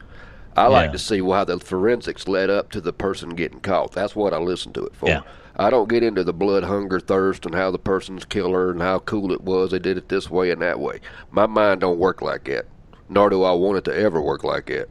I 0.55 0.67
like 0.67 0.91
to 0.91 0.99
see 0.99 1.19
why 1.19 1.43
the 1.43 1.59
forensics 1.59 2.27
led 2.27 2.49
up 2.49 2.69
to 2.71 2.81
the 2.81 2.93
person 2.93 3.31
getting 3.31 3.59
caught. 3.59 3.91
That's 3.91 4.15
what 4.15 4.33
I 4.33 4.37
listen 4.37 4.71
to 4.73 4.85
it 4.85 4.95
for. 4.95 5.09
Yeah. 5.09 5.21
I 5.55 5.69
don't 5.69 5.89
get 5.89 6.03
into 6.03 6.23
the 6.23 6.33
blood, 6.33 6.63
hunger, 6.63 6.99
thirst, 6.99 7.45
and 7.45 7.53
how 7.53 7.71
the 7.71 7.79
person's 7.79 8.25
killer 8.25 8.71
and 8.71 8.81
how 8.81 8.99
cool 8.99 9.31
it 9.31 9.41
was. 9.41 9.71
They 9.71 9.79
did 9.79 9.97
it 9.97 10.09
this 10.09 10.29
way 10.29 10.51
and 10.51 10.61
that 10.61 10.79
way. 10.79 10.99
My 11.31 11.47
mind 11.47 11.81
don't 11.81 11.99
work 11.99 12.21
like 12.21 12.45
that. 12.45 12.65
Nor 13.09 13.29
do 13.29 13.43
I 13.43 13.51
want 13.51 13.77
it 13.77 13.83
to 13.85 13.95
ever 13.95 14.21
work 14.21 14.43
like 14.43 14.67
that. 14.67 14.89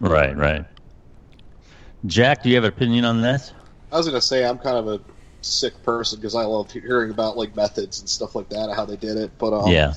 Right. 0.00 0.36
Right. 0.36 0.64
Jack, 2.06 2.42
do 2.42 2.48
you 2.48 2.54
have 2.54 2.64
an 2.64 2.72
opinion 2.72 3.04
on 3.04 3.22
this? 3.22 3.52
I 3.92 3.96
was 3.96 4.06
gonna 4.06 4.20
say 4.20 4.44
I'm 4.44 4.58
kind 4.58 4.76
of 4.76 4.88
a 4.88 5.00
sick 5.40 5.82
person 5.82 6.18
because 6.20 6.34
I 6.34 6.44
love 6.44 6.70
hearing 6.70 7.10
about 7.10 7.36
like 7.36 7.54
methods 7.56 8.00
and 8.00 8.08
stuff 8.08 8.34
like 8.34 8.48
that, 8.50 8.64
and 8.68 8.74
how 8.74 8.84
they 8.84 8.96
did 8.96 9.16
it. 9.16 9.30
But 9.38 9.52
um, 9.52 9.70
yeah. 9.70 9.94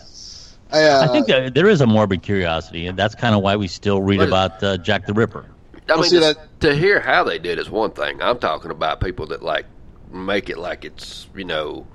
I, 0.72 0.84
uh, 0.86 1.04
I 1.04 1.08
think 1.08 1.28
that 1.28 1.54
there 1.54 1.68
is 1.68 1.82
a 1.82 1.88
morbid 1.88 2.22
curiosity, 2.24 2.88
and 2.88 2.98
that's 2.98 3.14
kind 3.16 3.36
of 3.36 3.42
why 3.42 3.58
we 3.58 3.68
still 3.68 4.02
read 4.02 4.22
about 4.22 4.64
uh, 4.64 4.78
Jack 4.78 5.06
the 5.06 5.14
Ripper. 5.14 5.46
I 5.90 5.96
mean, 5.96 6.04
see, 6.06 6.16
to, 6.16 6.22
that- 6.22 6.60
to 6.62 6.74
hear 6.76 7.02
how 7.02 7.24
they 7.26 7.40
did 7.40 7.60
is 7.60 7.70
one 7.70 7.92
thing. 7.92 8.22
I'm 8.22 8.40
talking 8.40 8.72
about 8.72 9.02
people 9.02 9.26
that 9.28 9.44
like 9.44 9.66
make 10.12 10.50
it 10.50 10.58
like 10.58 10.86
it's 10.86 11.28
you 11.36 11.44
know 11.44 11.88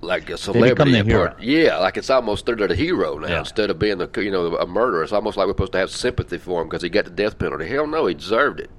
like 0.00 0.22
a 0.22 0.32
become 0.32 0.38
celebrity. 0.54 0.92
the 0.92 0.98
and 0.98 1.08
hero. 1.08 1.36
Yeah, 1.40 1.78
like 1.78 1.96
it's 1.96 2.10
almost 2.10 2.46
they're 2.46 2.56
the 2.56 2.74
hero 2.74 3.18
now 3.18 3.28
Yeah. 3.28 3.38
instead 3.40 3.70
of 3.70 3.78
being 3.78 3.98
the 3.98 4.10
you 4.16 4.30
know 4.32 4.56
a 4.56 4.66
murderer. 4.66 5.02
It's 5.04 5.12
almost 5.12 5.36
like 5.36 5.46
we're 5.46 5.52
supposed 5.52 5.72
to 5.72 5.78
have 5.78 5.90
sympathy 5.90 6.38
for 6.38 6.62
him 6.62 6.68
because 6.68 6.82
he 6.82 6.88
got 6.88 7.04
the 7.04 7.10
death 7.12 7.38
penalty. 7.38 7.66
Hell 7.68 7.86
no, 7.86 8.06
he 8.06 8.14
deserved 8.14 8.58
it. 8.60 8.70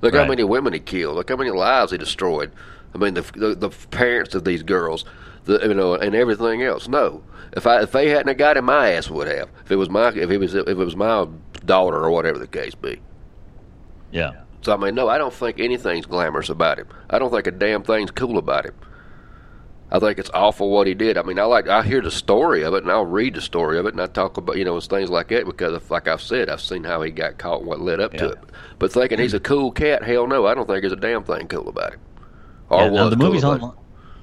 Look 0.00 0.14
how 0.14 0.24
many 0.26 0.44
women 0.44 0.72
he 0.72 0.80
killed. 0.80 1.16
Look 1.16 1.28
how 1.28 1.36
many 1.36 1.50
lives 1.50 1.92
he 1.92 1.98
destroyed. 1.98 2.52
I 2.94 2.98
mean, 2.98 3.14
the 3.14 3.22
the, 3.22 3.54
the 3.54 3.70
parents 3.70 4.34
of 4.34 4.44
these 4.44 4.62
girls, 4.62 5.04
the, 5.44 5.60
you 5.60 5.74
know, 5.74 5.94
and 5.94 6.14
everything 6.14 6.62
else. 6.62 6.88
No, 6.88 7.22
if 7.52 7.66
I 7.66 7.82
if 7.82 7.92
they 7.92 8.08
hadn't 8.08 8.38
got 8.38 8.56
him, 8.56 8.66
my 8.66 8.92
ass 8.92 9.10
would 9.10 9.28
have. 9.28 9.48
If 9.64 9.70
it 9.72 9.76
was 9.76 9.90
my 9.90 10.08
if 10.08 10.30
it 10.30 10.38
was 10.38 10.54
if 10.54 10.68
it 10.68 10.74
was 10.74 10.96
my 10.96 11.26
daughter 11.64 11.98
or 11.98 12.10
whatever 12.10 12.38
the 12.38 12.46
case 12.46 12.74
be. 12.74 13.00
Yeah. 14.10 14.32
So 14.62 14.72
I 14.72 14.76
mean, 14.76 14.94
no, 14.94 15.08
I 15.08 15.18
don't 15.18 15.32
think 15.32 15.60
anything's 15.60 16.06
glamorous 16.06 16.48
about 16.48 16.78
him. 16.78 16.88
I 17.10 17.18
don't 17.18 17.30
think 17.30 17.46
a 17.46 17.50
damn 17.50 17.82
thing's 17.82 18.10
cool 18.10 18.38
about 18.38 18.66
him. 18.66 18.74
I 19.90 19.98
think 19.98 20.18
it's 20.18 20.30
awful 20.34 20.70
what 20.70 20.86
he 20.86 20.94
did. 20.94 21.16
I 21.16 21.22
mean, 21.22 21.38
I 21.38 21.44
like 21.44 21.68
I 21.68 21.82
hear 21.82 22.02
the 22.02 22.10
story 22.10 22.62
of 22.62 22.74
it, 22.74 22.82
and 22.82 22.92
I'll 22.92 23.06
read 23.06 23.34
the 23.34 23.40
story 23.40 23.78
of 23.78 23.86
it, 23.86 23.94
and 23.94 24.02
I 24.02 24.06
talk 24.06 24.36
about 24.36 24.58
you 24.58 24.64
know 24.64 24.78
things 24.80 25.08
like 25.08 25.28
that 25.28 25.46
because, 25.46 25.72
of, 25.72 25.90
like 25.90 26.06
I've 26.06 26.20
said, 26.20 26.50
I've 26.50 26.60
seen 26.60 26.84
how 26.84 27.00
he 27.02 27.10
got 27.10 27.38
caught 27.38 27.60
and 27.60 27.68
what 27.68 27.80
led 27.80 28.00
up 28.00 28.12
to 28.14 28.30
it. 28.30 28.38
But 28.78 28.92
thinking 28.92 29.18
he's 29.18 29.34
a 29.34 29.40
cool 29.40 29.72
cat, 29.72 30.02
hell 30.02 30.26
no, 30.26 30.46
I 30.46 30.54
don't 30.54 30.66
think 30.66 30.82
there's 30.82 30.92
a 30.92 30.96
damn 30.96 31.24
thing 31.24 31.48
cool 31.48 31.68
about 31.68 31.94
him. 31.94 32.00
Or 32.68 32.82
Yeah, 32.82 32.90
was 32.90 33.10
the 33.10 33.16
cool 33.16 33.26
movies 33.26 33.44
about 33.44 33.62
on 33.62 33.74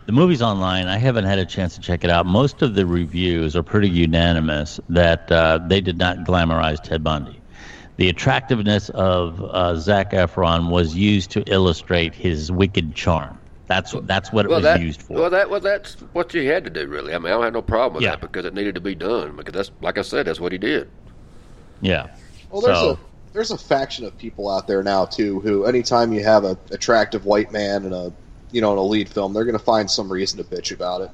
the 0.05 0.11
movies 0.11 0.41
online. 0.41 0.87
I 0.87 0.97
haven't 0.97 1.25
had 1.25 1.39
a 1.39 1.45
chance 1.45 1.73
to 1.75 1.81
check 1.81 2.03
it 2.03 2.09
out. 2.09 2.27
Most 2.27 2.61
of 2.61 2.75
the 2.75 2.85
reviews 2.85 3.55
are 3.55 3.63
pretty 3.63 3.89
unanimous 3.89 4.79
that 4.89 5.31
uh, 5.31 5.59
they 5.67 5.81
did 5.81 5.97
not 5.97 6.19
glamorize 6.19 6.81
Ted 6.81 7.03
Bundy. 7.03 7.41
The 7.97 8.09
attractiveness 8.09 8.89
of 8.89 9.41
uh, 9.41 9.75
Zac 9.77 10.11
Efron 10.11 10.69
was 10.69 10.95
used 10.95 11.31
to 11.31 11.43
illustrate 11.51 12.13
his 12.13 12.51
wicked 12.51 12.93
charm. 12.93 13.39
That's 13.67 13.93
that's 14.03 14.31
what 14.31 14.45
it 14.45 14.49
well, 14.49 14.57
was 14.59 14.63
that, 14.63 14.79
used 14.81 15.01
for. 15.01 15.13
Well, 15.13 15.29
that 15.31 15.49
well, 15.49 15.59
that's 15.59 15.95
what 16.13 16.33
you 16.33 16.47
had 16.51 16.63
to 16.65 16.69
do, 16.69 16.87
really. 16.87 17.13
I 17.15 17.17
mean, 17.17 17.27
I 17.27 17.29
don't 17.31 17.43
have 17.43 17.53
no 17.53 17.61
problem 17.63 17.95
with 17.95 18.03
Yeah. 18.03 18.11
that 18.11 18.21
because 18.21 18.45
it 18.45 18.53
needed 18.53 18.75
to 18.75 18.81
be 18.81 18.93
done. 18.95 19.35
Because 19.35 19.53
that's 19.53 19.71
like 19.81 19.97
I 19.97 20.01
said, 20.03 20.27
that's 20.27 20.39
what 20.39 20.51
he 20.51 20.57
did. 20.57 20.89
yeah. 21.81 22.07
Well, 22.51 22.61
there's 22.61 22.77
So- 22.77 22.91
a 22.91 22.97
there's 23.33 23.51
a 23.51 23.57
faction 23.57 24.05
of 24.05 24.17
people 24.17 24.49
out 24.49 24.65
there 24.67 24.81
now 24.81 25.03
too 25.05 25.41
who, 25.41 25.65
anytime 25.65 26.13
you 26.13 26.23
have 26.23 26.45
a 26.45 26.57
attractive 26.71 27.25
white 27.25 27.51
man 27.51 27.83
in 27.85 27.91
a 27.91 28.11
you 28.51 28.61
know 28.61 28.71
in 28.71 28.77
a 28.77 28.83
lead 28.83 29.09
film, 29.09 29.33
they're 29.33 29.43
going 29.45 29.57
to 29.57 29.63
find 29.63 29.89
some 29.91 30.09
reason 30.11 30.37
to 30.37 30.43
bitch 30.45 30.71
about 30.71 31.01
it, 31.01 31.09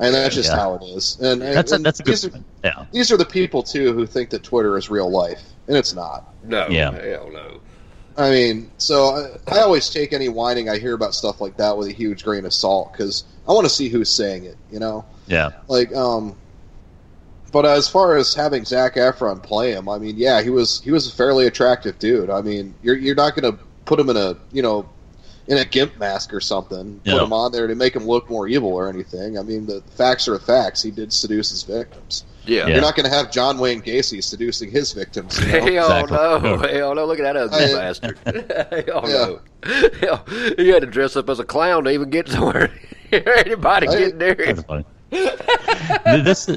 and 0.00 0.14
that's 0.14 0.34
just 0.34 0.50
Yeah. 0.50 0.56
how 0.56 0.74
it 0.76 0.82
is. 0.84 1.18
And, 1.20 1.42
and 1.42 1.54
That's 1.54 1.70
a, 1.72 1.74
and 1.76 1.84
that's 1.86 2.00
a 2.00 2.02
good 2.02 2.12
these 2.12 2.24
are, 2.24 2.30
point. 2.30 2.44
Yeah. 2.64 2.84
these 2.90 3.12
are 3.12 3.16
the 3.16 3.24
people 3.26 3.62
too 3.62 3.92
who 3.92 4.06
think 4.06 4.30
that 4.30 4.42
Twitter 4.42 4.76
is 4.78 4.90
real 4.90 5.10
life, 5.10 5.42
and 5.68 5.76
it's 5.76 5.94
not. 5.94 6.32
No, 6.42 6.66
Yeah. 6.68 6.90
hell 6.90 7.30
no. 7.32 7.60
I 8.16 8.30
mean, 8.30 8.70
so 8.78 9.38
I, 9.48 9.56
I 9.56 9.60
always 9.60 9.88
take 9.88 10.12
any 10.12 10.28
whining 10.28 10.68
I 10.68 10.78
hear 10.78 10.94
about 10.94 11.14
stuff 11.14 11.40
like 11.40 11.56
that 11.56 11.76
with 11.76 11.88
a 11.88 11.92
huge 11.92 12.24
grain 12.24 12.44
of 12.44 12.52
salt 12.52 12.92
because 12.92 13.24
I 13.48 13.52
want 13.52 13.64
to 13.64 13.70
see 13.70 13.88
who's 13.88 14.10
saying 14.10 14.44
it. 14.44 14.56
You 14.70 14.80
know, 14.80 15.04
Yeah. 15.26 15.50
like 15.68 15.94
um. 15.94 16.36
But 17.52 17.66
as 17.66 17.86
far 17.86 18.16
as 18.16 18.32
having 18.32 18.64
Zac 18.64 18.94
Efron 18.94 19.42
play 19.42 19.72
him, 19.72 19.86
I 19.86 19.98
mean, 19.98 20.16
yeah, 20.16 20.40
he 20.40 20.48
was 20.48 20.80
he 20.82 20.90
was 20.90 21.06
a 21.06 21.12
fairly 21.12 21.46
attractive 21.46 21.98
dude. 21.98 22.30
I 22.30 22.40
mean, 22.40 22.74
you're 22.82 22.96
you're 22.96 23.14
not 23.14 23.34
going 23.36 23.54
to 23.54 23.62
put 23.84 24.00
him 24.00 24.08
in 24.08 24.16
a 24.16 24.36
you 24.52 24.62
know 24.62 24.88
in 25.46 25.58
a 25.58 25.64
gimp 25.64 25.98
mask 25.98 26.32
or 26.32 26.40
something, 26.40 27.00
put 27.04 27.22
him 27.24 27.32
on 27.32 27.52
there 27.52 27.66
to 27.66 27.74
make 27.74 27.94
him 27.94 28.06
look 28.06 28.30
more 28.30 28.48
evil 28.48 28.72
or 28.72 28.88
anything. 28.88 29.38
I 29.38 29.42
mean, 29.42 29.66
the 29.66 29.82
facts 29.96 30.28
are 30.28 30.32
the 30.32 30.38
facts. 30.40 30.82
He 30.82 30.90
did 30.90 31.12
seduce 31.12 31.50
his 31.50 31.62
victims. 31.64 32.24
Yeah. 32.44 32.66
Yeah. 32.66 32.68
You're 32.68 32.80
not 32.80 32.96
going 32.96 33.08
to 33.08 33.14
have 33.14 33.30
John 33.30 33.58
Wayne 33.58 33.82
Gacy 33.82 34.22
seducing 34.22 34.70
his 34.70 34.92
victims. 34.92 35.38
You 35.38 35.46
know? 35.46 35.60
Hell 35.60 36.00
Exactly. 36.00 36.16
no! 36.16 36.36
Yeah. 36.66 36.72
Hell 36.78 36.94
no! 36.94 37.06
Look 37.06 37.18
at 37.20 37.22
that 37.22 37.36
ugly 37.36 37.64
I- 37.64 37.74
bastard! 37.74 38.18
Hell 38.88 39.02
no! 39.02 39.40
Hell, 40.00 40.24
you 40.58 40.72
had 40.74 40.80
to 40.82 40.88
dress 40.88 41.14
up 41.16 41.28
as 41.30 41.38
a 41.38 41.44
clown 41.44 41.84
to 41.84 41.90
even 41.90 42.10
get 42.10 42.28
somewhere. 42.28 42.72
Anybody 43.12 43.88
I- 43.88 43.96
getting 43.98 44.18
there? 44.18 44.34
That's 44.34 44.62
funny. 44.62 44.84
This 46.04 46.50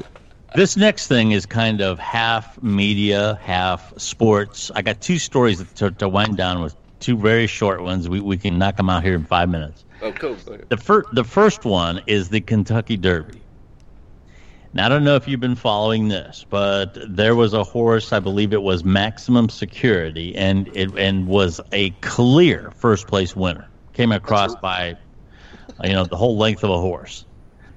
this 0.54 0.76
next 0.76 1.06
thing 1.08 1.32
is 1.32 1.44
kind 1.46 1.80
of 1.82 1.98
half 1.98 2.60
media, 2.62 3.38
half 3.42 3.96
sports. 3.98 4.70
I 4.74 4.82
got 4.82 5.00
two 5.00 5.18
stories 5.18 5.62
to, 5.74 5.90
to 5.92 6.08
wind 6.08 6.36
down 6.36 6.62
with 6.62 6.74
two 7.00 7.16
very 7.16 7.46
short 7.46 7.82
ones. 7.82 8.08
We 8.08 8.20
we 8.20 8.36
can 8.38 8.58
knock 8.58 8.76
them 8.76 8.88
out 8.90 9.02
here 9.04 9.14
in 9.14 9.24
five 9.24 9.48
minutes. 9.48 9.84
Oh, 10.02 10.12
cool. 10.12 10.36
The 10.68 10.76
first 10.76 11.08
the 11.12 11.24
first 11.24 11.64
one 11.64 12.00
is 12.06 12.28
the 12.30 12.40
Kentucky 12.40 12.96
Derby. 12.96 13.40
Now 14.76 14.84
I 14.84 14.88
don't 14.90 15.04
know 15.04 15.16
if 15.16 15.26
you've 15.26 15.40
been 15.40 15.54
following 15.56 16.08
this, 16.08 16.44
but 16.50 16.98
there 17.08 17.34
was 17.34 17.54
a 17.54 17.64
horse, 17.64 18.12
I 18.12 18.20
believe 18.20 18.52
it 18.52 18.60
was 18.60 18.84
Maximum 18.84 19.48
Security, 19.48 20.36
and 20.36 20.68
it 20.76 20.94
and 20.98 21.26
was 21.26 21.62
a 21.72 21.90
clear 22.02 22.70
first 22.72 23.06
place 23.06 23.34
winner. 23.34 23.66
Came 23.94 24.12
across 24.12 24.54
by, 24.56 24.94
you 25.82 25.94
know, 25.94 26.04
the 26.04 26.18
whole 26.18 26.36
length 26.36 26.62
of 26.62 26.68
a 26.68 26.78
horse. 26.78 27.24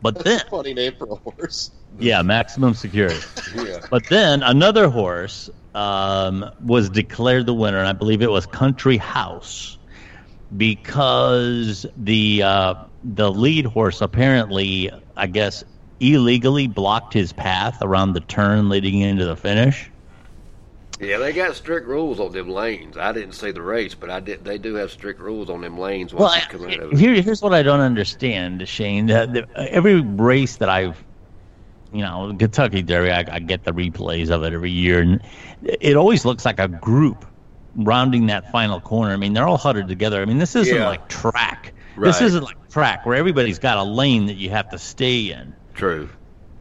But 0.02 0.16
then, 0.16 0.40
That's 0.40 0.44
a 0.44 0.50
funny 0.50 0.74
name 0.74 0.94
for 0.98 1.08
a 1.10 1.16
horse. 1.16 1.72
yeah, 2.00 2.22
Maximum 2.22 2.74
Security. 2.74 3.16
Yeah. 3.56 3.80
But 3.90 4.10
then 4.10 4.44
another 4.44 4.90
horse 4.90 5.50
um, 5.74 6.52
was 6.62 6.90
declared 6.90 7.46
the 7.46 7.54
winner, 7.54 7.80
and 7.80 7.88
I 7.88 7.94
believe 7.94 8.22
it 8.22 8.30
was 8.30 8.46
Country 8.46 8.98
House, 8.98 9.78
because 10.58 11.86
the 11.96 12.44
uh, 12.44 12.76
the 13.06 13.32
lead 13.32 13.68
horse 13.68 14.02
apparently, 14.02 14.92
I 15.16 15.28
guess, 15.28 15.64
illegally 16.00 16.68
blocked 16.68 17.14
his 17.14 17.34
path 17.34 17.78
around 17.82 18.14
the 18.14 18.20
turn 18.22 18.70
leading 18.70 19.00
into 19.02 19.26
the 19.26 19.36
finish. 19.36 19.90
Yeah, 21.00 21.18
they 21.18 21.32
got 21.32 21.56
strict 21.56 21.88
rules 21.88 22.20
on 22.20 22.34
them 22.34 22.50
lanes. 22.50 22.98
I 22.98 23.14
didn't 23.14 23.32
see 23.32 23.52
the 23.52 23.62
race, 23.62 23.96
but 23.96 24.10
I 24.10 24.20
did. 24.20 24.44
They 24.44 24.58
do 24.58 24.74
have 24.76 24.92
strict 24.92 25.22
rules 25.22 25.50
on 25.50 25.62
them 25.62 25.78
lanes 25.78 26.14
Well, 26.14 26.28
once 26.28 26.44
you 26.44 26.50
come 26.60 26.68
out 26.68 26.80
of 26.80 26.92
it. 26.92 27.00
here, 27.00 27.14
here's 27.22 27.42
what 27.42 27.54
I 27.54 27.64
don't 27.64 27.80
understand, 27.80 28.68
Shane. 28.68 29.06
The, 29.06 29.48
the, 29.56 29.72
every 29.72 30.02
race 30.02 30.58
that 30.58 30.68
I've, 30.68 31.02
you 31.94 32.02
know, 32.02 32.36
Kentucky 32.38 32.82
Derby, 32.82 33.12
I, 33.12 33.36
I 33.36 33.40
get 33.40 33.64
the 33.64 33.72
replays 33.72 34.30
of 34.30 34.44
it 34.44 34.52
every 34.54 34.72
year, 34.72 35.00
and 35.00 35.22
it 35.64 35.96
always 35.96 36.26
looks 36.26 36.44
like 36.44 36.60
a 36.60 36.68
group 36.68 37.26
rounding 37.78 38.26
that 38.28 38.52
final 38.52 38.82
corner. 38.82 39.14
I 39.14 39.18
mean, 39.18 39.32
they're 39.32 39.48
all 39.48 39.58
huddled 39.58 39.88
together. 39.88 40.22
I 40.22 40.26
mean, 40.26 40.38
this 40.38 40.54
isn't 40.58 40.76
Yeah. 40.76 40.88
like 40.88 41.08
track. 41.08 41.74
This 41.98 42.22
isn't 42.22 42.44
like 42.44 42.70
track 42.70 43.06
where 43.06 43.16
everybody's 43.16 43.60
got 43.60 43.78
a 43.78 43.84
lane 43.84 44.26
that 44.28 44.36
you 44.36 44.50
have 44.50 44.70
to 44.70 44.78
stay 44.78 45.32
in. 45.32 45.54
True. 45.80 46.10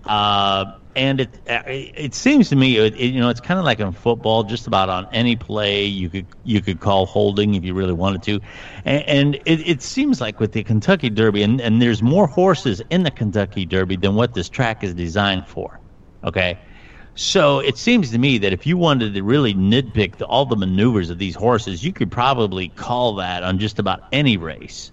Uh, 0.05 0.65
and 0.95 1.21
it 1.21 1.43
it 1.47 2.15
seems 2.15 2.49
to 2.51 2.57
me, 2.57 2.77
it, 2.79 2.95
it- 2.95 3.13
you 3.13 3.21
know, 3.21 3.29
it's 3.29 3.41
kind 3.41 3.59
of 3.59 3.67
like 3.67 3.81
in 3.81 3.93
football. 3.93 4.45
Just 4.45 4.67
about 4.69 4.89
on 4.89 5.07
any 5.13 5.37
play, 5.37 5.85
you 5.85 6.09
could 6.09 6.29
you 6.45 6.63
could 6.63 6.81
call 6.81 7.05
holding 7.07 7.55
if 7.55 7.65
you 7.65 7.75
really 7.75 7.93
wanted 7.93 8.23
to, 8.25 8.41
and, 8.85 9.03
and 9.09 9.35
it, 9.45 9.69
it 9.69 9.83
seems 9.83 10.21
like 10.21 10.41
with 10.41 10.53
the 10.53 10.63
Kentucky 10.65 11.11
Derby, 11.11 11.43
and, 11.43 11.61
and 11.61 11.83
there's 11.83 12.03
more 12.03 12.27
horses 12.29 12.81
in 12.91 13.03
the 13.03 13.11
Kentucky 13.11 13.67
Derby 13.67 13.97
than 13.97 14.15
what 14.15 14.35
this 14.35 14.49
track 14.49 14.85
is 14.85 14.95
designed 14.95 15.47
for. 15.49 15.81
Okay, 16.25 16.59
so 17.15 17.59
it 17.61 17.77
seems 17.77 18.11
to 18.13 18.19
me 18.19 18.39
that 18.39 18.53
if 18.53 18.67
you 18.67 18.77
wanted 18.77 19.15
to 19.15 19.23
really 19.23 19.55
nitpick 19.55 20.19
the, 20.19 20.27
all 20.27 20.47
the 20.47 20.57
maneuvers 20.57 21.11
of 21.11 21.19
these 21.19 21.35
horses, 21.35 21.85
you 21.85 21.93
could 21.93 22.11
probably 22.13 22.69
call 22.71 23.17
that 23.17 23.43
on 23.43 23.59
just 23.59 23.79
about 23.81 24.01
any 24.13 24.37
race. 24.37 24.93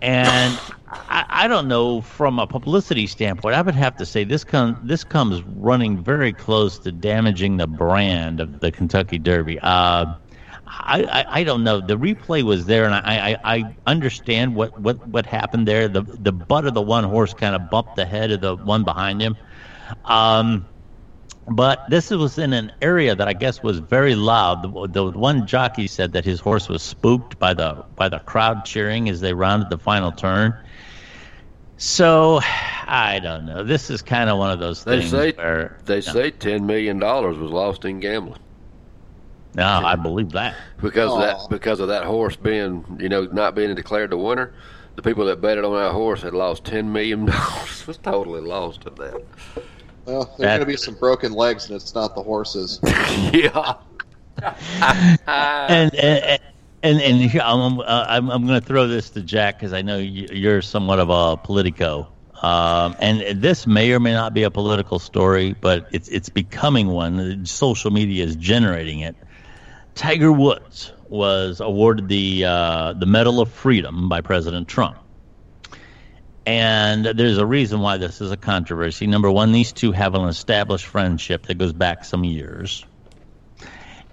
And 0.00 0.58
I, 0.88 1.24
I 1.28 1.48
don't 1.48 1.68
know 1.68 2.00
from 2.00 2.38
a 2.38 2.46
publicity 2.46 3.06
standpoint. 3.06 3.54
I 3.54 3.62
would 3.62 3.74
have 3.74 3.96
to 3.96 4.06
say 4.06 4.24
this 4.24 4.44
comes 4.44 4.76
this 4.82 5.04
comes 5.04 5.42
running 5.42 6.02
very 6.02 6.32
close 6.32 6.78
to 6.80 6.92
damaging 6.92 7.56
the 7.56 7.66
brand 7.66 8.40
of 8.40 8.60
the 8.60 8.70
Kentucky 8.70 9.18
Derby. 9.18 9.58
Uh, 9.58 10.14
I, 10.66 11.02
I, 11.02 11.40
I 11.40 11.44
don't 11.44 11.64
know. 11.64 11.80
The 11.80 11.96
replay 11.96 12.42
was 12.42 12.66
there, 12.66 12.84
and 12.84 12.94
I, 12.94 13.38
I, 13.42 13.56
I 13.56 13.76
understand 13.86 14.54
what, 14.54 14.78
what, 14.78 15.06
what 15.08 15.26
happened 15.26 15.66
there. 15.66 15.88
The 15.88 16.02
the 16.02 16.32
butt 16.32 16.66
of 16.66 16.74
the 16.74 16.82
one 16.82 17.04
horse 17.04 17.34
kind 17.34 17.54
of 17.54 17.70
bumped 17.70 17.96
the 17.96 18.04
head 18.04 18.30
of 18.30 18.40
the 18.40 18.56
one 18.56 18.84
behind 18.84 19.20
him. 19.20 19.36
Um, 20.04 20.66
but 21.50 21.84
this 21.88 22.10
was 22.10 22.38
in 22.38 22.52
an 22.52 22.72
area 22.82 23.14
that 23.14 23.28
I 23.28 23.32
guess 23.32 23.62
was 23.62 23.78
very 23.78 24.14
loud. 24.14 24.62
The, 24.62 24.88
the 24.88 25.18
one 25.18 25.46
jockey 25.46 25.86
said 25.86 26.12
that 26.12 26.24
his 26.24 26.40
horse 26.40 26.68
was 26.68 26.82
spooked 26.82 27.38
by 27.38 27.54
the 27.54 27.84
by 27.96 28.08
the 28.08 28.18
crowd 28.20 28.64
cheering 28.64 29.08
as 29.08 29.20
they 29.20 29.32
rounded 29.32 29.70
the 29.70 29.78
final 29.78 30.12
turn. 30.12 30.54
So 31.76 32.40
I 32.86 33.20
don't 33.22 33.46
know. 33.46 33.62
This 33.62 33.88
is 33.90 34.02
kind 34.02 34.28
of 34.28 34.38
one 34.38 34.50
of 34.50 34.58
those 34.58 34.84
They 34.84 34.98
things 34.98 35.10
say 35.10 35.32
where 35.32 35.78
they 35.84 35.96
no, 35.96 36.00
say 36.00 36.30
ten 36.30 36.66
million 36.66 36.98
dollars 36.98 37.36
was 37.38 37.50
lost 37.50 37.84
in 37.84 38.00
gambling 38.00 38.40
no, 39.54 39.64
I 39.64 39.96
believe 39.96 40.30
that. 40.32 40.54
because 40.80 41.10
of 41.10 41.20
that 41.20 41.50
because 41.50 41.80
of 41.80 41.88
that 41.88 42.04
horse 42.04 42.36
being 42.36 42.84
you 43.00 43.08
know 43.08 43.24
not 43.24 43.54
being 43.54 43.74
declared 43.74 44.10
the 44.10 44.16
winner. 44.18 44.52
The 44.96 45.02
people 45.02 45.26
that 45.26 45.40
betted 45.40 45.64
on 45.64 45.74
that 45.74 45.92
horse 45.92 46.22
had 46.22 46.34
lost 46.34 46.64
ten 46.64 46.92
million 46.92 47.26
dollars. 47.26 47.86
was 47.86 47.98
totally 47.98 48.40
lost 48.40 48.86
at 48.86 48.96
that. 48.96 49.22
Well, 50.08 50.24
there's 50.24 50.38
That- 50.38 50.56
going 50.56 50.60
to 50.60 50.66
be 50.66 50.76
some 50.78 50.94
broken 50.94 51.32
legs, 51.32 51.66
and 51.66 51.76
it's 51.76 51.94
not 51.94 52.14
the 52.14 52.22
horses. 52.22 52.80
yeah. 53.32 53.74
and 55.26 55.94
and 55.94 56.40
and, 56.82 57.00
and 57.00 57.40
I'm 57.40 57.80
uh, 57.80 57.84
I'm, 58.08 58.30
I'm 58.30 58.46
going 58.46 58.58
to 58.58 58.66
throw 58.66 58.86
this 58.88 59.10
to 59.10 59.20
Jack 59.20 59.58
because 59.58 59.74
I 59.74 59.82
know 59.82 59.98
you- 59.98 60.28
you're 60.32 60.62
somewhat 60.62 60.98
of 60.98 61.10
a 61.10 61.36
politico. 61.36 62.08
Um, 62.40 62.94
and 63.00 63.42
this 63.42 63.66
may 63.66 63.92
or 63.92 64.00
may 64.00 64.12
not 64.12 64.32
be 64.32 64.44
a 64.44 64.50
political 64.50 64.98
story, 64.98 65.54
but 65.60 65.88
it's 65.92 66.08
it's 66.08 66.28
becoming 66.30 66.86
one. 66.86 67.44
Social 67.44 67.90
media 67.90 68.24
is 68.24 68.36
generating 68.36 69.00
it. 69.00 69.16
Tiger 69.94 70.32
Woods 70.32 70.92
was 71.08 71.60
awarded 71.60 72.08
the 72.08 72.44
uh, 72.46 72.92
the 72.94 73.06
Medal 73.06 73.40
of 73.40 73.50
Freedom 73.50 74.08
by 74.08 74.20
President 74.22 74.68
Trump. 74.68 74.96
And 76.48 77.04
there's 77.04 77.36
a 77.36 77.44
reason 77.44 77.80
why 77.80 77.98
this 77.98 78.22
is 78.22 78.30
a 78.30 78.36
controversy. 78.38 79.06
Number 79.06 79.30
one, 79.30 79.52
these 79.52 79.70
two 79.70 79.92
have 79.92 80.14
an 80.14 80.26
established 80.28 80.86
friendship 80.86 81.44
that 81.44 81.58
goes 81.58 81.74
back 81.74 82.06
some 82.06 82.24
years. 82.24 82.86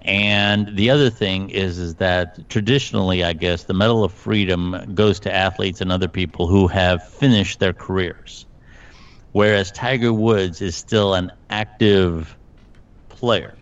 And 0.02 0.76
the 0.76 0.90
other 0.90 1.08
thing 1.08 1.48
is, 1.48 1.78
is 1.78 1.94
that 1.94 2.50
traditionally, 2.50 3.24
I 3.24 3.32
guess, 3.32 3.64
the 3.64 3.72
Medal 3.72 4.04
of 4.04 4.12
Freedom 4.12 4.92
goes 4.94 5.20
to 5.20 5.34
athletes 5.34 5.80
and 5.80 5.90
other 5.90 6.08
people 6.08 6.46
who 6.46 6.66
have 6.66 7.08
finished 7.08 7.58
their 7.58 7.72
careers, 7.72 8.44
whereas 9.32 9.72
Tiger 9.72 10.12
Woods 10.12 10.60
is 10.60 10.76
still 10.76 11.14
an 11.14 11.32
active 11.48 12.36
player. 13.08 13.54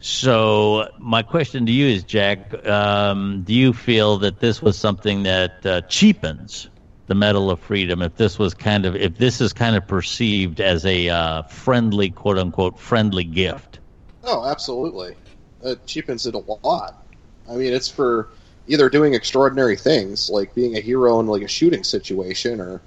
So 0.00 0.88
my 0.98 1.22
question 1.22 1.66
to 1.66 1.72
you 1.72 1.88
is, 1.88 2.04
Jack, 2.04 2.66
um, 2.66 3.42
do 3.42 3.52
you 3.52 3.74
feel 3.74 4.16
that 4.18 4.40
this 4.40 4.62
was 4.62 4.78
something 4.78 5.24
that 5.24 5.66
uh, 5.66 5.82
cheapens 5.82 6.68
the 7.12 7.18
Medal 7.18 7.50
of 7.50 7.60
Freedom? 7.60 8.00
If 8.00 8.16
this 8.16 8.38
was 8.38 8.54
kind 8.54 8.86
of, 8.86 8.96
if 8.96 9.18
this 9.18 9.42
is 9.42 9.52
kind 9.52 9.76
of 9.76 9.86
perceived 9.86 10.62
as 10.62 10.86
a 10.86 11.10
uh, 11.10 11.42
friendly, 11.42 12.08
quote 12.08 12.38
unquote, 12.38 12.78
friendly 12.78 13.24
gift? 13.24 13.80
Oh, 14.24 14.46
absolutely. 14.46 15.14
It 15.62 15.86
cheapens 15.86 16.26
it 16.26 16.34
a 16.34 16.38
lot. 16.38 17.04
I 17.50 17.56
mean, 17.56 17.74
it's 17.74 17.88
for 17.88 18.30
either 18.66 18.88
doing 18.88 19.12
extraordinary 19.12 19.76
things, 19.76 20.30
like 20.30 20.54
being 20.54 20.74
a 20.78 20.80
hero 20.80 21.20
in 21.20 21.26
like 21.26 21.42
a 21.42 21.48
shooting 21.48 21.84
situation, 21.84 22.62
or 22.62 22.80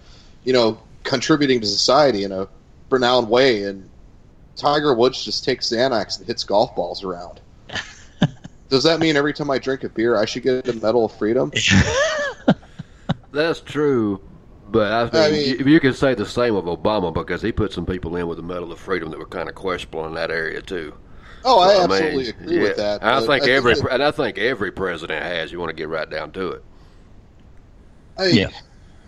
you 0.43 0.53
know, 0.53 0.80
contributing 1.03 1.61
to 1.61 1.67
society 1.67 2.23
in 2.23 2.32
a 2.32 2.47
renowned 2.89 3.30
way. 3.30 3.61
And 3.65 3.88
Tiger 4.55 4.95
Woods 4.95 5.23
just 5.23 5.43
takes 5.43 5.69
Xanax 5.69 6.17
and 6.17 6.26
hits 6.26 6.43
golf 6.43 6.76
balls 6.76 7.03
around. 7.03 7.41
Does 8.69 8.82
that 8.86 8.99
mean 8.99 9.17
every 9.17 9.34
time 9.34 9.51
I 9.51 9.59
drink 9.59 9.84
a 9.84 9.89
beer, 9.89 10.17
I 10.17 10.26
should 10.26 10.41
get 10.41 10.67
a 10.67 10.73
Medal 10.73 11.05
of 11.05 11.15
Freedom? 11.15 11.51
That's 13.36 13.59
true, 13.59 14.21
but 14.69 14.91
I 14.91 15.03
mean, 15.03 15.23
I 15.23 15.31
mean- 15.31 15.59
you, 15.59 15.65
you 15.73 15.79
can 15.79 15.93
say 15.93 16.13
the 16.15 16.25
same 16.25 16.55
of 16.55 16.65
Obama 16.65 17.13
because 17.13 17.41
he 17.41 17.51
put 17.51 17.73
some 17.73 17.86
people 17.86 18.15
in 18.15 18.27
with 18.27 18.38
the 18.38 18.43
Medal 18.43 18.71
of 18.71 18.79
Freedom 18.79 19.09
that 19.11 19.19
were 19.19 19.25
kind 19.27 19.49
of 19.49 19.55
questionable 19.55 20.05
in 20.07 20.13
that 20.15 20.31
area 20.31 20.61
too. 20.61 20.93
Oh, 21.43 21.59
I 21.59 21.73
So, 21.73 21.79
mean, 21.88 21.91
absolutely 21.91 22.29
agree 22.29 22.59
with 22.59 22.77
that. 22.77 23.03
I 23.03 23.19
but 23.19 23.27
think 23.27 23.47
every 23.47 23.75
that- 23.75 23.91
and 23.91 24.03
I 24.03 24.09
think 24.11 24.38
every 24.39 24.71
president 24.71 25.21
has. 25.21 25.51
You 25.51 25.59
want 25.59 25.69
to 25.69 25.75
get 25.75 25.89
right 25.89 26.09
down 26.09 26.31
to 26.31 26.49
it. 26.53 26.63
I, 28.17 28.27
Yeah. 28.27 28.49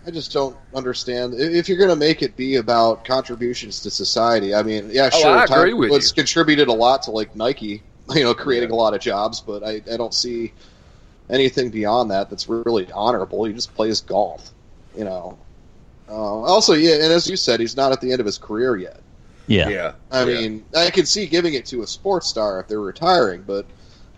I 0.06 0.10
just 0.10 0.32
don't 0.32 0.56
understand. 0.74 1.34
If 1.36 1.68
you're 1.68 1.76
going 1.78 1.90
to 1.90 1.96
make 1.96 2.22
it 2.22 2.36
be 2.36 2.56
about 2.56 3.04
contributions 3.04 3.80
to 3.82 3.90
society, 3.90 4.54
I 4.54 4.62
mean, 4.62 4.88
yeah, 4.92 5.10
Oh, 5.12 5.20
sure, 5.20 5.36
I 5.36 5.44
agree 5.44 5.74
with 5.74 5.90
Woods 5.90 6.10
you. 6.10 6.22
contributed 6.22 6.68
a 6.68 6.72
lot 6.72 7.02
to 7.04 7.10
like 7.10 7.34
Nike, 7.36 7.82
you 8.14 8.22
know, 8.22 8.34
creating 8.34 8.70
a 8.70 8.74
lot 8.74 8.94
of 8.94 9.00
jobs, 9.00 9.40
but 9.40 9.62
I, 9.64 9.82
I 9.92 9.96
don't 9.96 10.14
see 10.14 10.52
anything 11.30 11.70
beyond 11.70 12.10
that 12.10 12.30
that's 12.30 12.48
really 12.48 12.90
honorable. 12.92 13.44
He 13.44 13.52
just 13.52 13.74
plays 13.74 14.00
golf, 14.00 14.50
you 14.96 15.04
know. 15.04 15.38
Uh, 16.08 16.12
also, 16.14 16.72
yeah, 16.74 16.94
and 16.94 17.12
as 17.12 17.28
you 17.28 17.36
said, 17.36 17.60
he's 17.60 17.76
not 17.76 17.92
at 17.92 18.00
the 18.00 18.10
end 18.12 18.20
of 18.20 18.26
his 18.26 18.38
career 18.38 18.76
yet. 18.76 19.00
Yeah. 19.46 19.68
yeah. 19.68 19.92
I 20.10 20.24
mean, 20.24 20.64
I 20.76 20.90
can 20.90 21.06
see 21.06 21.26
giving 21.26 21.54
it 21.54 21.64
to 21.66 21.82
a 21.82 21.86
sports 21.86 22.28
star 22.28 22.60
if 22.60 22.68
they're 22.68 22.80
retiring, 22.80 23.44
but 23.46 23.66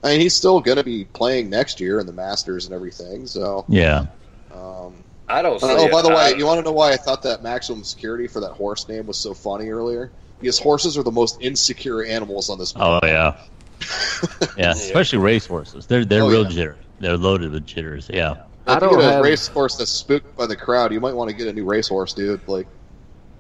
I 0.03 0.11
mean, 0.13 0.21
he's 0.21 0.35
still 0.35 0.61
going 0.61 0.79
to 0.79 0.85
be 0.85 1.05
playing 1.05 1.51
next 1.51 1.81
year 1.81 2.01
in 2.01 2.07
the 2.07 2.13
Masters 2.13 2.65
and 2.67 2.75
everything. 2.75 3.27
So, 3.27 3.65
Yeah. 3.69 4.07
um, 4.53 4.95
I 5.29 5.43
don't. 5.43 5.61
See 5.61 5.67
Oh, 5.69 5.87
it. 5.87 5.93
by 5.93 6.03
the 6.03 6.09
way, 6.09 6.15
I- 6.17 6.29
you 6.31 6.47
want 6.47 6.59
to 6.59 6.65
know 6.65 6.73
why 6.73 6.93
I 6.93 6.97
thought 6.97 7.23
that 7.23 7.43
maximum 7.43 7.85
security 7.85 8.27
for 8.27 8.41
that 8.41 8.53
horse 8.53 8.89
name 8.89 9.07
was 9.07 9.19
so 9.19 9.35
funny 9.35 9.69
earlier? 9.71 10.11
Because 10.41 10.59
horses 10.59 10.97
are 10.99 11.03
the 11.03 11.13
most 11.13 11.37
insecure 11.41 12.03
animals 12.05 12.49
on 12.51 12.59
this. 12.59 12.73
Planet. 12.73 13.01
Oh 13.03 13.07
yeah. 13.07 13.37
Yeah, 14.57 14.73
especially 14.73 15.19
racehorses. 15.19 15.87
They're 15.87 16.05
they're 16.05 16.23
Oh, 16.25 16.29
real 16.31 16.43
yeah. 16.45 16.49
jitters. 16.51 16.77
They're 17.01 17.17
loaded 17.17 17.51
with 17.53 17.67
jitters. 17.67 18.11
Yeah. 18.13 18.43
I 18.67 18.77
if 18.77 18.83
you 18.83 18.89
don't 18.91 18.99
get 19.01 19.09
a 19.09 19.13
have- 19.15 19.25
racehorse 19.25 19.77
that's 19.77 19.91
spooked 19.91 20.37
by 20.37 20.47
the 20.47 20.57
crowd, 20.57 20.93
you 20.93 21.01
might 21.01 21.15
want 21.15 21.31
to 21.31 21.35
get 21.37 21.49
a 21.49 21.53
new 21.53 21.65
racehorse, 21.65 22.13
dude. 22.13 22.47
Like, 22.47 22.67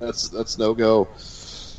that's 0.00 0.28
that's 0.28 0.58
no 0.58 0.74
go. 0.74 1.06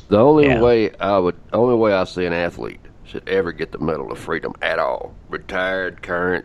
The 0.08 0.18
only 0.18 0.46
Yeah. 0.46 0.60
way 0.60 0.94
I 1.00 1.18
would, 1.18 1.36
only 1.52 1.74
way 1.74 1.92
I 1.92 2.04
see 2.04 2.24
an 2.24 2.32
athlete 2.32 2.80
should 3.04 3.28
ever 3.28 3.52
get 3.52 3.72
the 3.72 3.78
Medal 3.78 4.10
of 4.12 4.18
Freedom 4.18 4.54
at 4.62 4.78
all, 4.78 5.14
retired, 5.28 6.02
current, 6.02 6.44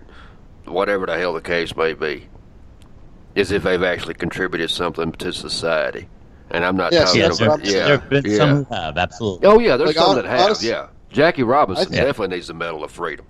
whatever 0.66 1.06
the 1.06 1.18
hell 1.18 1.34
the 1.34 1.42
case 1.42 1.76
may 1.76 1.94
be, 1.94 2.28
is 3.36 3.52
if 3.52 3.64
they've 3.64 3.84
actually 3.84 4.16
contributed 4.16 4.70
something 4.70 5.12
to 5.14 5.32
society. 5.32 6.08
And 6.50 6.66
I'm 6.66 6.76
not 6.78 6.92
Yes, 6.94 7.10
talking 7.10 7.22
yes, 7.22 7.40
about 7.42 7.60
I'm- 7.60 7.62
yeah, 7.64 7.72
there 7.86 7.98
have 8.00 8.10
been 8.10 8.26
yeah. 8.26 8.38
some 8.38 8.64
who 8.66 8.74
have, 8.74 8.98
absolutely. 8.98 9.48
Oh 9.48 9.60
yeah, 9.60 9.78
there's 9.78 9.90
Like, 9.90 9.98
some 9.98 10.06
hon- 10.08 10.16
that 10.16 10.26
have. 10.26 10.40
honest- 10.46 10.64
yeah, 10.64 10.88
Jackie 11.12 11.44
Robinson 11.44 11.94
I- 11.94 11.98
definitely 11.98 12.36
needs 12.36 12.48
the 12.48 12.54
Medal 12.54 12.84
of 12.84 12.92
Freedom. 12.92 13.26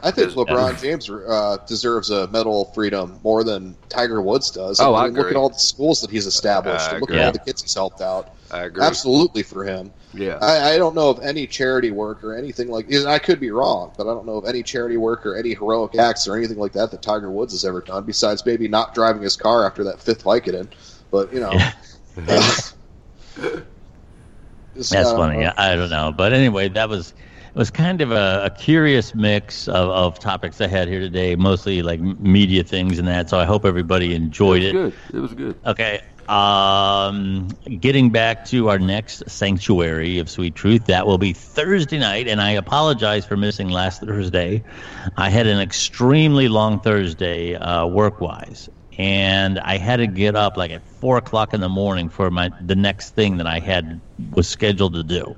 I 0.00 0.12
think 0.12 0.32
LeBron 0.32 0.80
James 0.80 1.10
uh, 1.10 1.56
deserves 1.66 2.10
a 2.10 2.28
Medal 2.28 2.62
of 2.62 2.74
Freedom 2.74 3.18
more 3.24 3.42
than 3.42 3.76
Tiger 3.88 4.22
Woods 4.22 4.50
does. 4.50 4.78
Oh, 4.80 4.94
I 4.94 5.06
mean, 5.06 5.14
Look 5.14 5.30
at 5.30 5.36
all 5.36 5.48
the 5.48 5.58
schools 5.58 6.00
that 6.02 6.10
he's 6.10 6.26
established. 6.26 6.88
I 6.88 6.92
and 6.92 7.00
look 7.00 7.10
at 7.10 7.24
all 7.24 7.32
the 7.32 7.40
kids 7.40 7.62
he's 7.62 7.74
helped 7.74 8.00
out. 8.00 8.34
I 8.50 8.62
agree. 8.64 8.82
Absolutely 8.82 9.42
for 9.42 9.64
him. 9.64 9.92
Yeah. 10.14 10.38
I, 10.40 10.74
I 10.74 10.78
don't 10.78 10.94
know 10.94 11.10
of 11.10 11.20
any 11.20 11.46
charity 11.46 11.90
work 11.90 12.22
or 12.22 12.36
anything 12.36 12.68
like. 12.68 12.92
I 12.94 13.18
could 13.18 13.40
be 13.40 13.50
wrong, 13.50 13.92
but 13.96 14.04
I 14.04 14.14
don't 14.14 14.24
know 14.24 14.36
of 14.36 14.46
any 14.46 14.62
charity 14.62 14.96
work 14.96 15.26
or 15.26 15.36
any 15.36 15.54
heroic 15.54 15.96
acts 15.96 16.28
or 16.28 16.36
anything 16.36 16.58
like 16.58 16.72
that 16.72 16.92
that 16.92 17.02
Tiger 17.02 17.30
Woods 17.30 17.52
has 17.52 17.64
ever 17.64 17.80
done. 17.80 18.04
Besides 18.04 18.46
maybe 18.46 18.68
not 18.68 18.94
driving 18.94 19.22
his 19.22 19.36
car 19.36 19.66
after 19.66 19.82
that 19.84 20.00
fifth 20.00 20.22
Vicodin. 20.22 20.68
But 21.10 21.32
you 21.32 21.40
know, 21.40 21.52
just, 22.26 22.76
That's 24.74 25.10
funny. 25.10 25.38
know. 25.40 25.52
I 25.56 25.74
don't 25.74 25.90
know, 25.90 26.12
but 26.16 26.32
anyway, 26.32 26.68
that 26.68 26.88
was 26.88 27.10
it 27.10 27.27
was 27.58 27.70
kind 27.72 28.00
of 28.00 28.12
a, 28.12 28.42
a 28.44 28.50
curious 28.50 29.16
mix 29.16 29.66
of, 29.66 29.90
of 29.90 30.18
topics 30.20 30.60
I 30.60 30.68
had 30.68 30.86
here 30.86 31.00
today, 31.00 31.34
mostly 31.34 31.82
like 31.82 32.00
media 32.00 32.62
things 32.62 33.00
and 33.00 33.08
that. 33.08 33.28
So 33.28 33.36
I 33.36 33.44
hope 33.44 33.64
everybody 33.64 34.14
enjoyed 34.14 34.62
it. 34.62 34.72
Good. 34.72 34.94
It 35.12 35.18
was 35.18 35.34
good. 35.34 35.56
Okay. 35.66 36.00
Um, 36.28 37.48
getting 37.80 38.10
back 38.10 38.44
to 38.46 38.68
our 38.68 38.78
next 38.78 39.28
sanctuary 39.28 40.18
of 40.18 40.30
sweet 40.30 40.54
truth, 40.54 40.84
that 40.86 41.06
will 41.06 41.18
be 41.18 41.32
Thursday 41.32 41.98
night, 41.98 42.28
and 42.28 42.40
I 42.40 42.50
apologize 42.50 43.24
for 43.24 43.36
missing 43.36 43.70
last 43.70 44.02
Thursday. 44.02 44.62
I 45.16 45.30
had 45.30 45.46
an 45.46 45.58
extremely 45.58 46.48
long 46.48 46.80
Thursday 46.80 47.54
uh, 47.54 47.86
work 47.86 48.20
wise, 48.20 48.68
and 48.98 49.58
I 49.60 49.78
had 49.78 49.96
to 49.96 50.06
get 50.06 50.36
up 50.36 50.58
like 50.58 50.70
at 50.70 50.86
four 50.86 51.16
o'clock 51.16 51.54
in 51.54 51.62
the 51.62 51.68
morning 51.70 52.10
for 52.10 52.30
my 52.30 52.50
the 52.60 52.76
next 52.76 53.14
thing 53.14 53.38
that 53.38 53.46
I 53.46 53.58
had 53.58 53.98
was 54.32 54.46
scheduled 54.46 54.94
to 54.94 55.02
do. 55.02 55.34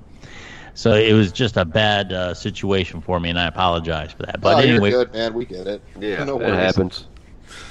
So 0.74 0.94
it 0.94 1.12
was 1.12 1.32
just 1.32 1.56
a 1.56 1.64
bad 1.64 2.12
uh, 2.12 2.34
situation 2.34 3.00
for 3.00 3.20
me, 3.20 3.30
and 3.30 3.38
I 3.38 3.46
apologize 3.46 4.12
for 4.12 4.24
that. 4.24 4.40
But 4.40 4.56
oh, 4.56 4.58
anyway, 4.58 4.90
you're 4.90 5.04
good, 5.04 5.14
man. 5.14 5.34
We 5.34 5.44
get 5.44 5.66
it. 5.66 5.82
Yeah, 5.98 6.24
no 6.24 6.40
it 6.40 6.46
worries. 6.46 6.56
happens. 6.56 7.06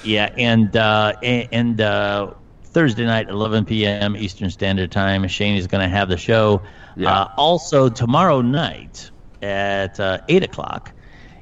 yeah, 0.04 0.34
and 0.38 0.76
uh, 0.76 1.14
and 1.22 1.80
uh, 1.82 2.34
Thursday 2.70 3.06
night, 3.06 3.30
11 3.30 3.66
p.m. 3.66 4.16
Eastern 4.16 4.50
Standard 4.50 4.91
Time, 4.91 5.28
Shane 5.28 5.58
is 5.58 5.68
going 5.68 5.82
to 5.82 5.89
have 5.89 6.08
the 6.10 6.18
show. 6.18 6.62
Yeah. 6.95 7.12
Uh, 7.12 7.32
also, 7.38 7.89
tomorrow 7.89 8.41
night 8.41 9.10
at 9.41 10.00
uh, 10.00 10.20
8 10.28 10.43
o'clock 10.43 10.93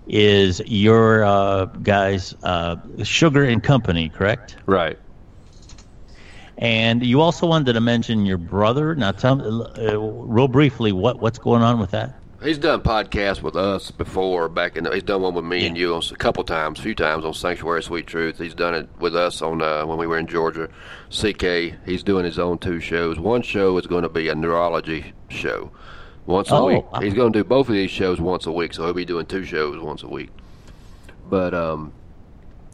is 0.08 0.62
your 0.66 1.24
uh, 1.26 1.66
guys' 1.66 2.34
uh, 2.43 2.78
Sugar 3.03 3.43
and 3.43 3.62
Company, 3.62 4.08
correct? 4.10 4.58
Right. 4.66 4.97
And 6.58 7.05
you 7.05 7.22
also 7.22 7.45
wanted 7.45 7.74
to 7.74 7.82
mention 7.82 8.26
your 8.26 8.38
brother. 8.39 8.95
Now, 8.95 9.12
tell 9.12 9.36
me 9.36 9.45
uh, 9.45 9.97
real 9.97 10.47
briefly 10.47 10.91
what 10.91 11.20
what's 11.20 11.38
going 11.38 11.62
on 11.62 11.80
with 11.80 11.91
that. 11.91 12.16
He's 12.43 12.60
done 12.60 12.82
podcasts 12.82 13.41
with 13.41 13.55
us 13.55 13.89
before. 13.89 14.47
Back 14.47 14.76
in, 14.78 14.84
the, 14.84 14.91
he's 14.93 15.01
done 15.03 15.22
one 15.24 15.34
with 15.34 15.45
me 15.45 15.66
and 15.66 15.76
you 15.76 15.95
a 15.95 16.01
couple 16.18 16.43
times, 16.43 16.78
a 16.80 16.84
few 16.84 16.93
times 16.93 17.26
on 17.26 17.34
Sanctuary 17.34 17.82
Sweet 17.82 18.05
Truth. 18.05 18.38
He's 18.38 18.53
done 18.53 18.76
it 18.76 18.88
with 18.99 19.16
us 19.16 19.41
on 19.41 19.62
uh, 19.62 19.86
when 19.88 19.97
we 19.97 20.05
were 20.05 20.20
in 20.20 20.28
Georgia. 20.28 20.70
CK. 21.10 21.76
He's 21.86 22.03
doing 22.03 22.26
his 22.26 22.38
own 22.38 22.60
two 22.60 22.80
shows. 22.80 23.18
One 23.20 23.41
show 23.41 23.76
is 23.80 23.88
going 23.88 24.03
to 24.03 24.10
be 24.10 24.30
a 24.30 24.36
neurology 24.36 25.14
show, 25.30 25.72
once 26.28 26.51
a 26.51 26.55
Oh, 26.55 26.66
week. 26.66 26.91
wow. 26.91 26.99
He's 27.01 27.16
going 27.16 27.34
to 27.34 27.39
do 27.39 27.43
both 27.43 27.70
of 27.70 27.74
these 27.74 27.89
shows 27.91 28.22
once 28.22 28.45
a 28.45 28.51
week, 28.51 28.74
so 28.76 28.84
he'll 28.86 28.93
be 28.93 29.05
doing 29.05 29.26
two 29.26 29.43
shows 29.43 29.82
once 29.82 30.03
a 30.03 30.08
week. 30.08 30.30
But 31.28 31.55
um, 31.55 31.91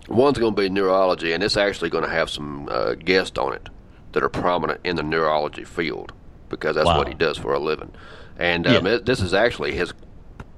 one's 0.08 0.38
going 0.38 0.56
to 0.56 0.62
be 0.62 0.70
neurology, 0.70 1.34
and 1.34 1.44
it's 1.44 1.58
actually 1.58 1.90
going 1.90 2.04
to 2.04 2.10
have 2.10 2.30
some 2.30 2.68
uh, 2.70 2.96
guests 2.96 3.38
on 3.38 3.54
it 3.54 3.70
that 4.12 4.24
are 4.24 4.30
prominent 4.30 4.82
in 4.84 4.96
the 4.96 5.04
neurology 5.04 5.64
field 5.64 6.14
because 6.50 6.76
that's 6.76 6.86
Wow. 6.88 7.00
what 7.00 7.08
he 7.08 7.14
does 7.14 7.38
for 7.38 7.54
a 7.54 7.60
living. 7.60 7.92
And 8.38 8.68
um, 8.68 8.86
Yeah. 8.86 8.94
it, 8.94 9.06
this 9.06 9.22
is 9.22 9.34
actually 9.34 9.74
his 9.74 9.94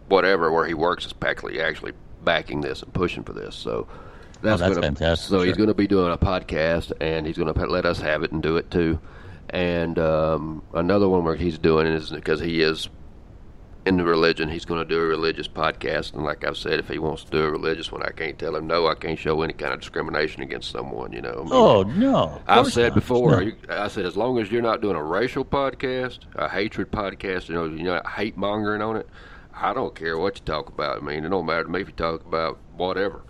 whatever 0.08 0.52
where 0.52 0.66
he 0.66 0.74
works 0.74 1.06
is 1.06 1.14
actually 1.26 1.60
actually 1.62 1.94
backing 2.24 2.62
this 2.62 2.82
and 2.84 2.94
pushing 2.94 3.24
for 3.24 3.34
this. 3.34 3.56
So 3.56 3.88
that's, 4.42 4.62
Oh, 4.62 4.66
that's 4.66 4.76
gonna, 4.76 4.88
fantastic, 4.88 5.30
So 5.30 5.42
he's 5.42 5.56
going 5.58 5.68
to 5.70 5.74
be 5.74 5.88
doing 5.88 6.12
a 6.12 6.18
podcast, 6.18 6.92
and 7.00 7.26
he's 7.26 7.38
going 7.38 7.54
to 7.54 7.66
let 7.66 7.86
us 7.86 8.00
have 8.02 8.24
it 8.24 8.32
and 8.32 8.44
do 8.44 8.58
it 8.58 8.70
too. 8.72 9.00
And 9.52 9.98
um, 10.00 10.64
another 10.74 11.08
one 11.08 11.24
where 11.24 11.36
he's 11.36 11.58
doing 11.58 11.88
is 11.88 12.10
because 12.10 12.40
he 12.40 12.62
is 12.62 12.90
in 13.86 13.98
the 13.98 14.04
religion, 14.04 14.50
he's 14.50 14.66
going 14.66 14.80
to 14.82 14.86
do 14.90 15.00
a 15.00 15.06
religious 15.06 15.48
podcast. 15.48 16.14
And 16.14 16.24
like 16.24 16.44
I've 16.44 16.58
said, 16.58 16.80
if 16.80 16.88
he 16.90 16.98
wants 16.98 17.24
to 17.26 17.32
do 17.32 17.44
a 17.44 17.52
religious 17.52 17.92
one, 17.92 18.02
I 18.04 18.10
can't 18.12 18.38
tell 18.40 18.56
him 18.56 18.66
no. 18.66 18.88
I 18.88 18.96
can't 18.96 19.18
show 19.20 19.42
any 19.44 19.54
kind 19.54 19.74
of 19.74 19.80
discrimination 19.80 20.42
against 20.42 20.72
someone. 20.72 21.12
You 21.12 21.22
know. 21.22 21.34
I 21.34 21.44
mean, 21.44 21.50
Oh 21.54 21.84
no! 21.84 22.42
I've 22.48 22.72
said 22.72 22.90
not. 22.90 22.96
before. 22.96 23.32
No. 23.32 23.40
You, 23.42 23.56
I 23.70 23.88
said 23.88 24.06
as 24.06 24.18
long 24.18 24.40
as 24.40 24.52
you're 24.52 24.62
not 24.64 24.82
doing 24.82 24.96
a 24.96 25.04
racial 25.04 25.46
podcast, 25.46 26.20
a 26.36 26.50
hatred 26.50 26.92
podcast, 26.92 27.48
you 27.50 27.56
know, 27.56 27.66
you're 27.66 27.94
not 27.94 28.08
hate 28.10 28.36
mongering 28.38 28.82
on 28.82 28.98
it. 28.98 29.08
I 29.54 29.74
don't 29.74 29.96
care 29.96 30.18
what 30.18 30.38
you 30.38 30.44
talk 30.46 30.68
about. 30.68 30.98
I 31.02 31.06
mean, 31.06 31.24
it 31.24 31.30
don't 31.30 31.46
matter 31.46 31.64
to 31.64 31.70
me 31.70 31.82
if 31.82 31.88
you 31.88 31.94
talk 31.94 32.26
about 32.26 32.58
whatever. 32.76 33.22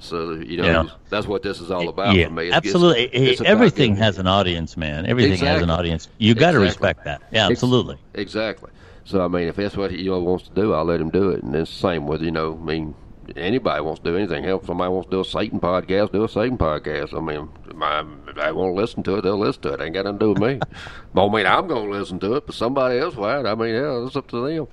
So 0.00 0.34
you 0.34 0.58
know, 0.58 0.64
Yeah. 0.64 0.84
that's 1.10 1.26
what 1.26 1.42
this 1.42 1.60
is 1.60 1.72
all 1.72 1.88
about 1.88 2.14
yeah, 2.14 2.26
for 2.28 2.32
me. 2.34 2.52
Absolutely. 2.52 3.36
Everything 3.44 3.96
has 3.96 4.18
an 4.18 4.28
audience, 4.28 4.76
man. 4.76 5.06
Everything 5.06 5.44
has 5.44 5.60
an 5.60 5.70
audience. 5.70 6.08
You 6.18 6.34
got 6.34 6.52
to 6.52 6.62
Exactly. 6.62 6.64
respect 6.68 7.04
that. 7.04 7.22
Yeah, 7.32 7.48
absolutely. 7.48 7.98
Exactly. 8.14 8.70
So 9.08 9.24
I 9.24 9.28
mean, 9.28 9.48
if 9.48 9.56
that's 9.56 9.74
what 9.74 9.90
he 9.90 10.02
you 10.02 10.10
know, 10.10 10.20
wants 10.20 10.48
to 10.48 10.54
do, 10.54 10.74
I'll 10.74 10.84
let 10.84 11.00
him 11.00 11.08
do 11.08 11.30
it. 11.30 11.42
And 11.42 11.56
it's 11.56 11.70
the 11.70 11.78
same 11.78 12.06
with 12.06 12.20
you 12.20 12.30
know, 12.30 12.58
I 12.60 12.62
mean, 12.62 12.94
anybody 13.36 13.80
wants 13.80 14.00
to 14.00 14.10
do 14.10 14.16
anything. 14.18 14.44
Hell, 14.44 14.58
if 14.60 14.66
somebody 14.66 14.90
wants 14.92 15.06
to 15.06 15.16
do 15.16 15.20
a 15.20 15.24
Satan 15.24 15.60
podcast, 15.60 16.12
do 16.12 16.24
a 16.24 16.28
Satan 16.28 16.58
podcast. 16.58 17.16
I 17.16 17.20
mean, 17.20 17.48
my, 17.74 18.00
if 18.28 18.34
they 18.36 18.52
want 18.52 18.74
to 18.76 18.78
listen 18.78 19.02
to 19.04 19.16
it, 19.16 19.22
they'll 19.22 19.38
listen 19.38 19.62
to 19.62 19.72
it. 19.72 19.80
Ain't 19.80 19.94
got 19.94 20.04
nothing 20.04 20.18
to 20.18 20.24
do 20.26 20.32
with 20.34 20.42
me. 20.42 20.60
I 21.16 21.28
mean, 21.28 21.46
I'm 21.46 21.66
going 21.68 21.90
to 21.90 21.98
listen 21.98 22.18
to 22.20 22.34
it, 22.34 22.44
but 22.44 22.54
somebody 22.54 22.98
else 22.98 23.16
might. 23.16 23.46
I 23.46 23.54
mean, 23.54 23.74
yeah, 23.74 24.04
it's 24.06 24.14
up 24.14 24.28
to 24.28 24.46
them. 24.46 24.68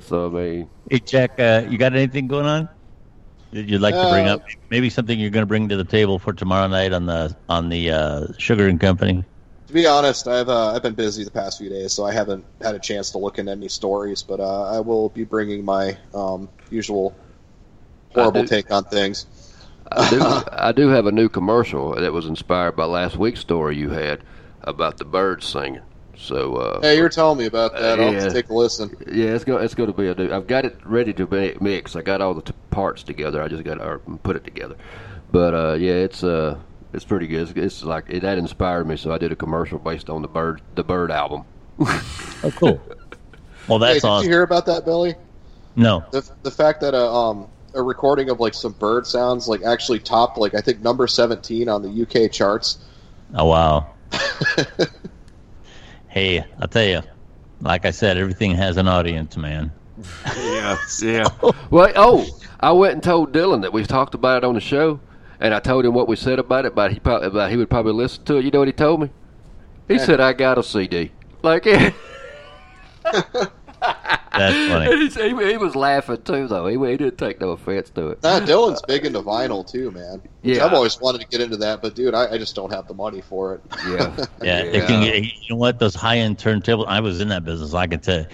So 0.00 0.28
I 0.28 0.30
mean, 0.30 0.70
Hey, 0.90 1.00
Jack, 1.00 1.38
uh, 1.38 1.66
you 1.68 1.76
got 1.76 1.92
anything 1.94 2.26
going 2.26 2.46
on 2.46 2.70
that 3.52 3.66
you'd 3.68 3.82
like 3.82 3.94
to 3.94 4.08
bring 4.08 4.28
Uh, 4.28 4.36
up? 4.36 4.46
Maybe 4.70 4.88
something 4.88 5.20
you're 5.20 5.28
going 5.28 5.42
to 5.42 5.46
bring 5.46 5.68
to 5.68 5.76
the 5.76 5.84
table 5.84 6.18
for 6.18 6.32
tomorrow 6.32 6.68
night 6.68 6.94
on 6.94 7.04
the 7.04 7.36
on 7.50 7.68
the 7.68 7.90
uh, 7.90 8.26
Sugar 8.38 8.66
and 8.66 8.80
Company. 8.80 9.24
To 9.68 9.74
be 9.74 9.86
honest, 9.86 10.26
I've 10.26 10.48
uh, 10.48 10.72
I've 10.72 10.82
been 10.82 10.94
busy 10.94 11.24
the 11.24 11.30
past 11.30 11.58
few 11.58 11.68
days, 11.68 11.92
so 11.92 12.04
I 12.06 12.12
haven't 12.12 12.44
had 12.62 12.74
a 12.74 12.78
chance 12.78 13.10
to 13.10 13.18
look 13.18 13.38
into 13.38 13.52
any 13.52 13.68
stories. 13.68 14.22
But 14.22 14.40
uh, 14.40 14.64
I 14.64 14.80
will 14.80 15.10
be 15.10 15.24
bringing 15.24 15.62
my 15.62 15.98
um, 16.14 16.48
usual 16.70 17.14
horrible 18.14 18.42
do- 18.42 18.48
take 18.48 18.70
on 18.72 18.84
things. 18.84 19.26
I 19.92 20.10
do, 20.10 20.20
I 20.52 20.72
do 20.72 20.88
have 20.88 21.04
a 21.06 21.12
new 21.12 21.28
commercial 21.28 21.94
that 21.94 22.12
was 22.14 22.24
inspired 22.26 22.76
by 22.76 22.84
last 22.84 23.16
week's 23.16 23.40
story 23.40 23.76
you 23.76 23.90
had 23.90 24.22
about 24.62 24.96
the 24.96 25.04
birds 25.04 25.46
singing. 25.46 25.82
So 26.16 26.56
uh, 26.56 26.80
Hey, 26.80 26.96
you 26.96 27.02
were 27.02 27.10
telling 27.10 27.38
me 27.38 27.44
about 27.46 27.74
that. 27.74 28.00
I'll 28.00 28.06
have 28.12 28.14
yeah. 28.14 28.28
to 28.28 28.32
take 28.32 28.48
a 28.48 28.54
listen. 28.54 28.90
Yeah, 29.06 29.34
it's 29.34 29.44
going. 29.44 29.62
It's 29.62 29.74
going 29.74 29.92
to 29.92 29.96
be 29.96 30.08
a 30.08 30.14
new. 30.14 30.32
I've 30.32 30.46
got 30.46 30.64
it 30.64 30.78
ready 30.84 31.12
to 31.12 31.56
mix. 31.60 31.94
I 31.94 32.00
got 32.00 32.22
all 32.22 32.32
the 32.32 32.42
t- 32.42 32.54
parts 32.70 33.02
together. 33.02 33.42
I 33.42 33.48
just 33.48 33.64
got 33.64 33.74
to 33.74 33.98
put 34.22 34.34
it 34.34 34.44
together. 34.44 34.76
But 35.30 35.54
uh, 35.54 35.74
yeah, 35.74 35.92
it's 35.92 36.24
uh, 36.24 36.58
it's 36.92 37.04
pretty 37.04 37.26
good. 37.26 37.48
It's, 37.48 37.58
it's 37.58 37.82
like 37.84 38.04
it, 38.08 38.20
that 38.20 38.38
inspired 38.38 38.86
me, 38.86 38.96
so 38.96 39.12
I 39.12 39.18
did 39.18 39.32
a 39.32 39.36
commercial 39.36 39.78
based 39.78 40.08
on 40.10 40.22
the 40.22 40.28
bird 40.28 40.60
the 40.74 40.84
bird 40.84 41.10
album. 41.10 41.44
Oh, 42.44 42.52
cool. 42.52 42.80
Well, 43.66 43.80
Hey, 43.80 43.86
that's 43.94 44.02
did 44.02 44.08
awesome. 44.08 44.24
you 44.26 44.30
hear 44.32 44.42
about 44.42 44.64
that, 44.66 44.84
Billy? 44.84 45.14
No. 45.74 46.04
The 46.12 46.28
the 46.44 46.50
fact 46.52 46.80
that 46.82 46.94
a 46.94 47.04
um 47.04 47.48
a 47.74 47.82
recording 47.82 48.30
of 48.30 48.38
like 48.40 48.54
some 48.54 48.72
bird 48.72 49.06
sounds 49.06 49.48
like 49.48 49.62
actually 49.64 49.98
topped 49.98 50.38
like 50.38 50.54
I 50.54 50.60
think 50.60 50.80
number 50.80 51.06
seventeen 51.08 51.68
on 51.68 51.82
the 51.82 52.02
UK 52.02 52.30
charts. 52.30 52.78
Oh 53.34 53.46
wow. 53.46 53.88
hey, 56.08 56.44
I'll 56.60 56.68
tell 56.68 56.84
you. 56.84 57.02
Like 57.60 57.84
I 57.84 57.90
said, 57.90 58.16
everything 58.18 58.52
has 58.54 58.76
an 58.76 58.86
audience, 58.86 59.36
man. 59.36 59.72
Yeah, 60.36 60.76
yeah. 61.02 61.26
well, 61.70 61.92
oh, 61.96 62.26
I 62.60 62.70
went 62.72 62.94
and 62.94 63.02
told 63.02 63.32
Dylan 63.32 63.62
that 63.62 63.72
we 63.72 63.84
talked 63.84 64.14
about 64.14 64.38
it 64.38 64.44
on 64.44 64.54
the 64.54 64.60
show, 64.60 65.00
and 65.40 65.54
I 65.54 65.60
told 65.60 65.84
him 65.84 65.94
what 65.94 66.08
we 66.08 66.16
said 66.16 66.38
about 66.38 66.64
it. 66.66 66.74
But 66.74 66.92
he 66.92 67.00
probably 67.00 67.28
about 67.28 67.50
he 67.50 67.56
would 67.56 67.70
probably 67.70 67.92
listen 67.92 68.24
to 68.24 68.36
it. 68.36 68.44
You 68.44 68.50
know 68.50 68.60
what 68.60 68.68
he 68.68 68.72
told 68.72 69.00
me? 69.00 69.10
He 69.88 69.98
said, 69.98 70.20
"I 70.20 70.32
got 70.32 70.58
a 70.58 70.62
CD." 70.62 71.12
Like. 71.42 71.66
That's 74.38 74.68
funny. 74.70 74.92
And 74.92 75.12
he, 75.12 75.44
he, 75.44 75.50
he 75.52 75.56
was 75.56 75.74
laughing 75.74 76.22
too, 76.22 76.46
though. 76.46 76.66
He, 76.66 76.78
he 76.78 76.96
didn't 76.96 77.18
take 77.18 77.40
no 77.40 77.50
offense 77.50 77.90
to 77.90 78.08
it. 78.08 78.22
Nah, 78.22 78.40
Dylan's 78.40 78.82
big 78.82 79.04
into 79.04 79.20
vinyl 79.20 79.68
too, 79.68 79.90
man. 79.90 80.22
Yeah. 80.42 80.64
I've 80.64 80.72
always 80.72 81.00
wanted 81.00 81.22
to 81.22 81.26
get 81.26 81.40
into 81.40 81.56
that, 81.58 81.82
but 81.82 81.94
dude, 81.94 82.14
I, 82.14 82.32
I 82.32 82.38
just 82.38 82.54
don't 82.54 82.72
have 82.72 82.86
the 82.86 82.94
money 82.94 83.20
for 83.20 83.54
it. 83.54 83.62
Yeah, 83.86 84.16
Yeah, 84.42 84.62
it 84.62 84.86
can 84.86 85.02
get, 85.02 85.24
you 85.24 85.30
know 85.50 85.56
what? 85.56 85.78
Those 85.78 85.94
high 85.94 86.18
end 86.18 86.38
turntables. 86.38 86.86
I 86.86 87.00
was 87.00 87.20
in 87.20 87.28
that 87.28 87.44
business. 87.44 87.74
I 87.74 87.86
can 87.86 88.00
tell 88.00 88.20
you, 88.20 88.26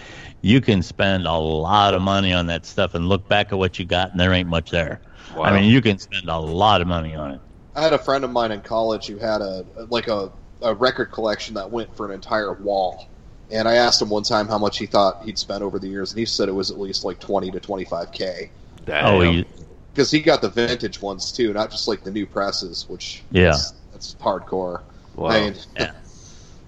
you 0.42 0.61
can 0.61 0.82
spend 0.82 1.26
a 1.26 1.32
lot 1.32 1.94
of 1.94 2.02
money 2.02 2.32
on 2.32 2.46
that 2.48 2.66
stuff 2.66 2.94
and 2.94 3.09
look 3.09 3.26
back 3.28 3.52
at 3.52 3.59
what 3.59 3.78
you 3.78 3.86
got, 3.86 4.11
and 4.11 4.20
there 4.20 4.32
ain't 4.32 4.48
much 4.48 4.70
there. 4.70 5.00
Wow. 5.37 5.45
I 5.45 5.61
mean, 5.61 5.70
you 5.70 5.80
can 5.82 5.99
spend 5.99 6.28
a 6.28 6.39
lot 6.39 6.80
of 6.80 6.87
money 6.87 7.14
on 7.14 7.32
it. 7.32 7.41
I 7.74 7.82
had 7.82 7.93
a 7.93 7.99
friend 7.99 8.24
of 8.24 8.30
mine 8.30 8.53
in 8.53 8.61
college 8.61 9.07
who 9.07 9.16
had 9.18 9.41
a 9.41 9.64
like 9.89 10.09
a, 10.09 10.30
a 10.62 10.74
record 10.74 11.07
collection 11.12 11.55
that 11.55 11.70
went 11.70 11.95
for 11.97 12.07
an 12.07 12.12
entire 12.12 12.53
wall. 12.53 13.09
And 13.51 13.68
I 13.68 13.74
asked 13.74 14.01
him 14.01 14.09
one 14.09 14.22
time 14.22 14.49
how 14.49 14.59
much 14.59 14.78
he 14.78 14.87
thought 14.87 15.22
he'd 15.24 15.39
spent 15.39 15.62
over 15.62 15.78
the 15.78 15.89
years, 15.89 16.12
and 16.12 16.18
he 16.18 16.24
said 16.24 16.49
it 16.49 16.53
was 16.53 16.70
at 16.70 16.78
least 16.78 17.05
like 17.05 17.20
twenty 17.20 17.51
to 17.51 17.61
twenty 17.61 17.85
five 17.85 18.11
k. 18.12 18.51
Oh, 18.89 19.20
you, 19.22 19.45
Because 19.93 20.11
he 20.11 20.20
got 20.20 20.41
the 20.43 20.49
vintage 20.49 21.01
ones 21.03 21.32
too, 21.32 21.53
not 21.53 21.70
just 21.70 21.89
like 21.89 22.03
the 22.05 22.11
new 22.11 22.26
presses, 22.26 22.89
which 22.89 23.22
Yeah. 23.30 23.51
that's, 23.51 23.72
that's 23.93 24.14
hardcore. 24.16 24.82
Wow. 25.16 25.28
I 25.30 25.41
mean, 25.41 25.55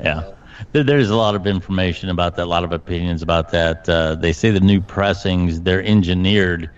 yeah. 0.00 0.32
There- 0.72 0.84
There's 0.84 1.10
a 1.10 1.16
lot 1.16 1.34
of 1.34 1.46
information 1.46 2.08
about 2.08 2.36
that, 2.36 2.44
a 2.44 2.46
lot 2.46 2.64
of 2.64 2.72
opinions 2.72 3.22
about 3.22 3.50
that. 3.52 3.88
Uh, 3.88 4.14
they 4.14 4.32
say 4.32 4.50
the 4.50 4.60
new 4.60 4.80
pressings 4.80 5.60
they're 5.60 5.82
engineered 5.82 6.70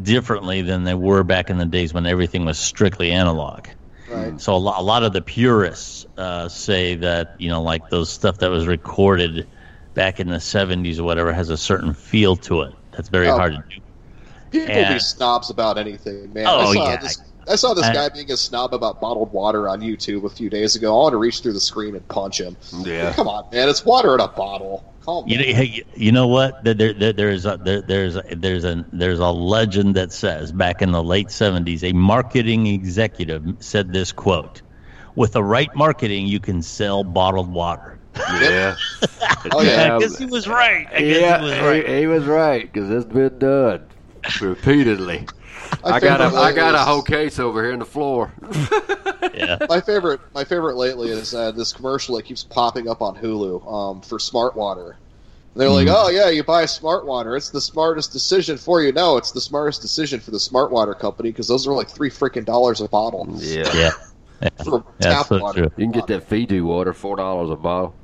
differently 0.00 0.62
than 0.62 0.84
they 0.84 0.94
were 0.94 1.22
back 1.22 1.50
in 1.50 1.58
the 1.58 1.66
days 1.66 1.92
when 1.92 2.06
everything 2.06 2.44
was 2.44 2.58
strictly 2.58 3.10
analog. 3.12 3.66
right. 4.10 4.40
So 4.40 4.54
a 4.54 4.56
lot, 4.56 4.80
a 4.80 4.82
lot 4.82 5.02
of 5.02 5.12
the 5.12 5.22
purists 5.22 6.06
uh, 6.16 6.48
say 6.48 6.94
that 6.96 7.34
you 7.38 7.48
know, 7.48 7.62
like 7.62 7.88
those 7.90 8.10
stuff 8.10 8.38
that 8.38 8.50
was 8.50 8.66
recorded 8.66 9.46
back 9.94 10.20
in 10.20 10.28
the 10.28 10.36
'70s 10.36 10.98
or 10.98 11.04
whatever, 11.04 11.32
has 11.32 11.50
a 11.50 11.56
certain 11.56 11.92
feel 11.94 12.36
to 12.36 12.62
it. 12.62 12.74
That's 12.92 13.08
very 13.08 13.28
Oh. 13.28 13.36
hard 13.36 13.52
to 13.54 13.62
do. 13.76 13.82
People 14.50 14.74
Yeah. 14.74 14.92
be 14.94 14.98
snobs 14.98 15.48
about 15.50 15.78
anything, 15.78 16.32
man. 16.32 16.46
Oh, 16.46 16.58
I 16.70 16.74
saw 16.74 16.90
yeah. 16.90 16.96
this. 16.96 17.22
I 17.48 17.56
saw 17.56 17.74
this 17.74 17.84
I- 17.86 17.92
guy 17.94 18.08
being 18.10 18.30
a 18.30 18.36
snob 18.36 18.72
about 18.72 19.00
bottled 19.00 19.32
water 19.32 19.68
on 19.68 19.80
YouTube 19.80 20.24
a 20.24 20.28
few 20.28 20.48
days 20.48 20.76
ago. 20.76 20.94
I 20.94 21.02
want 21.04 21.12
to 21.12 21.16
reach 21.16 21.40
through 21.40 21.54
the 21.54 21.60
screen 21.60 21.94
and 21.96 22.06
punch 22.08 22.38
him. 22.40 22.56
Yeah. 22.84 23.12
Come 23.14 23.28
on, 23.28 23.44
man. 23.52 23.68
It's 23.68 23.84
water 23.84 24.14
in 24.14 24.20
a 24.20 24.28
bottle. 24.28 24.84
Calm 25.02 25.28
You 25.28 25.38
know, 25.38 25.44
hey, 25.44 25.82
you 25.96 26.12
know 26.12 26.26
what? 26.28 26.62
There, 26.64 26.74
there, 26.74 26.92
there- 26.92 27.12
there's 27.12 27.44
a, 27.46 27.56
there, 27.58 27.82
there's 27.82 28.16
a, 28.16 28.22
there's 28.36 28.64
a 28.64 28.84
there's 28.92 29.18
a 29.18 29.30
legend 29.30 29.96
that 29.96 30.12
says 30.12 30.52
back 30.52 30.82
in 30.82 30.92
the 30.92 31.02
late 31.02 31.28
'70s, 31.28 31.82
a 31.82 31.92
marketing 31.92 32.66
executive 32.66 33.44
said 33.60 33.92
this 33.92 34.12
quote: 34.12 34.62
"With 35.14 35.32
the 35.32 35.42
right 35.42 35.74
marketing, 35.74 36.26
you 36.26 36.40
can 36.40 36.62
sell 36.62 37.04
bottled 37.04 37.52
water." 37.52 37.98
Yeah. 38.16 38.76
Oh, 39.50 39.60
yeah. 39.62 39.96
I 39.96 39.98
guess 39.98 40.18
he 40.18 40.26
was 40.26 40.46
right. 40.46 40.86
I 40.94 41.00
guess 41.00 41.20
yeah, 41.20 41.38
he 41.38 41.44
was 41.44 41.58
right. 41.58 41.88
He, 41.88 41.98
he 42.00 42.06
was 42.06 42.24
right 42.26 42.72
because 42.72 42.88
it's 42.90 43.12
been 43.12 43.38
done 43.38 43.82
repeatedly. 44.40 45.26
My 45.84 45.90
I 45.92 46.00
got 46.00 46.20
a 46.20 46.24
favorite 46.24 46.40
I 46.40 46.52
got 46.52 46.74
a 46.74 46.78
whole 46.78 47.02
case 47.02 47.38
over 47.38 47.62
here 47.62 47.72
in 47.72 47.78
the 47.78 47.84
floor. 47.84 48.32
yeah. 49.34 49.58
My 49.68 49.80
favorite, 49.80 50.20
my 50.34 50.44
favorite 50.44 50.76
lately 50.76 51.10
is 51.10 51.34
uh, 51.34 51.50
this 51.52 51.72
commercial 51.72 52.16
that 52.16 52.24
keeps 52.24 52.44
popping 52.44 52.88
up 52.88 53.00
on 53.02 53.16
Hulu 53.16 53.66
um, 53.72 54.00
for 54.02 54.18
Smart 54.18 54.54
Water. 54.56 54.96
They're 55.54 55.68
like, 55.68 55.86
Mm-hmm. 55.86 55.94
"Oh 55.96 56.08
yeah, 56.08 56.30
you 56.30 56.42
buy 56.44 56.64
Smart 56.66 57.04
Water. 57.06 57.36
It's 57.36 57.50
the 57.50 57.60
smartest 57.60 58.12
decision 58.12 58.56
for 58.56 58.82
you." 58.82 58.92
No, 58.92 59.16
it's 59.18 59.32
the 59.32 59.40
smartest 59.40 59.82
decision 59.82 60.18
for 60.20 60.30
the 60.30 60.40
Smart 60.40 60.70
Water 60.70 60.94
company 60.94 61.30
because 61.30 61.46
those 61.48 61.66
are 61.66 61.74
like 61.74 61.88
three 61.90 62.10
freaking 62.10 62.44
dollars 62.44 62.80
a 62.80 62.88
bottle 62.88 63.26
Yeah. 63.36 63.70
Yeah. 63.74 63.90
for 64.64 64.84
That's 64.98 65.14
tap 65.14 65.26
so 65.26 65.38
water. 65.40 65.60
true. 65.66 65.70
You 65.76 65.84
can 65.84 65.92
get 65.92 66.06
that 66.08 66.24
Fiji 66.28 66.60
water, 66.60 66.92
four 66.92 67.16
dollars 67.16 67.50
a 67.50 67.56
bottle. 67.56 67.94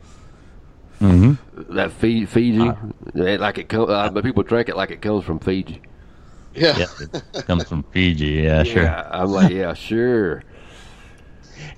Mm-hmm. 1.01 1.75
That 1.77 1.93
Fi- 1.93 2.27
Fiji, 2.27 2.71
eh, 3.17 3.37
like 3.39 3.59
it 3.59 3.69
comes. 3.69 3.89
Uh, 3.89 4.11
but 4.11 4.25
people 4.25 4.43
drink 4.43 4.69
it 4.69 4.77
like 4.77 4.91
it 4.91 5.01
comes 5.01 5.25
from 5.25 5.39
Fiji. 5.39 5.81
Yeah. 6.55 6.79
Yeah. 6.79 7.07
It 7.35 7.47
comes 7.47 7.65
from 7.65 7.85
Fiji. 7.85 8.27
Yeah, 8.27 8.63
sure. 8.63 8.85
Yeah, 8.85 9.09
I'm 9.11 9.31
like, 9.31 9.51
yeah, 9.51 9.75
sure. 9.75 10.43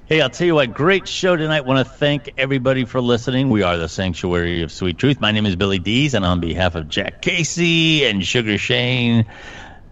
Hey, 0.06 0.20
I'll 0.20 0.30
tell 0.30 0.46
you 0.46 0.56
what, 0.56 0.74
great 0.74 1.06
show 1.06 1.36
tonight. 1.36 1.64
Want 1.64 1.86
to 1.86 1.90
thank 1.94 2.32
everybody 2.36 2.84
for 2.84 3.00
listening. 3.00 3.48
We 3.48 3.62
are 3.62 3.76
the 3.76 3.88
Sanctuary 3.88 4.62
of 4.62 4.72
Sweet 4.72 4.98
Truth. 4.98 5.20
My 5.20 5.30
name 5.30 5.46
is 5.46 5.56
Billy 5.56 5.78
Dees, 5.78 6.14
and 6.14 6.24
on 6.24 6.40
behalf 6.40 6.74
of 6.74 6.88
Jack 6.88 7.22
Casey 7.22 8.04
and 8.04 8.24
Sugar 8.24 8.58
Shane, 8.58 9.26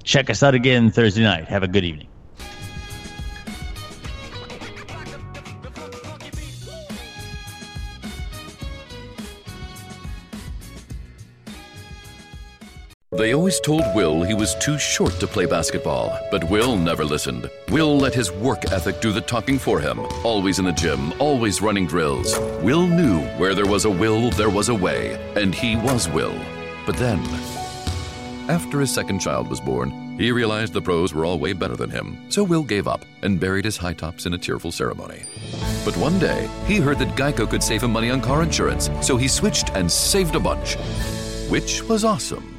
check 0.02 0.28
us 0.28 0.42
out 0.42 0.54
again 0.54 0.90
Thursday 0.90 1.22
night. 1.22 1.48
Have 1.48 1.62
a 1.62 1.68
good 1.68 1.84
evening. 1.84 2.07
They 13.12 13.32
always 13.32 13.58
told 13.58 13.84
Will 13.94 14.22
he 14.22 14.34
was 14.34 14.54
too 14.56 14.78
short 14.78 15.12
to 15.14 15.26
play 15.26 15.46
basketball, 15.46 16.20
but 16.30 16.44
Will 16.50 16.76
never 16.76 17.06
listened. 17.06 17.48
Will 17.70 17.96
let 17.96 18.12
his 18.12 18.30
work 18.30 18.70
ethic 18.70 19.00
do 19.00 19.12
the 19.12 19.20
talking 19.22 19.58
for 19.58 19.80
him. 19.80 20.00
Always 20.24 20.58
in 20.58 20.66
the 20.66 20.72
gym, 20.72 21.14
always 21.18 21.62
running 21.62 21.86
drills. 21.86 22.38
Will 22.60 22.86
knew 22.86 23.20
where 23.38 23.54
there 23.54 23.66
was 23.66 23.86
a 23.86 23.90
will, 23.90 24.28
there 24.32 24.50
was 24.50 24.68
a 24.68 24.74
way, 24.74 25.14
and 25.36 25.54
he 25.54 25.74
was 25.76 26.06
Will. 26.10 26.38
But 26.84 26.96
then, 26.96 27.20
after 28.50 28.78
his 28.78 28.92
second 28.92 29.20
child 29.20 29.48
was 29.48 29.60
born, 29.60 30.18
he 30.18 30.30
realized 30.30 30.74
the 30.74 30.82
pros 30.82 31.14
were 31.14 31.24
all 31.24 31.38
way 31.38 31.54
better 31.54 31.76
than 31.76 31.88
him. 31.88 32.30
So 32.30 32.44
Will 32.44 32.62
gave 32.62 32.86
up 32.86 33.06
and 33.22 33.40
buried 33.40 33.64
his 33.64 33.78
high 33.78 33.94
tops 33.94 34.26
in 34.26 34.34
a 34.34 34.38
tearful 34.38 34.70
ceremony. 34.70 35.22
But 35.82 35.96
one 35.96 36.18
day, 36.18 36.46
he 36.66 36.76
heard 36.76 36.98
that 36.98 37.16
Geico 37.16 37.48
could 37.48 37.62
save 37.62 37.84
him 37.84 37.92
money 37.92 38.10
on 38.10 38.20
car 38.20 38.42
insurance, 38.42 38.90
so 39.00 39.16
he 39.16 39.28
switched 39.28 39.70
and 39.70 39.90
saved 39.90 40.34
a 40.34 40.40
bunch, 40.40 40.74
which 41.48 41.82
was 41.84 42.04
awesome. 42.04 42.57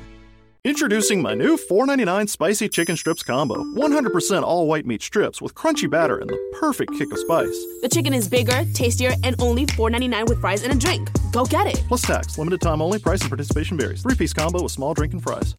Introducing 0.65 1.21
my 1.21 1.35
new 1.35 1.55
$4.99 1.55 2.27
spicy 2.27 2.67
chicken 2.67 2.97
strips 2.97 3.23
combo. 3.23 3.63
100% 3.63 4.43
all 4.43 4.67
white 4.67 4.85
meat 4.85 5.01
strips 5.01 5.41
with 5.41 5.55
crunchy 5.55 5.89
batter 5.89 6.17
and 6.17 6.29
the 6.29 6.37
perfect 6.59 6.91
kick 6.97 7.09
of 7.13 7.17
spice. 7.17 7.65
The 7.81 7.87
chicken 7.87 8.13
is 8.13 8.27
bigger, 8.27 8.65
tastier, 8.73 9.13
and 9.23 9.41
only 9.41 9.65
$4.99 9.67 10.27
with 10.27 10.41
fries 10.41 10.63
and 10.63 10.73
a 10.73 10.75
drink. 10.75 11.09
Go 11.31 11.45
get 11.45 11.65
it. 11.67 11.81
Plus 11.87 12.01
tax, 12.01 12.37
limited 12.37 12.59
time 12.59 12.81
only, 12.81 12.99
price 12.99 13.21
and 13.21 13.29
participation 13.29 13.77
varies. 13.77 14.01
Three 14.01 14.15
piece 14.15 14.33
combo 14.33 14.61
with 14.61 14.73
small 14.73 14.93
drink 14.93 15.13
and 15.13 15.23
fries. 15.23 15.55